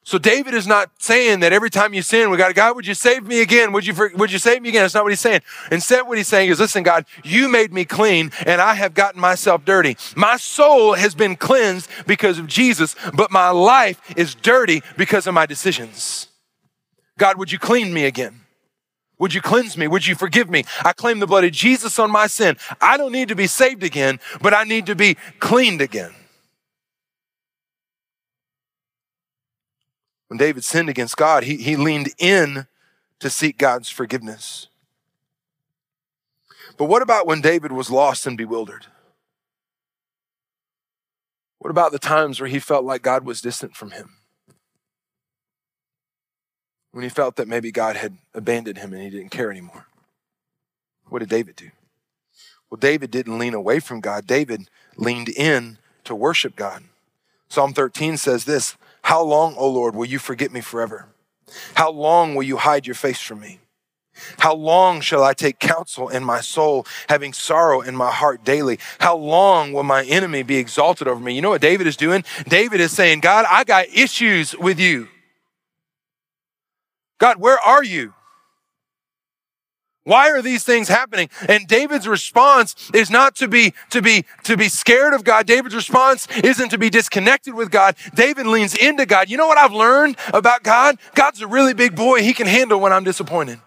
So 0.08 0.18
David 0.18 0.54
is 0.54 0.66
not 0.66 0.90
saying 1.00 1.42
that 1.42 1.52
every 1.52 1.70
time 1.70 1.94
you 1.94 2.02
sin, 2.02 2.30
we 2.30 2.38
got 2.38 2.56
God, 2.56 2.78
would 2.78 2.88
you 2.88 2.94
save 2.94 3.28
me 3.28 3.42
again? 3.42 3.74
Would 3.74 3.86
you, 3.86 3.94
would 4.16 4.32
you 4.32 4.40
save 4.40 4.62
me 4.62 4.70
again? 4.70 4.84
That's 4.84 4.94
not 4.94 5.04
what 5.04 5.12
he's 5.12 5.20
saying. 5.20 5.42
Instead, 5.70 6.08
what 6.08 6.18
he's 6.18 6.30
saying 6.30 6.50
is, 6.50 6.62
listen, 6.62 6.82
God, 6.82 7.06
you 7.26 7.50
made 7.50 7.74
me 7.74 7.84
clean 7.84 8.32
and 8.46 8.62
I 8.62 8.76
have 8.76 8.94
gotten 8.94 9.20
myself 9.20 9.66
dirty. 9.66 9.98
My 10.16 10.38
soul 10.38 10.94
has 10.94 11.14
been 11.14 11.36
cleansed 11.36 11.90
because 12.06 12.40
of 12.40 12.48
Jesus, 12.48 12.96
but 13.16 13.32
my 13.32 13.50
life 13.50 14.00
is 14.16 14.34
dirty 14.34 14.82
because 14.96 15.28
of 15.28 15.34
my 15.34 15.46
decisions. 15.46 16.28
God, 17.18 17.38
would 17.38 17.52
you 17.52 17.60
clean 17.60 17.94
me 17.94 18.06
again? 18.06 18.40
Would 19.20 19.34
you 19.34 19.42
cleanse 19.42 19.76
me? 19.76 19.90
Would 19.90 20.08
you 20.08 20.16
forgive 20.16 20.50
me? 20.50 20.64
I 20.86 20.94
claim 20.94 21.20
the 21.20 21.28
blood 21.28 21.44
of 21.44 21.52
Jesus 21.52 22.00
on 22.00 22.12
my 22.12 22.28
sin. 22.28 22.56
I 22.80 22.96
don't 22.96 23.12
need 23.12 23.28
to 23.28 23.36
be 23.36 23.48
saved 23.48 23.84
again, 23.84 24.22
but 24.42 24.54
I 24.54 24.64
need 24.64 24.86
to 24.86 24.96
be 24.96 25.18
cleaned 25.42 25.82
again. 25.82 26.14
When 30.28 30.38
David 30.38 30.64
sinned 30.64 30.90
against 30.90 31.18
God, 31.18 31.44
he, 31.44 31.58
he 31.58 31.76
leaned 31.76 32.10
in 32.18 32.68
to 33.20 33.30
seek 33.30 33.58
God's 33.58 33.90
forgiveness. 33.90 34.68
But 36.78 36.86
what 36.86 37.02
about 37.02 37.26
when 37.26 37.42
David 37.42 37.72
was 37.72 37.90
lost 37.90 38.28
and 38.28 38.38
bewildered? 38.38 38.88
What 41.60 41.72
about 41.72 41.92
the 41.92 42.00
times 42.00 42.40
where 42.40 42.50
he 42.50 42.60
felt 42.60 42.86
like 42.86 43.02
God 43.02 43.26
was 43.26 43.42
distant 43.42 43.76
from 43.76 43.92
him? 43.92 44.18
When 46.92 47.04
he 47.04 47.10
felt 47.10 47.36
that 47.38 47.48
maybe 47.48 47.72
God 47.72 47.96
had 47.96 48.18
abandoned 48.34 48.78
him 48.78 48.94
and 48.94 49.02
he 49.02 49.10
didn't 49.10 49.32
care 49.32 49.52
anymore? 49.52 49.88
What 51.10 51.20
did 51.20 51.30
David 51.30 51.56
do? 51.56 51.72
Well, 52.70 52.78
David 52.78 53.12
didn't 53.12 53.40
lean 53.40 53.54
away 53.54 53.80
from 53.80 54.02
God. 54.02 54.28
David 54.28 54.70
leaned 54.98 55.30
in 55.30 55.78
to 56.04 56.14
worship 56.14 56.56
God. 56.56 56.84
Psalm 57.50 57.74
13 57.74 58.18
says 58.18 58.46
this 58.46 58.76
how 59.08 59.24
long, 59.24 59.56
O 59.56 59.70
Lord, 59.70 59.96
will 59.96 60.06
you 60.06 60.20
forget 60.20 60.52
me 60.52 60.60
forever? 60.60 61.08
How 61.76 61.90
long 61.90 62.36
will 62.36 62.44
you 62.44 62.58
hide 62.58 62.86
your 62.86 62.94
face 62.94 63.22
from 63.22 63.40
me? 63.40 63.62
How 64.38 64.54
long 64.54 65.00
shall 65.00 65.24
I 65.24 65.32
take 65.32 65.60
counsel 65.60 66.10
in 66.10 66.26
my 66.26 66.42
soul, 66.42 66.86
having 67.08 67.32
sorrow 67.32 67.80
in 67.80 67.96
my 67.96 68.12
heart 68.12 68.44
daily? 68.44 68.80
How 69.00 69.16
long 69.16 69.72
will 69.72 69.84
my 69.84 70.04
enemy 70.04 70.44
be 70.44 70.58
exalted 70.58 71.08
over 71.08 71.22
me? 71.22 71.34
You 71.34 71.42
know 71.42 71.52
what 71.52 71.62
David 71.62 71.88
is 71.88 71.96
doing? 71.96 72.26
David 72.50 72.82
is 72.82 72.92
saying, 72.92 73.22
God, 73.22 73.46
I 73.50 73.64
got 73.64 73.88
issues 73.88 74.54
with 74.58 74.78
you. 74.78 75.08
God, 77.18 77.38
where 77.38 77.60
are 77.66 77.86
you? 77.86 78.14
Why 80.08 80.32
are 80.32 80.42
these 80.42 80.64
things 80.64 80.88
happening? 80.88 81.30
And 81.50 81.68
David's 81.68 82.08
response 82.08 82.90
is 82.94 83.10
not 83.10 83.36
to 83.36 83.50
be, 83.50 83.74
to 83.90 84.02
be, 84.02 84.24
to 84.44 84.56
be 84.56 84.70
scared 84.70 85.14
of 85.14 85.26
God. 85.26 85.46
David's 85.46 85.76
response 85.76 86.30
isn't 86.46 86.70
to 86.70 86.78
be 86.78 86.90
disconnected 86.90 87.54
with 87.54 87.72
God. 87.72 87.98
David 88.16 88.48
leans 88.48 88.74
into 88.74 89.06
God. 89.06 89.30
You 89.30 89.36
know 89.36 89.48
what 89.48 89.58
I've 89.58 89.74
learned 89.74 90.16
about 90.34 90.64
God? 90.64 90.98
God's 91.14 91.42
a 91.42 91.48
really 91.48 91.74
big 91.74 91.94
boy. 91.94 92.22
He 92.22 92.34
can 92.34 92.48
handle 92.48 92.80
when 92.80 92.94
I'm 92.94 93.04
disappointed. 93.04 93.60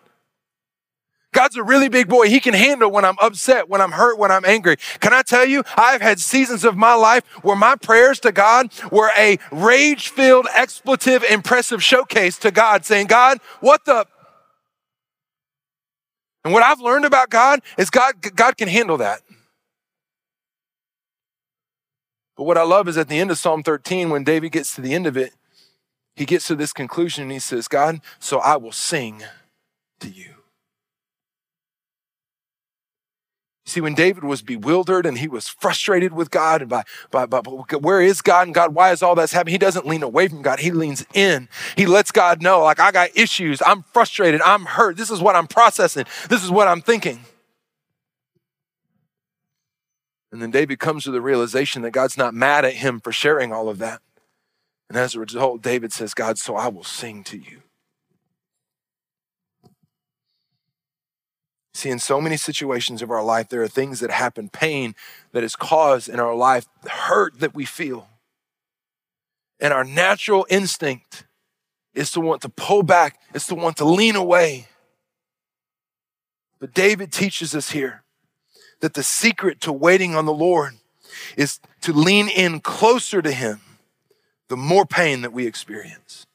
God's 1.34 1.57
a 1.57 1.62
really 1.62 1.91
big 1.91 2.09
boy. 2.09 2.30
He 2.30 2.41
can 2.41 2.55
handle 2.55 2.91
when 2.91 3.05
I'm 3.05 3.16
upset, 3.20 3.68
when 3.68 3.82
I'm 3.82 3.93
hurt, 3.93 4.18
when 4.18 4.30
I'm 4.30 4.47
angry. 4.47 4.78
Can 5.01 5.12
I 5.12 5.20
tell 5.20 5.45
you, 5.45 5.62
I've 5.76 6.01
had 6.01 6.20
seasons 6.20 6.64
of 6.64 6.74
my 6.74 6.95
life 6.95 7.22
where 7.43 7.55
my 7.55 7.76
prayers 7.76 8.18
to 8.20 8.32
God 8.32 8.72
were 8.91 9.11
a 9.14 9.38
rage 9.53 10.09
filled, 10.09 10.47
expletive, 10.55 11.22
impressive 11.22 11.82
showcase 11.82 12.38
to 12.38 12.51
God 12.51 12.86
saying, 12.86 13.09
God, 13.09 13.41
what 13.61 13.84
the, 13.84 14.07
and 16.45 16.53
what 16.53 16.62
I've 16.62 16.80
learned 16.80 17.05
about 17.05 17.30
God 17.30 17.61
is 17.76 17.91
God, 17.91 18.14
God 18.34 18.57
can 18.57 18.68
handle 18.68 18.97
that. 18.99 19.20
But 22.36 22.45
what 22.45 22.57
I 22.57 22.62
love 22.62 22.88
is 22.88 22.97
at 22.97 23.09
the 23.09 23.18
end 23.18 23.30
of 23.30 23.38
Psalm 23.38 23.62
13, 23.62 24.09
when 24.09 24.24
David 24.24 24.53
gets 24.53 24.74
to 24.74 24.80
the 24.80 24.95
end 24.95 25.07
of 25.07 25.16
it, 25.16 25.34
he 26.16 26.24
gets 26.24 26.47
to 26.49 26.55
this 26.55 26.72
conclusion 26.72 27.24
and 27.24 27.32
he 27.32 27.38
says, 27.38 27.68
God, 27.68 28.01
so 28.18 28.38
I 28.38 28.57
will 28.57 28.72
sing 28.72 29.22
to 30.01 30.09
you. 30.09 30.39
See, 33.71 33.81
when 33.81 33.95
David 33.95 34.25
was 34.25 34.43
bewildered 34.43 35.07
and 35.07 35.16
he 35.16 35.29
was 35.29 35.47
frustrated 35.47 36.12
with 36.12 36.33
God 36.33 36.61
and 36.62 36.68
by, 36.68 36.83
by, 37.12 37.27
by, 37.27 37.39
where 37.79 38.01
is 38.01 38.21
God 38.21 38.49
and 38.49 38.55
God, 38.55 38.75
why 38.75 38.91
is 38.91 39.01
all 39.01 39.14
that's 39.14 39.33
happening? 39.33 39.53
He 39.53 39.59
doesn't 39.59 39.87
lean 39.87 40.03
away 40.03 40.27
from 40.27 40.43
God. 40.43 40.59
He 40.59 40.73
leans 40.73 41.07
in. 41.14 41.49
He 41.77 41.87
lets 41.87 42.11
God 42.11 42.43
know, 42.43 42.62
like, 42.62 42.81
I 42.81 42.91
got 42.91 43.16
issues. 43.16 43.62
I'm 43.64 43.85
frustrated. 43.93 44.43
I'm 44.43 44.64
hurt. 44.64 44.97
This 44.97 45.09
is 45.09 45.21
what 45.21 45.37
I'm 45.37 45.47
processing. 45.47 46.05
This 46.29 46.43
is 46.43 46.51
what 46.51 46.66
I'm 46.66 46.81
thinking. 46.81 47.21
And 50.33 50.43
then 50.43 50.51
David 50.51 50.81
comes 50.81 51.05
to 51.05 51.12
the 51.12 51.21
realization 51.21 51.83
that 51.83 51.93
God's 51.93 52.16
not 52.16 52.35
mad 52.35 52.64
at 52.64 52.75
him 52.75 52.99
for 52.99 53.12
sharing 53.12 53.53
all 53.53 53.68
of 53.68 53.79
that. 53.79 54.01
And 54.89 54.99
as 54.99 55.14
a 55.14 55.21
result, 55.21 55.62
David 55.62 55.93
says, 55.93 56.12
God, 56.12 56.39
so 56.39 56.57
I 56.57 56.66
will 56.66 56.83
sing 56.83 57.23
to 57.25 57.39
you. 57.39 57.62
See, 61.73 61.89
in 61.89 61.99
so 61.99 62.21
many 62.21 62.37
situations 62.37 63.01
of 63.01 63.11
our 63.11 63.23
life, 63.23 63.49
there 63.49 63.62
are 63.62 63.68
things 63.68 64.01
that 64.01 64.11
happen, 64.11 64.49
pain 64.49 64.95
that 65.33 65.45
is 65.45 65.55
caused 65.55 66.09
in 66.09 66.18
our 66.18 66.35
life, 66.35 66.66
hurt 66.89 67.39
that 67.41 67.55
we 67.55 67.64
feel. 67.64 68.09
And 69.61 69.73
our 69.73 69.85
natural 69.85 70.47
instinct 70.51 71.27
is 71.95 72.11
to 72.12 72.21
want 72.21 72.43
to 72.43 72.49
pull 72.49 72.83
back, 72.83 73.21
is 73.35 73.47
to 73.47 73.55
want 73.55 73.77
to 73.77 73.85
lean 73.85 74.16
away. 74.16 74.66
But 76.59 76.75
David 76.75 77.12
teaches 77.12 77.55
us 77.55 77.71
here 77.71 78.03
that 78.81 78.95
the 78.95 79.03
secret 79.03 79.61
to 79.62 79.73
waiting 79.73 80.14
on 80.14 80.27
the 80.27 80.33
Lord 80.33 80.75
is 81.37 81.61
to 81.83 81.93
lean 81.93 82.29
in 82.29 82.61
closer 82.61 83.23
to 83.23 83.33
Him 83.33 83.61
the 84.49 84.57
more 84.57 84.85
pain 84.85 85.23
that 85.23 85.33
we 85.33 85.47
experience. 85.47 86.27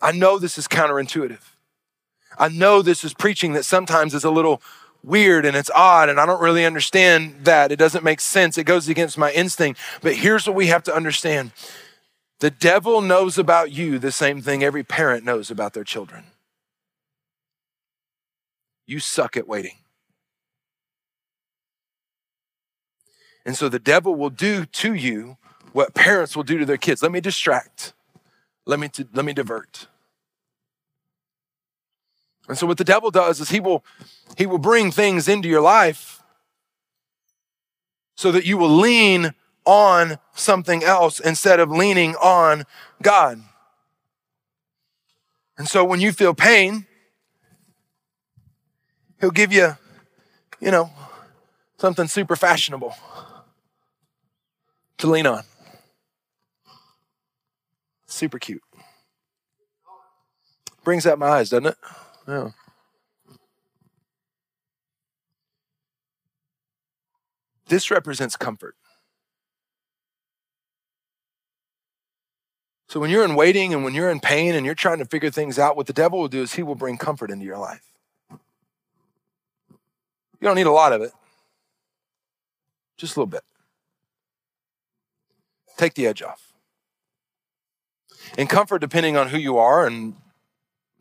I 0.00 0.12
know 0.12 0.38
this 0.38 0.58
is 0.58 0.68
counterintuitive. 0.68 1.53
I 2.38 2.48
know 2.48 2.82
this 2.82 3.04
is 3.04 3.14
preaching 3.14 3.52
that 3.54 3.64
sometimes 3.64 4.14
is 4.14 4.24
a 4.24 4.30
little 4.30 4.60
weird 5.02 5.44
and 5.44 5.56
it's 5.56 5.70
odd 5.74 6.08
and 6.08 6.18
I 6.18 6.26
don't 6.26 6.40
really 6.40 6.64
understand 6.64 7.44
that. 7.44 7.70
It 7.70 7.76
doesn't 7.76 8.04
make 8.04 8.20
sense. 8.20 8.56
It 8.58 8.64
goes 8.64 8.88
against 8.88 9.18
my 9.18 9.30
instinct. 9.32 9.80
But 10.00 10.16
here's 10.16 10.46
what 10.46 10.56
we 10.56 10.68
have 10.68 10.82
to 10.84 10.94
understand 10.94 11.52
the 12.40 12.50
devil 12.50 13.00
knows 13.00 13.38
about 13.38 13.70
you 13.70 13.98
the 13.98 14.12
same 14.12 14.42
thing 14.42 14.62
every 14.62 14.82
parent 14.82 15.24
knows 15.24 15.50
about 15.50 15.72
their 15.72 15.84
children. 15.84 16.24
You 18.86 18.98
suck 18.98 19.36
at 19.36 19.48
waiting. 19.48 19.76
And 23.46 23.56
so 23.56 23.68
the 23.68 23.78
devil 23.78 24.14
will 24.14 24.30
do 24.30 24.64
to 24.64 24.94
you 24.94 25.36
what 25.72 25.94
parents 25.94 26.36
will 26.36 26.42
do 26.42 26.58
to 26.58 26.66
their 26.66 26.76
kids. 26.76 27.02
Let 27.02 27.12
me 27.12 27.20
distract. 27.20 27.92
Let 28.66 28.80
me, 28.80 28.90
let 29.12 29.24
me 29.24 29.32
divert. 29.32 29.88
And 32.48 32.58
so 32.58 32.66
what 32.66 32.78
the 32.78 32.84
devil 32.84 33.10
does 33.10 33.40
is 33.40 33.48
he 33.48 33.60
will 33.60 33.84
he 34.36 34.46
will 34.46 34.58
bring 34.58 34.90
things 34.90 35.28
into 35.28 35.48
your 35.48 35.60
life 35.60 36.22
so 38.16 38.30
that 38.32 38.44
you 38.44 38.56
will 38.56 38.74
lean 38.74 39.34
on 39.64 40.18
something 40.34 40.84
else 40.84 41.20
instead 41.20 41.60
of 41.60 41.70
leaning 41.70 42.14
on 42.16 42.64
God. 43.02 43.40
And 45.56 45.68
so 45.68 45.84
when 45.84 46.00
you 46.00 46.12
feel 46.12 46.34
pain, 46.34 46.86
he'll 49.20 49.30
give 49.30 49.52
you, 49.52 49.76
you 50.60 50.70
know, 50.70 50.90
something 51.78 52.08
super 52.08 52.36
fashionable 52.36 52.94
to 54.98 55.06
lean 55.06 55.26
on. 55.26 55.44
Super 58.06 58.38
cute. 58.38 58.62
Brings 60.82 61.06
out 61.06 61.18
my 61.18 61.28
eyes, 61.28 61.50
doesn't 61.50 61.66
it? 61.66 61.76
Yeah. 62.26 62.50
This 67.66 67.90
represents 67.90 68.36
comfort. 68.36 68.76
So 72.88 73.00
when 73.00 73.10
you're 73.10 73.24
in 73.24 73.34
waiting 73.34 73.74
and 73.74 73.82
when 73.82 73.94
you're 73.94 74.10
in 74.10 74.20
pain 74.20 74.54
and 74.54 74.64
you're 74.64 74.74
trying 74.74 74.98
to 74.98 75.04
figure 75.04 75.30
things 75.30 75.58
out, 75.58 75.76
what 75.76 75.86
the 75.86 75.92
devil 75.92 76.20
will 76.20 76.28
do 76.28 76.42
is 76.42 76.54
he 76.54 76.62
will 76.62 76.76
bring 76.76 76.96
comfort 76.96 77.30
into 77.30 77.44
your 77.44 77.58
life. 77.58 77.82
You 78.30 78.38
don't 80.48 80.56
need 80.56 80.66
a 80.66 80.72
lot 80.72 80.92
of 80.92 81.02
it, 81.02 81.10
just 82.96 83.16
a 83.16 83.18
little 83.18 83.30
bit. 83.30 83.42
Take 85.76 85.94
the 85.94 86.06
edge 86.06 86.22
off. 86.22 86.52
And 88.38 88.48
comfort, 88.48 88.78
depending 88.78 89.16
on 89.16 89.28
who 89.28 89.38
you 89.38 89.58
are 89.58 89.86
and 89.86 90.14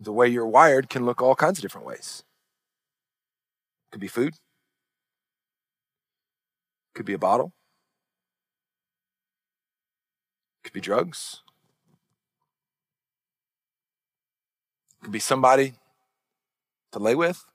the 0.03 0.13
way 0.13 0.27
you're 0.27 0.47
wired, 0.47 0.89
can 0.89 1.05
look 1.05 1.21
all 1.21 1.35
kinds 1.35 1.59
of 1.59 1.61
different 1.61 1.87
ways. 1.87 2.23
Could 3.91 4.01
be 4.01 4.07
food, 4.07 4.35
could 6.95 7.05
be 7.05 7.13
a 7.13 7.19
bottle, 7.19 7.53
could 10.63 10.73
be 10.73 10.81
drugs, 10.81 11.41
could 15.01 15.11
be 15.11 15.19
somebody 15.19 15.75
to 16.91 16.99
lay 16.99 17.15
with. 17.15 17.45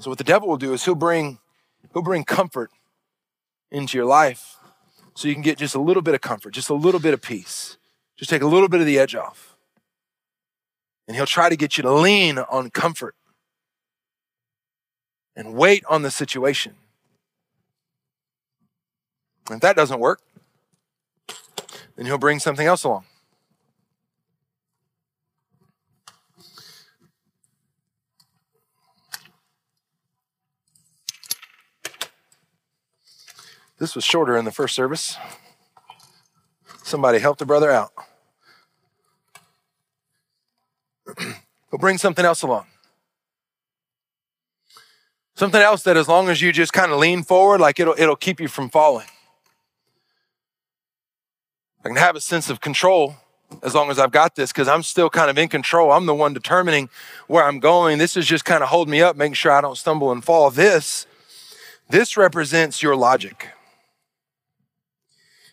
So 0.00 0.10
what 0.10 0.18
the 0.18 0.24
devil 0.24 0.48
will 0.48 0.56
do 0.56 0.72
is 0.72 0.84
he'll 0.84 0.94
bring 0.94 1.38
he'll 1.92 2.02
bring 2.02 2.24
comfort 2.24 2.70
into 3.70 3.98
your 3.98 4.06
life 4.06 4.56
so 5.14 5.26
you 5.28 5.34
can 5.34 5.42
get 5.42 5.58
just 5.58 5.74
a 5.74 5.80
little 5.80 6.02
bit 6.02 6.14
of 6.14 6.20
comfort, 6.20 6.52
just 6.52 6.70
a 6.70 6.74
little 6.74 7.00
bit 7.00 7.14
of 7.14 7.20
peace. 7.20 7.77
Just 8.18 8.30
take 8.30 8.42
a 8.42 8.46
little 8.46 8.68
bit 8.68 8.80
of 8.80 8.86
the 8.86 8.98
edge 8.98 9.14
off. 9.14 9.56
And 11.06 11.16
he'll 11.16 11.24
try 11.24 11.48
to 11.48 11.56
get 11.56 11.78
you 11.78 11.82
to 11.82 11.92
lean 11.92 12.38
on 12.38 12.70
comfort 12.70 13.14
and 15.34 15.54
wait 15.54 15.84
on 15.88 16.02
the 16.02 16.10
situation. 16.10 16.74
And 19.48 19.56
if 19.56 19.60
that 19.62 19.76
doesn't 19.76 20.00
work, 20.00 20.20
then 21.96 22.06
he'll 22.06 22.18
bring 22.18 22.40
something 22.40 22.66
else 22.66 22.84
along. 22.84 23.04
This 33.78 33.94
was 33.94 34.04
shorter 34.04 34.36
in 34.36 34.44
the 34.44 34.50
first 34.50 34.74
service. 34.74 35.16
Somebody 36.88 37.18
help 37.18 37.36
the 37.36 37.44
brother 37.44 37.70
out. 37.70 37.92
He'll 41.18 41.78
bring 41.78 41.98
something 41.98 42.24
else 42.24 42.40
along. 42.40 42.64
Something 45.34 45.60
else 45.60 45.82
that 45.82 45.98
as 45.98 46.08
long 46.08 46.30
as 46.30 46.40
you 46.40 46.50
just 46.50 46.72
kind 46.72 46.90
of 46.90 46.98
lean 46.98 47.24
forward, 47.24 47.60
like 47.60 47.78
it'll, 47.78 47.94
it'll 47.98 48.16
keep 48.16 48.40
you 48.40 48.48
from 48.48 48.70
falling. 48.70 49.06
I 51.84 51.88
can 51.88 51.96
have 51.98 52.16
a 52.16 52.22
sense 52.22 52.48
of 52.48 52.62
control 52.62 53.16
as 53.62 53.74
long 53.74 53.90
as 53.90 53.98
I've 53.98 54.10
got 54.10 54.34
this 54.34 54.50
because 54.50 54.66
I'm 54.66 54.82
still 54.82 55.10
kind 55.10 55.28
of 55.28 55.36
in 55.36 55.48
control. 55.48 55.92
I'm 55.92 56.06
the 56.06 56.14
one 56.14 56.32
determining 56.32 56.88
where 57.26 57.44
I'm 57.44 57.60
going. 57.60 57.98
This 57.98 58.16
is 58.16 58.24
just 58.24 58.46
kind 58.46 58.62
of 58.62 58.70
holding 58.70 58.92
me 58.92 59.02
up, 59.02 59.14
making 59.14 59.34
sure 59.34 59.52
I 59.52 59.60
don't 59.60 59.76
stumble 59.76 60.10
and 60.10 60.24
fall. 60.24 60.50
This, 60.50 61.06
this 61.90 62.16
represents 62.16 62.82
your 62.82 62.96
logic 62.96 63.48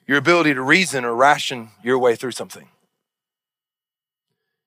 your 0.08 0.18
ability 0.18 0.54
to 0.54 0.62
reason 0.62 1.04
or 1.06 1.16
ration 1.16 1.70
your 1.84 1.98
way 1.98 2.16
through 2.16 2.32
something. 2.32 2.70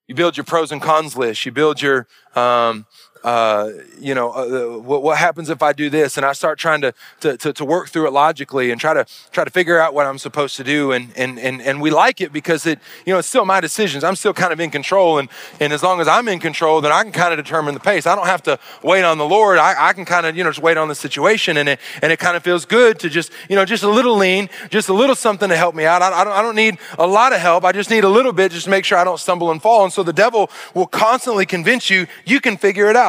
You 0.07 0.15
build 0.15 0.37
your 0.37 0.45
pros 0.45 0.73
and 0.73 0.81
cons 0.81 1.17
list. 1.17 1.45
You 1.45 1.53
build 1.53 1.83
your 1.83 2.07
um, 2.35 2.87
uh, 3.25 3.71
you 3.99 4.15
know, 4.15 4.31
uh, 4.31 4.79
what, 4.79 5.03
what, 5.03 5.19
happens 5.19 5.51
if 5.51 5.63
I 5.63 5.73
do 5.73 5.91
this? 5.91 6.17
And 6.17 6.25
I 6.25 6.33
start 6.33 6.59
trying 6.59 6.81
to, 6.83 6.95
to, 7.21 7.37
to, 7.37 7.53
to, 7.53 7.65
work 7.65 7.89
through 7.89 8.07
it 8.07 8.13
logically 8.13 8.71
and 8.71 8.81
try 8.81 8.95
to, 8.95 9.05
try 9.33 9.45
to 9.45 9.51
figure 9.51 9.79
out 9.79 9.95
what 9.95 10.07
I'm 10.07 10.19
supposed 10.19 10.57
to 10.57 10.65
do. 10.65 10.93
And, 10.93 11.11
and, 11.17 11.39
and, 11.39 11.61
and 11.61 11.81
we 11.81 11.91
like 11.91 12.21
it 12.21 12.33
because 12.33 12.67
it, 12.67 12.79
you 13.05 13.13
know, 13.13 13.19
it's 13.19 13.29
still 13.29 13.45
my 13.45 13.61
decisions. 13.61 14.05
I'm 14.05 14.15
still 14.17 14.33
kind 14.33 14.53
of 14.53 14.61
in 14.61 14.71
control. 14.71 15.19
And, 15.19 15.29
and 15.59 15.73
as 15.73 15.83
long 15.83 16.01
as 16.01 16.07
I'm 16.07 16.29
in 16.29 16.39
control, 16.39 16.81
then 16.81 16.93
I 16.93 17.03
can 17.03 17.13
kind 17.13 17.33
of 17.33 17.45
determine 17.45 17.75
the 17.75 17.81
pace. 17.81 18.07
I 18.07 18.15
don't 18.15 18.27
have 18.27 18.43
to 18.45 18.59
wait 18.83 19.03
on 19.03 19.19
the 19.19 19.27
Lord. 19.27 19.59
I, 19.59 19.89
I 19.89 19.93
can 19.93 20.05
kind 20.05 20.25
of, 20.25 20.37
you 20.37 20.45
know, 20.45 20.51
just 20.51 20.63
wait 20.63 20.77
on 20.77 20.89
the 20.89 20.95
situation. 20.95 21.57
And 21.57 21.69
it, 21.69 21.81
and 22.03 22.13
it 22.13 22.19
kind 22.19 22.37
of 22.37 22.45
feels 22.45 22.65
good 22.65 22.99
to 23.01 23.09
just, 23.09 23.33
you 23.49 23.57
know, 23.57 23.65
just 23.65 23.83
a 23.83 23.91
little 23.91 24.17
lean, 24.17 24.49
just 24.71 24.89
a 24.89 24.95
little 24.95 25.17
something 25.17 25.49
to 25.49 25.57
help 25.57 25.75
me 25.75 25.85
out. 25.85 26.03
I, 26.03 26.13
I, 26.13 26.25
don't, 26.25 26.33
I 26.33 26.43
don't 26.43 26.57
need 26.57 26.79
a 26.99 27.07
lot 27.07 27.33
of 27.33 27.41
help. 27.41 27.65
I 27.65 27.73
just 27.73 27.91
need 27.91 28.05
a 28.05 28.09
little 28.09 28.33
bit 28.33 28.53
just 28.53 28.65
to 28.65 28.71
make 28.71 28.85
sure 28.85 28.97
I 28.97 29.05
don't 29.05 29.19
stumble 29.19 29.51
and 29.51 29.61
fall. 29.61 29.85
And 29.85 29.93
so 29.93 30.03
the 30.03 30.13
devil 30.13 30.51
will 30.75 30.87
constantly 30.87 31.47
convince 31.47 31.91
you, 31.91 32.07
you 32.25 32.41
can 32.41 32.57
figure 32.57 32.89
it 32.89 32.97
out. 32.97 33.08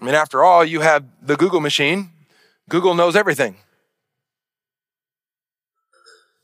I 0.00 0.04
mean, 0.04 0.14
after 0.14 0.42
all, 0.42 0.64
you 0.64 0.80
have 0.80 1.04
the 1.22 1.36
Google 1.36 1.60
machine. 1.60 2.10
Google 2.68 2.94
knows 2.94 3.16
everything. 3.16 3.56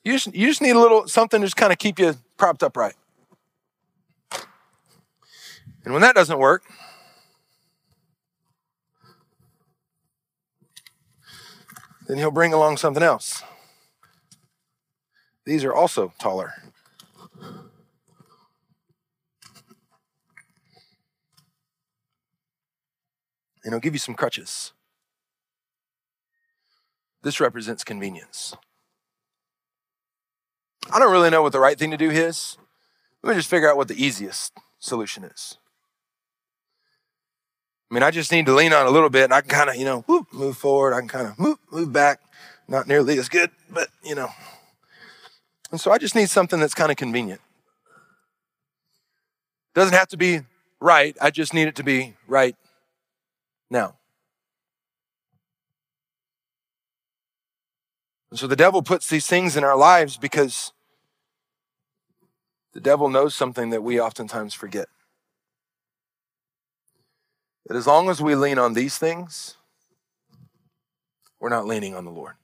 You 0.05 0.13
just, 0.13 0.35
you 0.35 0.47
just 0.47 0.63
need 0.63 0.77
a 0.77 0.79
little 0.79 1.07
something 1.07 1.41
to 1.41 1.47
just 1.47 1.57
kind 1.57 1.73
of 1.73 1.79
keep 1.79 1.99
you 1.99 2.15
propped 2.37 2.63
up 2.63 2.77
right. 2.77 2.95
And 5.85 5.93
when 5.93 6.03
that 6.03 6.15
doesn't 6.15 6.39
work, 6.39 6.63
then 12.07 12.19
he'll 12.19 12.31
bring 12.31 12.53
along 12.53 12.77
something 12.77 13.03
else. 13.03 13.43
These 15.45 15.65
are 15.65 15.75
also 15.75 16.13
taller. 16.19 16.53
And 23.71 23.75
he'll 23.77 23.81
give 23.81 23.95
you 23.95 24.01
some 24.01 24.16
crutches. 24.16 24.73
This 27.23 27.39
represents 27.39 27.85
convenience. 27.85 28.57
I 30.93 30.99
don't 30.99 31.12
really 31.12 31.31
know 31.31 31.43
what 31.43 31.53
the 31.53 31.61
right 31.61 31.79
thing 31.79 31.93
to 31.93 31.97
do 31.97 32.11
is. 32.11 32.59
Let 33.23 33.31
me 33.31 33.37
just 33.37 33.49
figure 33.49 33.71
out 33.71 33.77
what 33.77 33.87
the 33.87 34.03
easiest 34.03 34.53
solution 34.81 35.23
is. 35.23 35.57
I 37.91 37.95
mean, 37.95 38.03
I 38.03 38.11
just 38.11 38.33
need 38.33 38.47
to 38.47 38.55
lean 38.55 38.73
on 38.73 38.87
a 38.87 38.91
little 38.91 39.11
bit 39.11 39.25
and 39.25 39.35
I 39.35 39.41
can 39.41 39.51
kind 39.51 39.71
of, 39.71 39.77
you 39.77 39.85
know, 39.85 40.01
whoop, 40.01 40.33
move 40.33 40.57
forward. 40.57 40.93
I 40.93 40.99
can 40.99 41.09
kind 41.09 41.29
of 41.29 41.39
move, 41.39 41.59
move 41.71 41.93
back. 41.93 42.21
Not 42.66 42.89
nearly 42.89 43.18
as 43.18 43.29
good, 43.29 43.51
but, 43.68 43.89
you 44.05 44.14
know. 44.14 44.31
And 45.71 45.81
so 45.81 45.93
I 45.93 45.99
just 45.99 46.14
need 46.16 46.31
something 46.31 46.59
that's 46.59 46.75
kind 46.75 46.91
of 46.91 46.97
convenient. 46.97 47.41
Doesn't 49.75 49.95
have 49.95 50.09
to 50.09 50.16
be 50.16 50.41
right. 50.81 51.16
I 51.21 51.31
just 51.31 51.55
need 51.55 51.68
it 51.68 51.77
to 51.77 51.85
be 51.85 52.14
right 52.27 52.57
now. 53.71 53.97
And 58.31 58.39
so 58.39 58.47
the 58.47 58.57
devil 58.57 58.83
puts 58.83 59.09
these 59.09 59.27
things 59.27 59.57
in 59.57 59.64
our 59.64 59.77
lives 59.77 60.16
because 60.16 60.73
the 62.73 62.81
devil 62.81 63.09
knows 63.09 63.35
something 63.35 63.71
that 63.71 63.83
we 63.83 64.01
oftentimes 64.01 64.55
forget. 64.55 64.89
That 67.66 67.77
as 67.77 67.87
long 67.87 68.09
as 68.09 68.21
we 68.21 68.35
lean 68.35 68.59
on 68.59 68.75
these 68.75 68.99
things, 68.99 69.57
we're 71.41 71.49
not 71.49 71.66
leaning 71.66 71.95
on 71.95 72.05
the 72.05 72.11
Lord. 72.11 72.35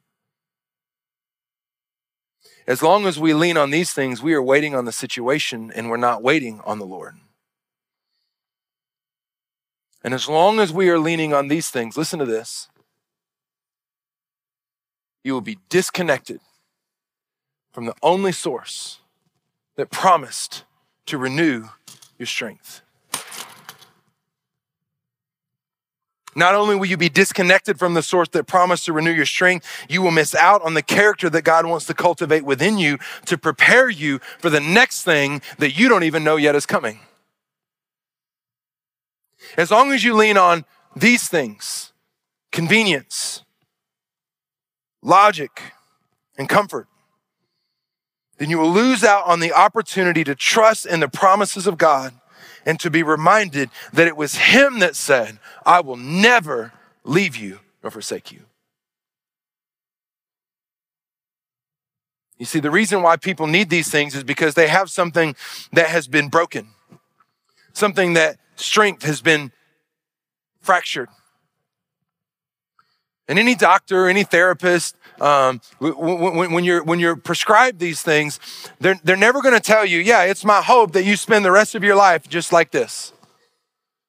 As 2.66 2.82
long 2.82 3.06
as 3.06 3.18
we 3.18 3.32
lean 3.32 3.56
on 3.56 3.70
these 3.70 3.92
things, 3.92 4.22
we 4.22 4.34
are 4.34 4.42
waiting 4.42 4.74
on 4.74 4.86
the 4.86 4.92
situation 4.92 5.70
and 5.74 5.88
we're 5.88 5.96
not 5.96 6.22
waiting 6.22 6.60
on 6.64 6.80
the 6.80 6.86
Lord. 6.86 7.14
And 10.06 10.14
as 10.14 10.28
long 10.28 10.60
as 10.60 10.72
we 10.72 10.88
are 10.88 11.00
leaning 11.00 11.34
on 11.34 11.48
these 11.48 11.68
things, 11.68 11.96
listen 11.96 12.20
to 12.20 12.24
this, 12.24 12.68
you 15.24 15.32
will 15.32 15.40
be 15.40 15.58
disconnected 15.68 16.38
from 17.72 17.86
the 17.86 17.94
only 18.04 18.30
source 18.30 19.00
that 19.74 19.90
promised 19.90 20.62
to 21.06 21.18
renew 21.18 21.64
your 22.18 22.26
strength. 22.26 22.82
Not 26.36 26.54
only 26.54 26.76
will 26.76 26.86
you 26.86 26.96
be 26.96 27.08
disconnected 27.08 27.76
from 27.76 27.94
the 27.94 28.02
source 28.02 28.28
that 28.28 28.46
promised 28.46 28.84
to 28.84 28.92
renew 28.92 29.10
your 29.10 29.26
strength, 29.26 29.66
you 29.88 30.02
will 30.02 30.12
miss 30.12 30.36
out 30.36 30.62
on 30.62 30.74
the 30.74 30.82
character 30.82 31.28
that 31.30 31.42
God 31.42 31.66
wants 31.66 31.84
to 31.86 31.94
cultivate 31.94 32.44
within 32.44 32.78
you 32.78 32.98
to 33.24 33.36
prepare 33.36 33.90
you 33.90 34.20
for 34.38 34.50
the 34.50 34.60
next 34.60 35.02
thing 35.02 35.42
that 35.58 35.76
you 35.76 35.88
don't 35.88 36.04
even 36.04 36.22
know 36.22 36.36
yet 36.36 36.54
is 36.54 36.64
coming. 36.64 37.00
As 39.56 39.70
long 39.70 39.92
as 39.92 40.04
you 40.04 40.14
lean 40.14 40.36
on 40.36 40.64
these 40.94 41.28
things 41.28 41.92
convenience, 42.52 43.42
logic, 45.02 45.72
and 46.38 46.48
comfort 46.48 46.88
then 48.38 48.50
you 48.50 48.58
will 48.58 48.70
lose 48.70 49.02
out 49.02 49.26
on 49.26 49.40
the 49.40 49.52
opportunity 49.52 50.22
to 50.24 50.34
trust 50.34 50.86
in 50.86 51.00
the 51.00 51.08
promises 51.08 51.66
of 51.66 51.78
God 51.78 52.12
and 52.64 52.78
to 52.80 52.90
be 52.90 53.02
reminded 53.02 53.70
that 53.92 54.06
it 54.06 54.16
was 54.16 54.36
Him 54.36 54.80
that 54.80 54.96
said, 54.96 55.38
I 55.64 55.80
will 55.80 55.96
never 55.96 56.72
leave 57.04 57.36
you 57.36 57.60
nor 57.82 57.90
forsake 57.90 58.32
you. 58.32 58.42
You 62.38 62.44
see, 62.44 62.60
the 62.60 62.70
reason 62.70 63.00
why 63.00 63.16
people 63.16 63.46
need 63.46 63.70
these 63.70 63.90
things 63.90 64.14
is 64.14 64.22
because 64.22 64.54
they 64.54 64.68
have 64.68 64.90
something 64.90 65.34
that 65.72 65.86
has 65.86 66.06
been 66.06 66.28
broken, 66.28 66.68
something 67.76 68.14
that 68.14 68.38
strength 68.56 69.02
has 69.04 69.20
been 69.20 69.52
fractured. 70.60 71.08
And 73.28 73.38
any 73.38 73.54
doctor, 73.54 74.08
any 74.08 74.24
therapist, 74.24 74.96
um, 75.20 75.60
when, 75.78 76.52
when, 76.52 76.64
you're 76.64 76.82
when 76.82 77.00
you're 77.00 77.16
prescribed 77.16 77.78
these 77.78 78.02
things, 78.02 78.38
they're 78.80 79.00
they're 79.02 79.16
never 79.16 79.42
going 79.42 79.54
to 79.54 79.60
tell 79.60 79.84
you, 79.84 79.98
yeah, 79.98 80.22
it's 80.22 80.44
my 80.44 80.62
hope 80.62 80.92
that 80.92 81.04
you 81.04 81.16
spend 81.16 81.44
the 81.44 81.50
rest 81.50 81.74
of 81.74 81.82
your 81.82 81.96
life 81.96 82.28
just 82.28 82.52
like 82.52 82.70
this. 82.70 83.12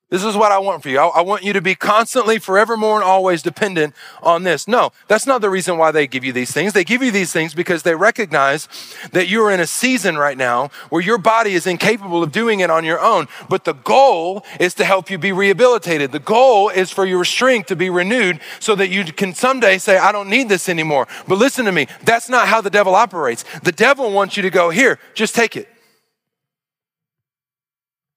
This 0.10 0.24
is 0.24 0.38
what 0.38 0.53
I 0.53 0.60
want 0.60 0.84
for 0.84 0.89
you. 0.89 0.99
I, 0.99 1.08
I, 1.08 1.22
want 1.22 1.43
you 1.43 1.51
to 1.51 1.62
be 1.62 1.76
constantly, 1.76 2.39
forevermore, 2.39 2.95
and 2.95 3.03
always 3.03 3.41
dependent 3.41 3.93
on 4.24 4.43
this. 4.43 4.66
No, 4.66 4.93
that's 5.10 5.28
not 5.28 5.41
the 5.41 5.49
reason 5.49 5.78
why 5.78 5.91
they 5.91 6.08
give 6.08 6.24
you 6.24 6.32
these 6.32 6.53
things. 6.53 6.72
They 6.72 6.86
give 6.86 7.03
you 7.03 7.12
these 7.12 7.34
things 7.34 7.53
because 7.53 7.84
they 7.84 7.93
recognize 7.93 8.70
that 9.12 9.28
you're 9.28 9.51
in 9.51 9.60
a 9.60 9.68
season 9.68 10.18
right 10.18 10.38
now 10.38 10.70
where 10.89 11.01
your 11.01 11.18
body 11.18 11.55
is 11.55 11.68
incapable 11.68 12.24
of 12.24 12.32
doing 12.32 12.62
it 12.62 12.70
on 12.70 12.86
your 12.86 13.01
own. 13.01 13.28
But 13.49 13.66
the 13.66 13.74
goal 13.74 14.45
is 14.62 14.74
to 14.76 14.86
help 14.86 15.12
you 15.12 15.18
be 15.18 15.34
rehabilitated. 15.34 16.14
The 16.14 16.20
goal 16.20 16.70
is 16.70 16.89
for 16.89 17.05
your 17.05 17.26
strength 17.26 17.68
to 17.68 17.76
be 17.76 17.89
renewed 17.89 18.39
so 18.62 18.76
that 18.76 18.88
you 18.88 19.03
can 19.03 19.34
someday 19.34 19.78
say, 19.78 19.97
I 19.97 20.14
don't 20.14 20.30
need 20.30 20.47
this 20.47 20.70
anymore. 20.70 21.10
But 21.28 21.38
listen 21.38 21.66
to 21.66 21.74
me, 21.74 21.88
that's 22.03 22.30
not 22.30 22.47
how 22.47 22.62
the 22.62 22.70
devil 22.70 22.95
operates. 22.95 23.43
The 23.62 23.74
devil 23.74 24.14
wants 24.14 24.38
you 24.38 24.43
to 24.43 24.49
go, 24.49 24.70
here, 24.70 24.99
just 25.16 25.36
take 25.36 25.58
it. 25.58 25.68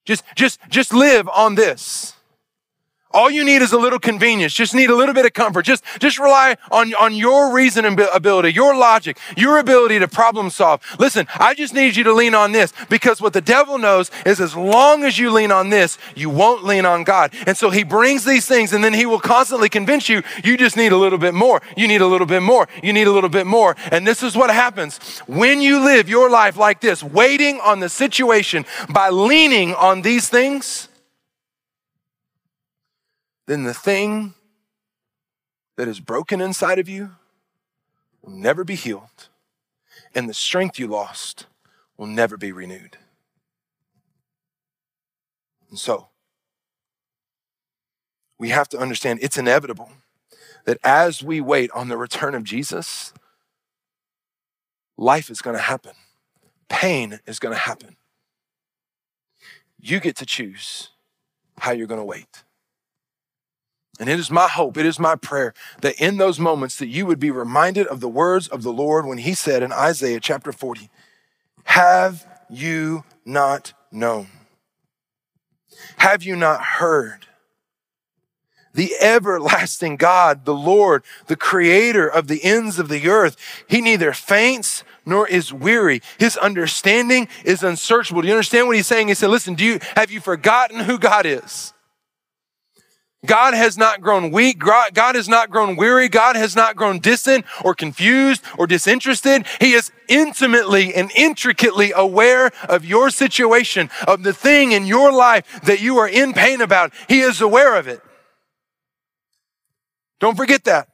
Just, 0.05 0.23
just, 0.35 0.59
just 0.69 0.93
live 0.93 1.27
on 1.29 1.55
this. 1.55 2.13
All 3.13 3.29
you 3.29 3.43
need 3.43 3.61
is 3.61 3.73
a 3.73 3.77
little 3.77 3.99
convenience. 3.99 4.53
Just 4.53 4.73
need 4.73 4.89
a 4.89 4.95
little 4.95 5.13
bit 5.13 5.25
of 5.25 5.33
comfort. 5.33 5.63
Just, 5.63 5.83
just 5.99 6.19
rely 6.19 6.57
on, 6.71 6.93
on 6.95 7.13
your 7.13 7.53
reasoning 7.53 7.99
ability, 8.13 8.53
your 8.53 8.75
logic, 8.75 9.17
your 9.35 9.57
ability 9.59 9.99
to 9.99 10.07
problem 10.07 10.49
solve. 10.49 10.81
Listen, 10.99 11.27
I 11.35 11.53
just 11.53 11.73
need 11.73 11.95
you 11.95 12.03
to 12.05 12.13
lean 12.13 12.33
on 12.33 12.51
this 12.51 12.73
because 12.89 13.21
what 13.21 13.33
the 13.33 13.41
devil 13.41 13.77
knows 13.77 14.11
is 14.25 14.39
as 14.39 14.55
long 14.55 15.03
as 15.03 15.19
you 15.19 15.31
lean 15.31 15.51
on 15.51 15.69
this, 15.69 15.97
you 16.15 16.29
won't 16.29 16.63
lean 16.63 16.85
on 16.85 17.03
God. 17.03 17.33
And 17.45 17.57
so 17.57 17.69
he 17.69 17.83
brings 17.83 18.25
these 18.25 18.45
things 18.45 18.73
and 18.73 18.83
then 18.83 18.93
he 18.93 19.05
will 19.05 19.19
constantly 19.19 19.69
convince 19.69 20.09
you, 20.09 20.23
you 20.43 20.57
just 20.57 20.77
need 20.77 20.91
a 20.91 20.97
little 20.97 21.19
bit 21.19 21.33
more. 21.33 21.61
You 21.75 21.87
need 21.87 22.01
a 22.01 22.07
little 22.07 22.27
bit 22.27 22.41
more. 22.41 22.67
You 22.81 22.93
need 22.93 23.07
a 23.07 23.11
little 23.11 23.29
bit 23.29 23.47
more. 23.47 23.75
And 23.91 24.05
this 24.05 24.23
is 24.23 24.35
what 24.35 24.49
happens 24.49 25.19
when 25.27 25.61
you 25.61 25.83
live 25.83 26.09
your 26.09 26.29
life 26.29 26.57
like 26.57 26.81
this, 26.81 27.03
waiting 27.03 27.59
on 27.61 27.79
the 27.79 27.89
situation 27.89 28.65
by 28.89 29.09
leaning 29.09 29.73
on 29.73 30.01
these 30.01 30.29
things 30.29 30.87
then 33.47 33.63
the 33.63 33.73
thing 33.73 34.33
that 35.77 35.87
is 35.87 35.99
broken 35.99 36.41
inside 36.41 36.79
of 36.79 36.87
you 36.87 37.11
will 38.21 38.31
never 38.31 38.63
be 38.63 38.75
healed, 38.75 39.29
and 40.13 40.29
the 40.29 40.33
strength 40.33 40.77
you 40.77 40.87
lost 40.87 41.47
will 41.97 42.07
never 42.07 42.37
be 42.37 42.51
renewed. 42.51 42.97
And 45.69 45.79
so, 45.79 46.09
we 48.37 48.49
have 48.49 48.69
to 48.69 48.77
understand 48.77 49.19
it's 49.21 49.37
inevitable 49.37 49.91
that 50.65 50.77
as 50.83 51.23
we 51.23 51.41
wait 51.41 51.71
on 51.71 51.89
the 51.89 51.97
return 51.97 52.35
of 52.35 52.43
Jesus, 52.43 53.13
life 54.97 55.29
is 55.29 55.41
going 55.41 55.55
to 55.55 55.61
happen, 55.61 55.93
pain 56.69 57.19
is 57.25 57.39
going 57.39 57.53
to 57.53 57.59
happen. 57.59 57.97
You 59.79 59.99
get 59.99 60.15
to 60.17 60.25
choose 60.25 60.89
how 61.57 61.71
you're 61.71 61.87
going 61.87 61.99
to 61.99 62.05
wait. 62.05 62.43
And 63.99 64.09
it 64.09 64.19
is 64.19 64.31
my 64.31 64.47
hope, 64.47 64.77
it 64.77 64.85
is 64.85 64.99
my 64.99 65.15
prayer 65.15 65.53
that 65.81 66.01
in 66.01 66.17
those 66.17 66.39
moments 66.39 66.77
that 66.77 66.87
you 66.87 67.05
would 67.05 67.19
be 67.19 67.29
reminded 67.29 67.87
of 67.87 67.99
the 67.99 68.09
words 68.09 68.47
of 68.47 68.63
the 68.63 68.71
Lord 68.71 69.05
when 69.05 69.19
he 69.19 69.33
said 69.33 69.61
in 69.61 69.71
Isaiah 69.71 70.19
chapter 70.19 70.51
40, 70.51 70.89
have 71.65 72.25
you 72.49 73.03
not 73.25 73.73
known? 73.91 74.27
Have 75.97 76.23
you 76.23 76.35
not 76.35 76.63
heard? 76.63 77.27
The 78.73 78.93
everlasting 79.01 79.97
God, 79.97 80.45
the 80.45 80.53
Lord, 80.53 81.03
the 81.27 81.35
creator 81.35 82.07
of 82.07 82.27
the 82.27 82.43
ends 82.43 82.79
of 82.79 82.87
the 82.87 83.07
earth, 83.09 83.35
he 83.67 83.81
neither 83.81 84.13
faints 84.13 84.83
nor 85.05 85.27
is 85.27 85.51
weary. 85.51 86.01
His 86.17 86.37
understanding 86.37 87.27
is 87.43 87.63
unsearchable. 87.63 88.21
Do 88.21 88.27
you 88.27 88.33
understand 88.33 88.67
what 88.67 88.77
he's 88.77 88.87
saying? 88.87 89.09
He 89.09 89.13
said, 89.13 89.29
listen, 89.29 89.55
do 89.55 89.65
you, 89.65 89.79
have 89.95 90.11
you 90.11 90.21
forgotten 90.21 90.81
who 90.81 90.97
God 90.97 91.25
is? 91.25 91.73
God 93.25 93.53
has 93.53 93.77
not 93.77 94.01
grown 94.01 94.31
weak. 94.31 94.57
God 94.59 95.15
has 95.15 95.29
not 95.29 95.51
grown 95.51 95.75
weary. 95.75 96.09
God 96.09 96.35
has 96.35 96.55
not 96.55 96.75
grown 96.75 96.97
distant 96.99 97.45
or 97.63 97.75
confused 97.75 98.41
or 98.57 98.65
disinterested. 98.65 99.45
He 99.59 99.73
is 99.73 99.91
intimately 100.07 100.93
and 100.95 101.11
intricately 101.15 101.91
aware 101.95 102.51
of 102.67 102.83
your 102.83 103.11
situation, 103.11 103.91
of 104.07 104.23
the 104.23 104.33
thing 104.33 104.71
in 104.71 104.87
your 104.87 105.11
life 105.11 105.61
that 105.63 105.81
you 105.81 105.97
are 105.97 106.07
in 106.07 106.33
pain 106.33 106.61
about. 106.61 106.93
He 107.07 107.19
is 107.19 107.41
aware 107.41 107.77
of 107.77 107.87
it. 107.87 108.01
Don't 110.19 110.35
forget 110.35 110.63
that. 110.63 110.89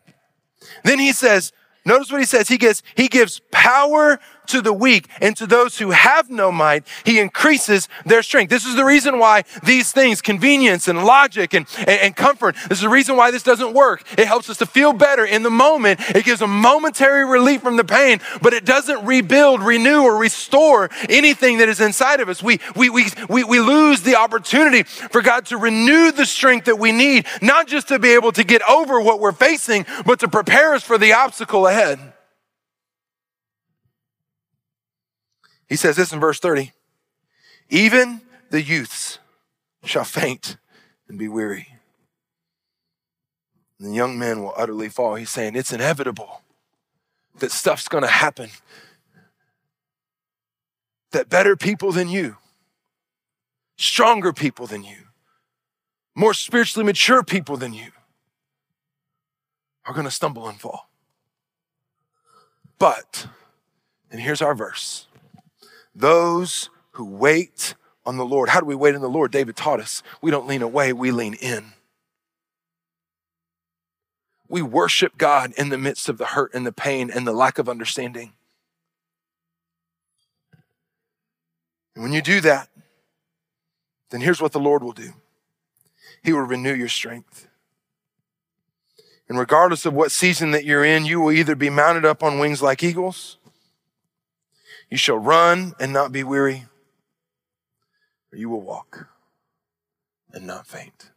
Then 0.84 1.00
he 1.00 1.14
says, 1.14 1.54
notice 1.86 2.12
what 2.12 2.20
he 2.20 2.26
says. 2.26 2.50
He 2.50 2.58
gives, 2.58 2.84
he 2.96 3.08
gives 3.08 3.42
power 3.52 4.20
to 4.48 4.62
the 4.62 4.74
weak 4.74 5.08
and 5.22 5.36
to 5.38 5.48
those 5.48 5.78
who 5.78 5.92
have 5.92 6.30
no 6.30 6.52
might, 6.52 6.86
he 7.06 7.20
increases 7.20 7.88
their 8.06 8.24
strength. 8.24 8.50
This 8.50 8.66
is 8.66 8.76
the 8.76 8.86
reason 8.86 9.20
why 9.20 9.44
these 9.64 9.92
things, 9.92 10.22
convenience 10.22 10.88
and 10.88 11.04
logic 11.04 11.54
and, 11.54 11.66
and, 11.80 11.90
and, 11.90 12.16
comfort, 12.16 12.56
this 12.70 12.80
is 12.80 12.82
the 12.82 12.90
reason 12.90 13.16
why 13.16 13.32
this 13.32 13.44
doesn't 13.44 13.74
work. 13.74 14.04
It 14.18 14.28
helps 14.28 14.50
us 14.50 14.58
to 14.58 14.66
feel 14.66 14.94
better 14.94 15.26
in 15.26 15.44
the 15.44 15.50
moment. 15.50 16.00
It 16.16 16.26
gives 16.26 16.42
a 16.42 16.48
momentary 16.48 17.26
relief 17.26 17.62
from 17.62 17.78
the 17.78 17.84
pain, 17.84 18.20
but 18.42 18.54
it 18.54 18.66
doesn't 18.66 19.06
rebuild, 19.06 19.62
renew, 19.62 20.02
or 20.02 20.18
restore 20.18 20.90
anything 21.10 21.60
that 21.60 21.70
is 21.70 21.80
inside 21.80 22.20
of 22.20 22.30
us. 22.30 22.42
We, 22.42 22.60
we, 22.76 22.90
we, 22.90 23.06
we, 23.30 23.44
we 23.44 23.60
lose 23.60 24.02
the 24.02 24.16
opportunity 24.16 24.84
for 24.84 25.22
God 25.22 25.46
to 25.48 25.58
renew 25.58 26.12
the 26.12 26.26
strength 26.26 26.66
that 26.66 26.80
we 26.80 26.92
need, 26.92 27.26
not 27.42 27.68
just 27.68 27.90
to 27.90 28.00
be 28.00 28.14
able 28.14 28.32
to 28.34 28.44
get 28.44 28.62
over 28.70 29.00
what 29.02 29.20
we're 29.20 29.32
facing, 29.32 29.86
but 30.06 30.20
to 30.20 30.28
prepare 30.28 30.74
us 30.74 30.84
for 30.84 30.98
the 30.98 31.14
obstacle 31.14 31.68
ahead. 31.68 32.14
He 35.68 35.76
says 35.76 35.96
this 35.96 36.14
in 36.14 36.20
verse 36.20 36.40
30 36.40 36.72
Even 37.70 38.22
the 38.50 38.62
youths 38.62 39.20
shall 39.84 40.04
faint 40.04 40.58
and 41.08 41.18
be 41.18 41.28
weary. 41.28 41.68
And 43.80 43.90
the 43.90 43.96
young 43.96 44.18
men 44.18 44.42
will 44.42 44.54
utterly 44.58 44.90
fall. 44.90 45.16
He's 45.16 45.30
saying 45.30 45.56
it's 45.56 45.72
inevitable 45.72 46.42
that 47.40 47.52
stuff's 47.52 47.88
going 47.88 48.04
to 48.04 48.10
happen. 48.10 48.50
That 51.12 51.30
better 51.30 51.56
people 51.56 51.92
than 51.92 52.10
you, 52.10 52.38
stronger 53.78 54.34
people 54.34 54.68
than 54.68 54.84
you, 54.84 54.98
more 56.16 56.34
spiritually 56.34 56.86
mature 56.86 57.24
people 57.24 57.58
than 57.58 57.74
you 57.74 57.92
are 59.86 59.94
going 59.94 60.06
to 60.06 60.12
stumble 60.12 60.48
and 60.48 60.60
fall. 60.60 60.90
But, 62.80 63.28
and 64.12 64.20
here's 64.20 64.42
our 64.42 64.54
verse 64.54 65.07
those 65.98 66.70
who 66.92 67.06
wait 67.06 67.76
on 68.06 68.18
the 68.18 68.26
Lord. 68.26 68.50
How 68.50 68.60
do 68.60 68.66
we 68.66 68.76
wait 68.76 68.96
on 68.96 69.02
the 69.02 69.10
Lord? 69.10 69.32
David 69.32 69.56
taught 69.56 69.80
us. 69.80 70.04
We 70.22 70.32
don't 70.32 70.48
lean 70.48 70.62
away, 70.62 70.94
we 70.94 71.12
lean 71.12 71.34
in. 71.34 71.74
We 74.48 74.62
worship 74.62 75.18
God 75.18 75.52
in 75.58 75.70
the 75.70 75.78
midst 75.78 76.08
of 76.08 76.18
the 76.18 76.28
hurt 76.28 76.54
and 76.54 76.66
the 76.66 76.72
pain 76.72 77.12
and 77.14 77.28
the 77.28 77.34
lack 77.34 77.58
of 77.58 77.68
understanding. 77.68 78.34
And 81.96 82.04
when 82.04 82.14
you 82.14 82.22
do 82.22 82.40
that, 82.42 82.70
then 84.10 84.22
here's 84.22 84.42
what 84.42 84.54
the 84.54 84.60
Lord 84.60 84.84
will 84.84 84.94
do 84.94 85.14
He 86.24 86.32
will 86.32 86.42
renew 86.42 86.74
your 86.74 86.88
strength. 86.88 87.48
And 89.28 89.38
regardless 89.38 89.86
of 89.86 89.94
what 89.94 90.14
season 90.14 90.52
that 90.52 90.64
you're 90.64 90.86
in, 90.86 91.06
you 91.06 91.20
will 91.20 91.34
either 91.34 91.56
be 91.56 91.70
mounted 91.70 92.06
up 92.06 92.24
on 92.24 92.40
wings 92.40 92.62
like 92.62 92.82
eagles 92.82 93.38
you 94.90 94.98
shall 94.98 95.18
run 95.18 95.74
and 95.80 95.92
not 95.92 96.12
be 96.12 96.24
weary, 96.24 96.66
or 98.32 98.38
you 98.38 98.50
will 98.50 98.62
walk 98.62 99.08
and 100.32 100.48
not 100.48 100.68
faint. 100.68 101.12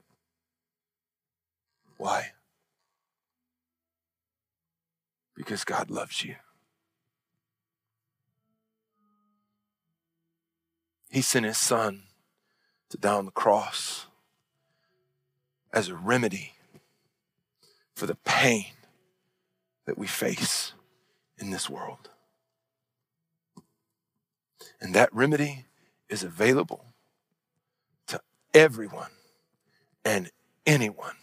Why? 1.97 2.33
Because 5.37 5.65
God 5.65 5.91
loves 5.91 6.25
you. 6.25 6.37
He 11.11 11.23
sent 11.23 11.45
his 11.45 11.59
son 11.59 12.05
to 12.91 12.97
die 12.97 13.15
on 13.15 13.27
the 13.27 13.33
cross 13.33 14.07
as 15.73 15.89
a 15.89 15.95
remedy 15.95 16.53
for 17.95 18.07
the 18.07 18.15
pain 18.15 18.67
that 19.87 19.99
we 19.99 20.07
face 20.07 20.73
in 21.39 21.51
this 21.51 21.69
world. 21.69 22.10
And 24.81 24.95
that 24.95 25.15
remedy 25.15 25.67
is 26.09 26.23
available 26.23 26.85
to 28.09 28.21
everyone 28.55 29.11
and 30.05 30.31
anyone 30.67 31.17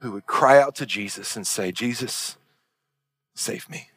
who 0.00 0.12
would 0.12 0.26
cry 0.26 0.60
out 0.60 0.74
to 0.76 0.86
Jesus 0.86 1.36
and 1.36 1.46
say, 1.46 1.72
Jesus, 1.72 2.36
save 3.34 3.68
me. 3.68 3.90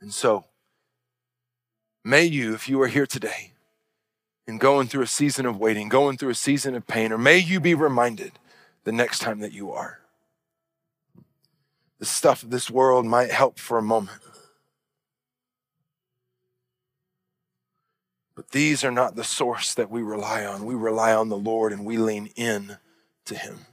And 0.00 0.12
so, 0.12 0.46
may 2.04 2.24
you, 2.24 2.54
if 2.54 2.68
you 2.68 2.80
are 2.80 2.88
here 2.88 3.06
today 3.06 3.52
and 4.46 4.58
going 4.58 4.88
through 4.88 5.02
a 5.02 5.06
season 5.06 5.46
of 5.46 5.58
waiting, 5.58 5.88
going 5.88 6.16
through 6.16 6.30
a 6.30 6.34
season 6.34 6.74
of 6.74 6.86
pain, 6.86 7.12
or 7.12 7.18
may 7.18 7.38
you 7.38 7.60
be 7.60 7.74
reminded 7.74 8.32
the 8.84 8.92
next 8.92 9.20
time 9.20 9.40
that 9.40 9.52
you 9.52 9.70
are. 9.70 10.00
The 11.98 12.06
stuff 12.06 12.42
of 12.42 12.50
this 12.50 12.70
world 12.70 13.04
might 13.04 13.30
help 13.30 13.58
for 13.58 13.76
a 13.76 13.82
moment. 13.82 14.20
But 18.40 18.52
these 18.52 18.84
are 18.84 18.90
not 18.90 19.16
the 19.16 19.22
source 19.22 19.74
that 19.74 19.90
we 19.90 20.00
rely 20.00 20.46
on. 20.46 20.64
We 20.64 20.74
rely 20.74 21.12
on 21.12 21.28
the 21.28 21.36
Lord 21.36 21.74
and 21.74 21.84
we 21.84 21.98
lean 21.98 22.30
in 22.36 22.78
to 23.26 23.34
Him. 23.34 23.66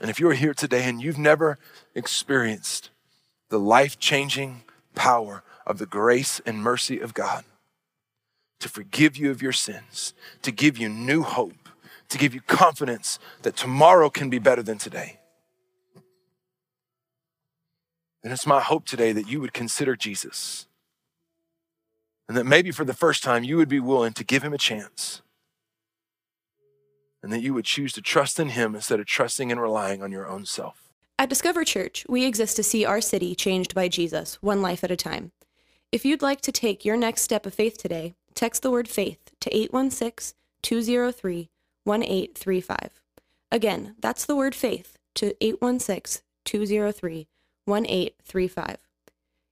And 0.00 0.08
if 0.08 0.18
you're 0.18 0.32
here 0.32 0.54
today 0.54 0.88
and 0.88 1.02
you've 1.02 1.18
never 1.18 1.58
experienced 1.94 2.88
the 3.50 3.58
life 3.58 3.98
changing 3.98 4.62
power 4.94 5.42
of 5.66 5.76
the 5.76 5.84
grace 5.84 6.40
and 6.46 6.56
mercy 6.56 6.98
of 6.98 7.12
God 7.12 7.44
to 8.60 8.68
forgive 8.70 9.18
you 9.18 9.30
of 9.30 9.42
your 9.42 9.52
sins, 9.52 10.14
to 10.40 10.50
give 10.50 10.78
you 10.78 10.88
new 10.88 11.22
hope, 11.22 11.68
to 12.08 12.16
give 12.16 12.34
you 12.34 12.40
confidence 12.40 13.18
that 13.42 13.58
tomorrow 13.58 14.08
can 14.08 14.30
be 14.30 14.38
better 14.38 14.62
than 14.62 14.78
today. 14.78 15.18
And 18.22 18.32
it's 18.32 18.46
my 18.46 18.62
hope 18.62 18.86
today 18.86 19.12
that 19.12 19.28
you 19.28 19.38
would 19.42 19.52
consider 19.52 19.96
Jesus 19.96 20.64
and 22.28 22.36
that 22.36 22.44
maybe 22.44 22.70
for 22.70 22.84
the 22.84 22.94
first 22.94 23.22
time 23.22 23.44
you 23.44 23.56
would 23.56 23.68
be 23.68 23.80
willing 23.80 24.12
to 24.14 24.24
give 24.24 24.42
him 24.42 24.52
a 24.52 24.58
chance. 24.58 25.22
And 27.22 27.32
that 27.32 27.40
you 27.40 27.54
would 27.54 27.64
choose 27.64 27.92
to 27.94 28.02
trust 28.02 28.38
in 28.38 28.50
him 28.50 28.74
instead 28.74 29.00
of 29.00 29.06
trusting 29.06 29.50
and 29.50 29.60
relying 29.60 30.02
on 30.02 30.12
your 30.12 30.28
own 30.28 30.44
self. 30.44 30.92
At 31.18 31.28
Discover 31.28 31.64
Church, 31.64 32.04
we 32.08 32.24
exist 32.24 32.56
to 32.56 32.62
see 32.62 32.84
our 32.84 33.00
city 33.00 33.34
changed 33.34 33.74
by 33.74 33.88
Jesus, 33.88 34.42
one 34.42 34.60
life 34.60 34.82
at 34.84 34.90
a 34.90 34.96
time. 34.96 35.32
If 35.92 36.04
you'd 36.04 36.22
like 36.22 36.40
to 36.42 36.52
take 36.52 36.84
your 36.84 36.96
next 36.96 37.22
step 37.22 37.46
of 37.46 37.54
faith 37.54 37.78
today, 37.78 38.14
text 38.34 38.62
the 38.62 38.70
word 38.70 38.88
faith 38.88 39.30
to 39.40 39.56
816 39.56 40.36
203 40.62 41.50
1835. 41.84 43.00
Again, 43.52 43.94
that's 44.00 44.24
the 44.24 44.34
word 44.34 44.54
faith 44.54 44.98
to 45.14 45.36
816 45.40 46.22
203 46.44 47.28
1835. 47.66 48.76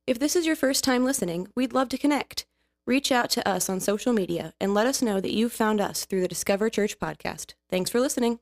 If 0.07 0.18
this 0.18 0.35
is 0.35 0.47
your 0.47 0.57
first 0.57 0.83
time 0.83 1.05
listening, 1.05 1.49
we'd 1.55 1.73
love 1.73 1.89
to 1.91 1.99
connect. 1.99 2.45
Reach 2.87 3.12
out 3.12 3.30
to 3.30 3.49
us 3.49 3.68
on 3.68 3.78
social 3.78 4.12
media 4.12 4.55
and 4.61 4.74
let 4.74 4.87
us 4.89 5.03
know 5.03 5.20
that 5.20 5.33
you've 5.33 5.53
found 5.53 5.80
us 5.80 6.05
through 6.05 6.20
the 6.20 6.28
Discover 6.28 6.68
Church 6.68 6.99
podcast. 6.99 7.55
Thanks 7.70 7.91
for 7.91 8.01
listening. 8.01 8.41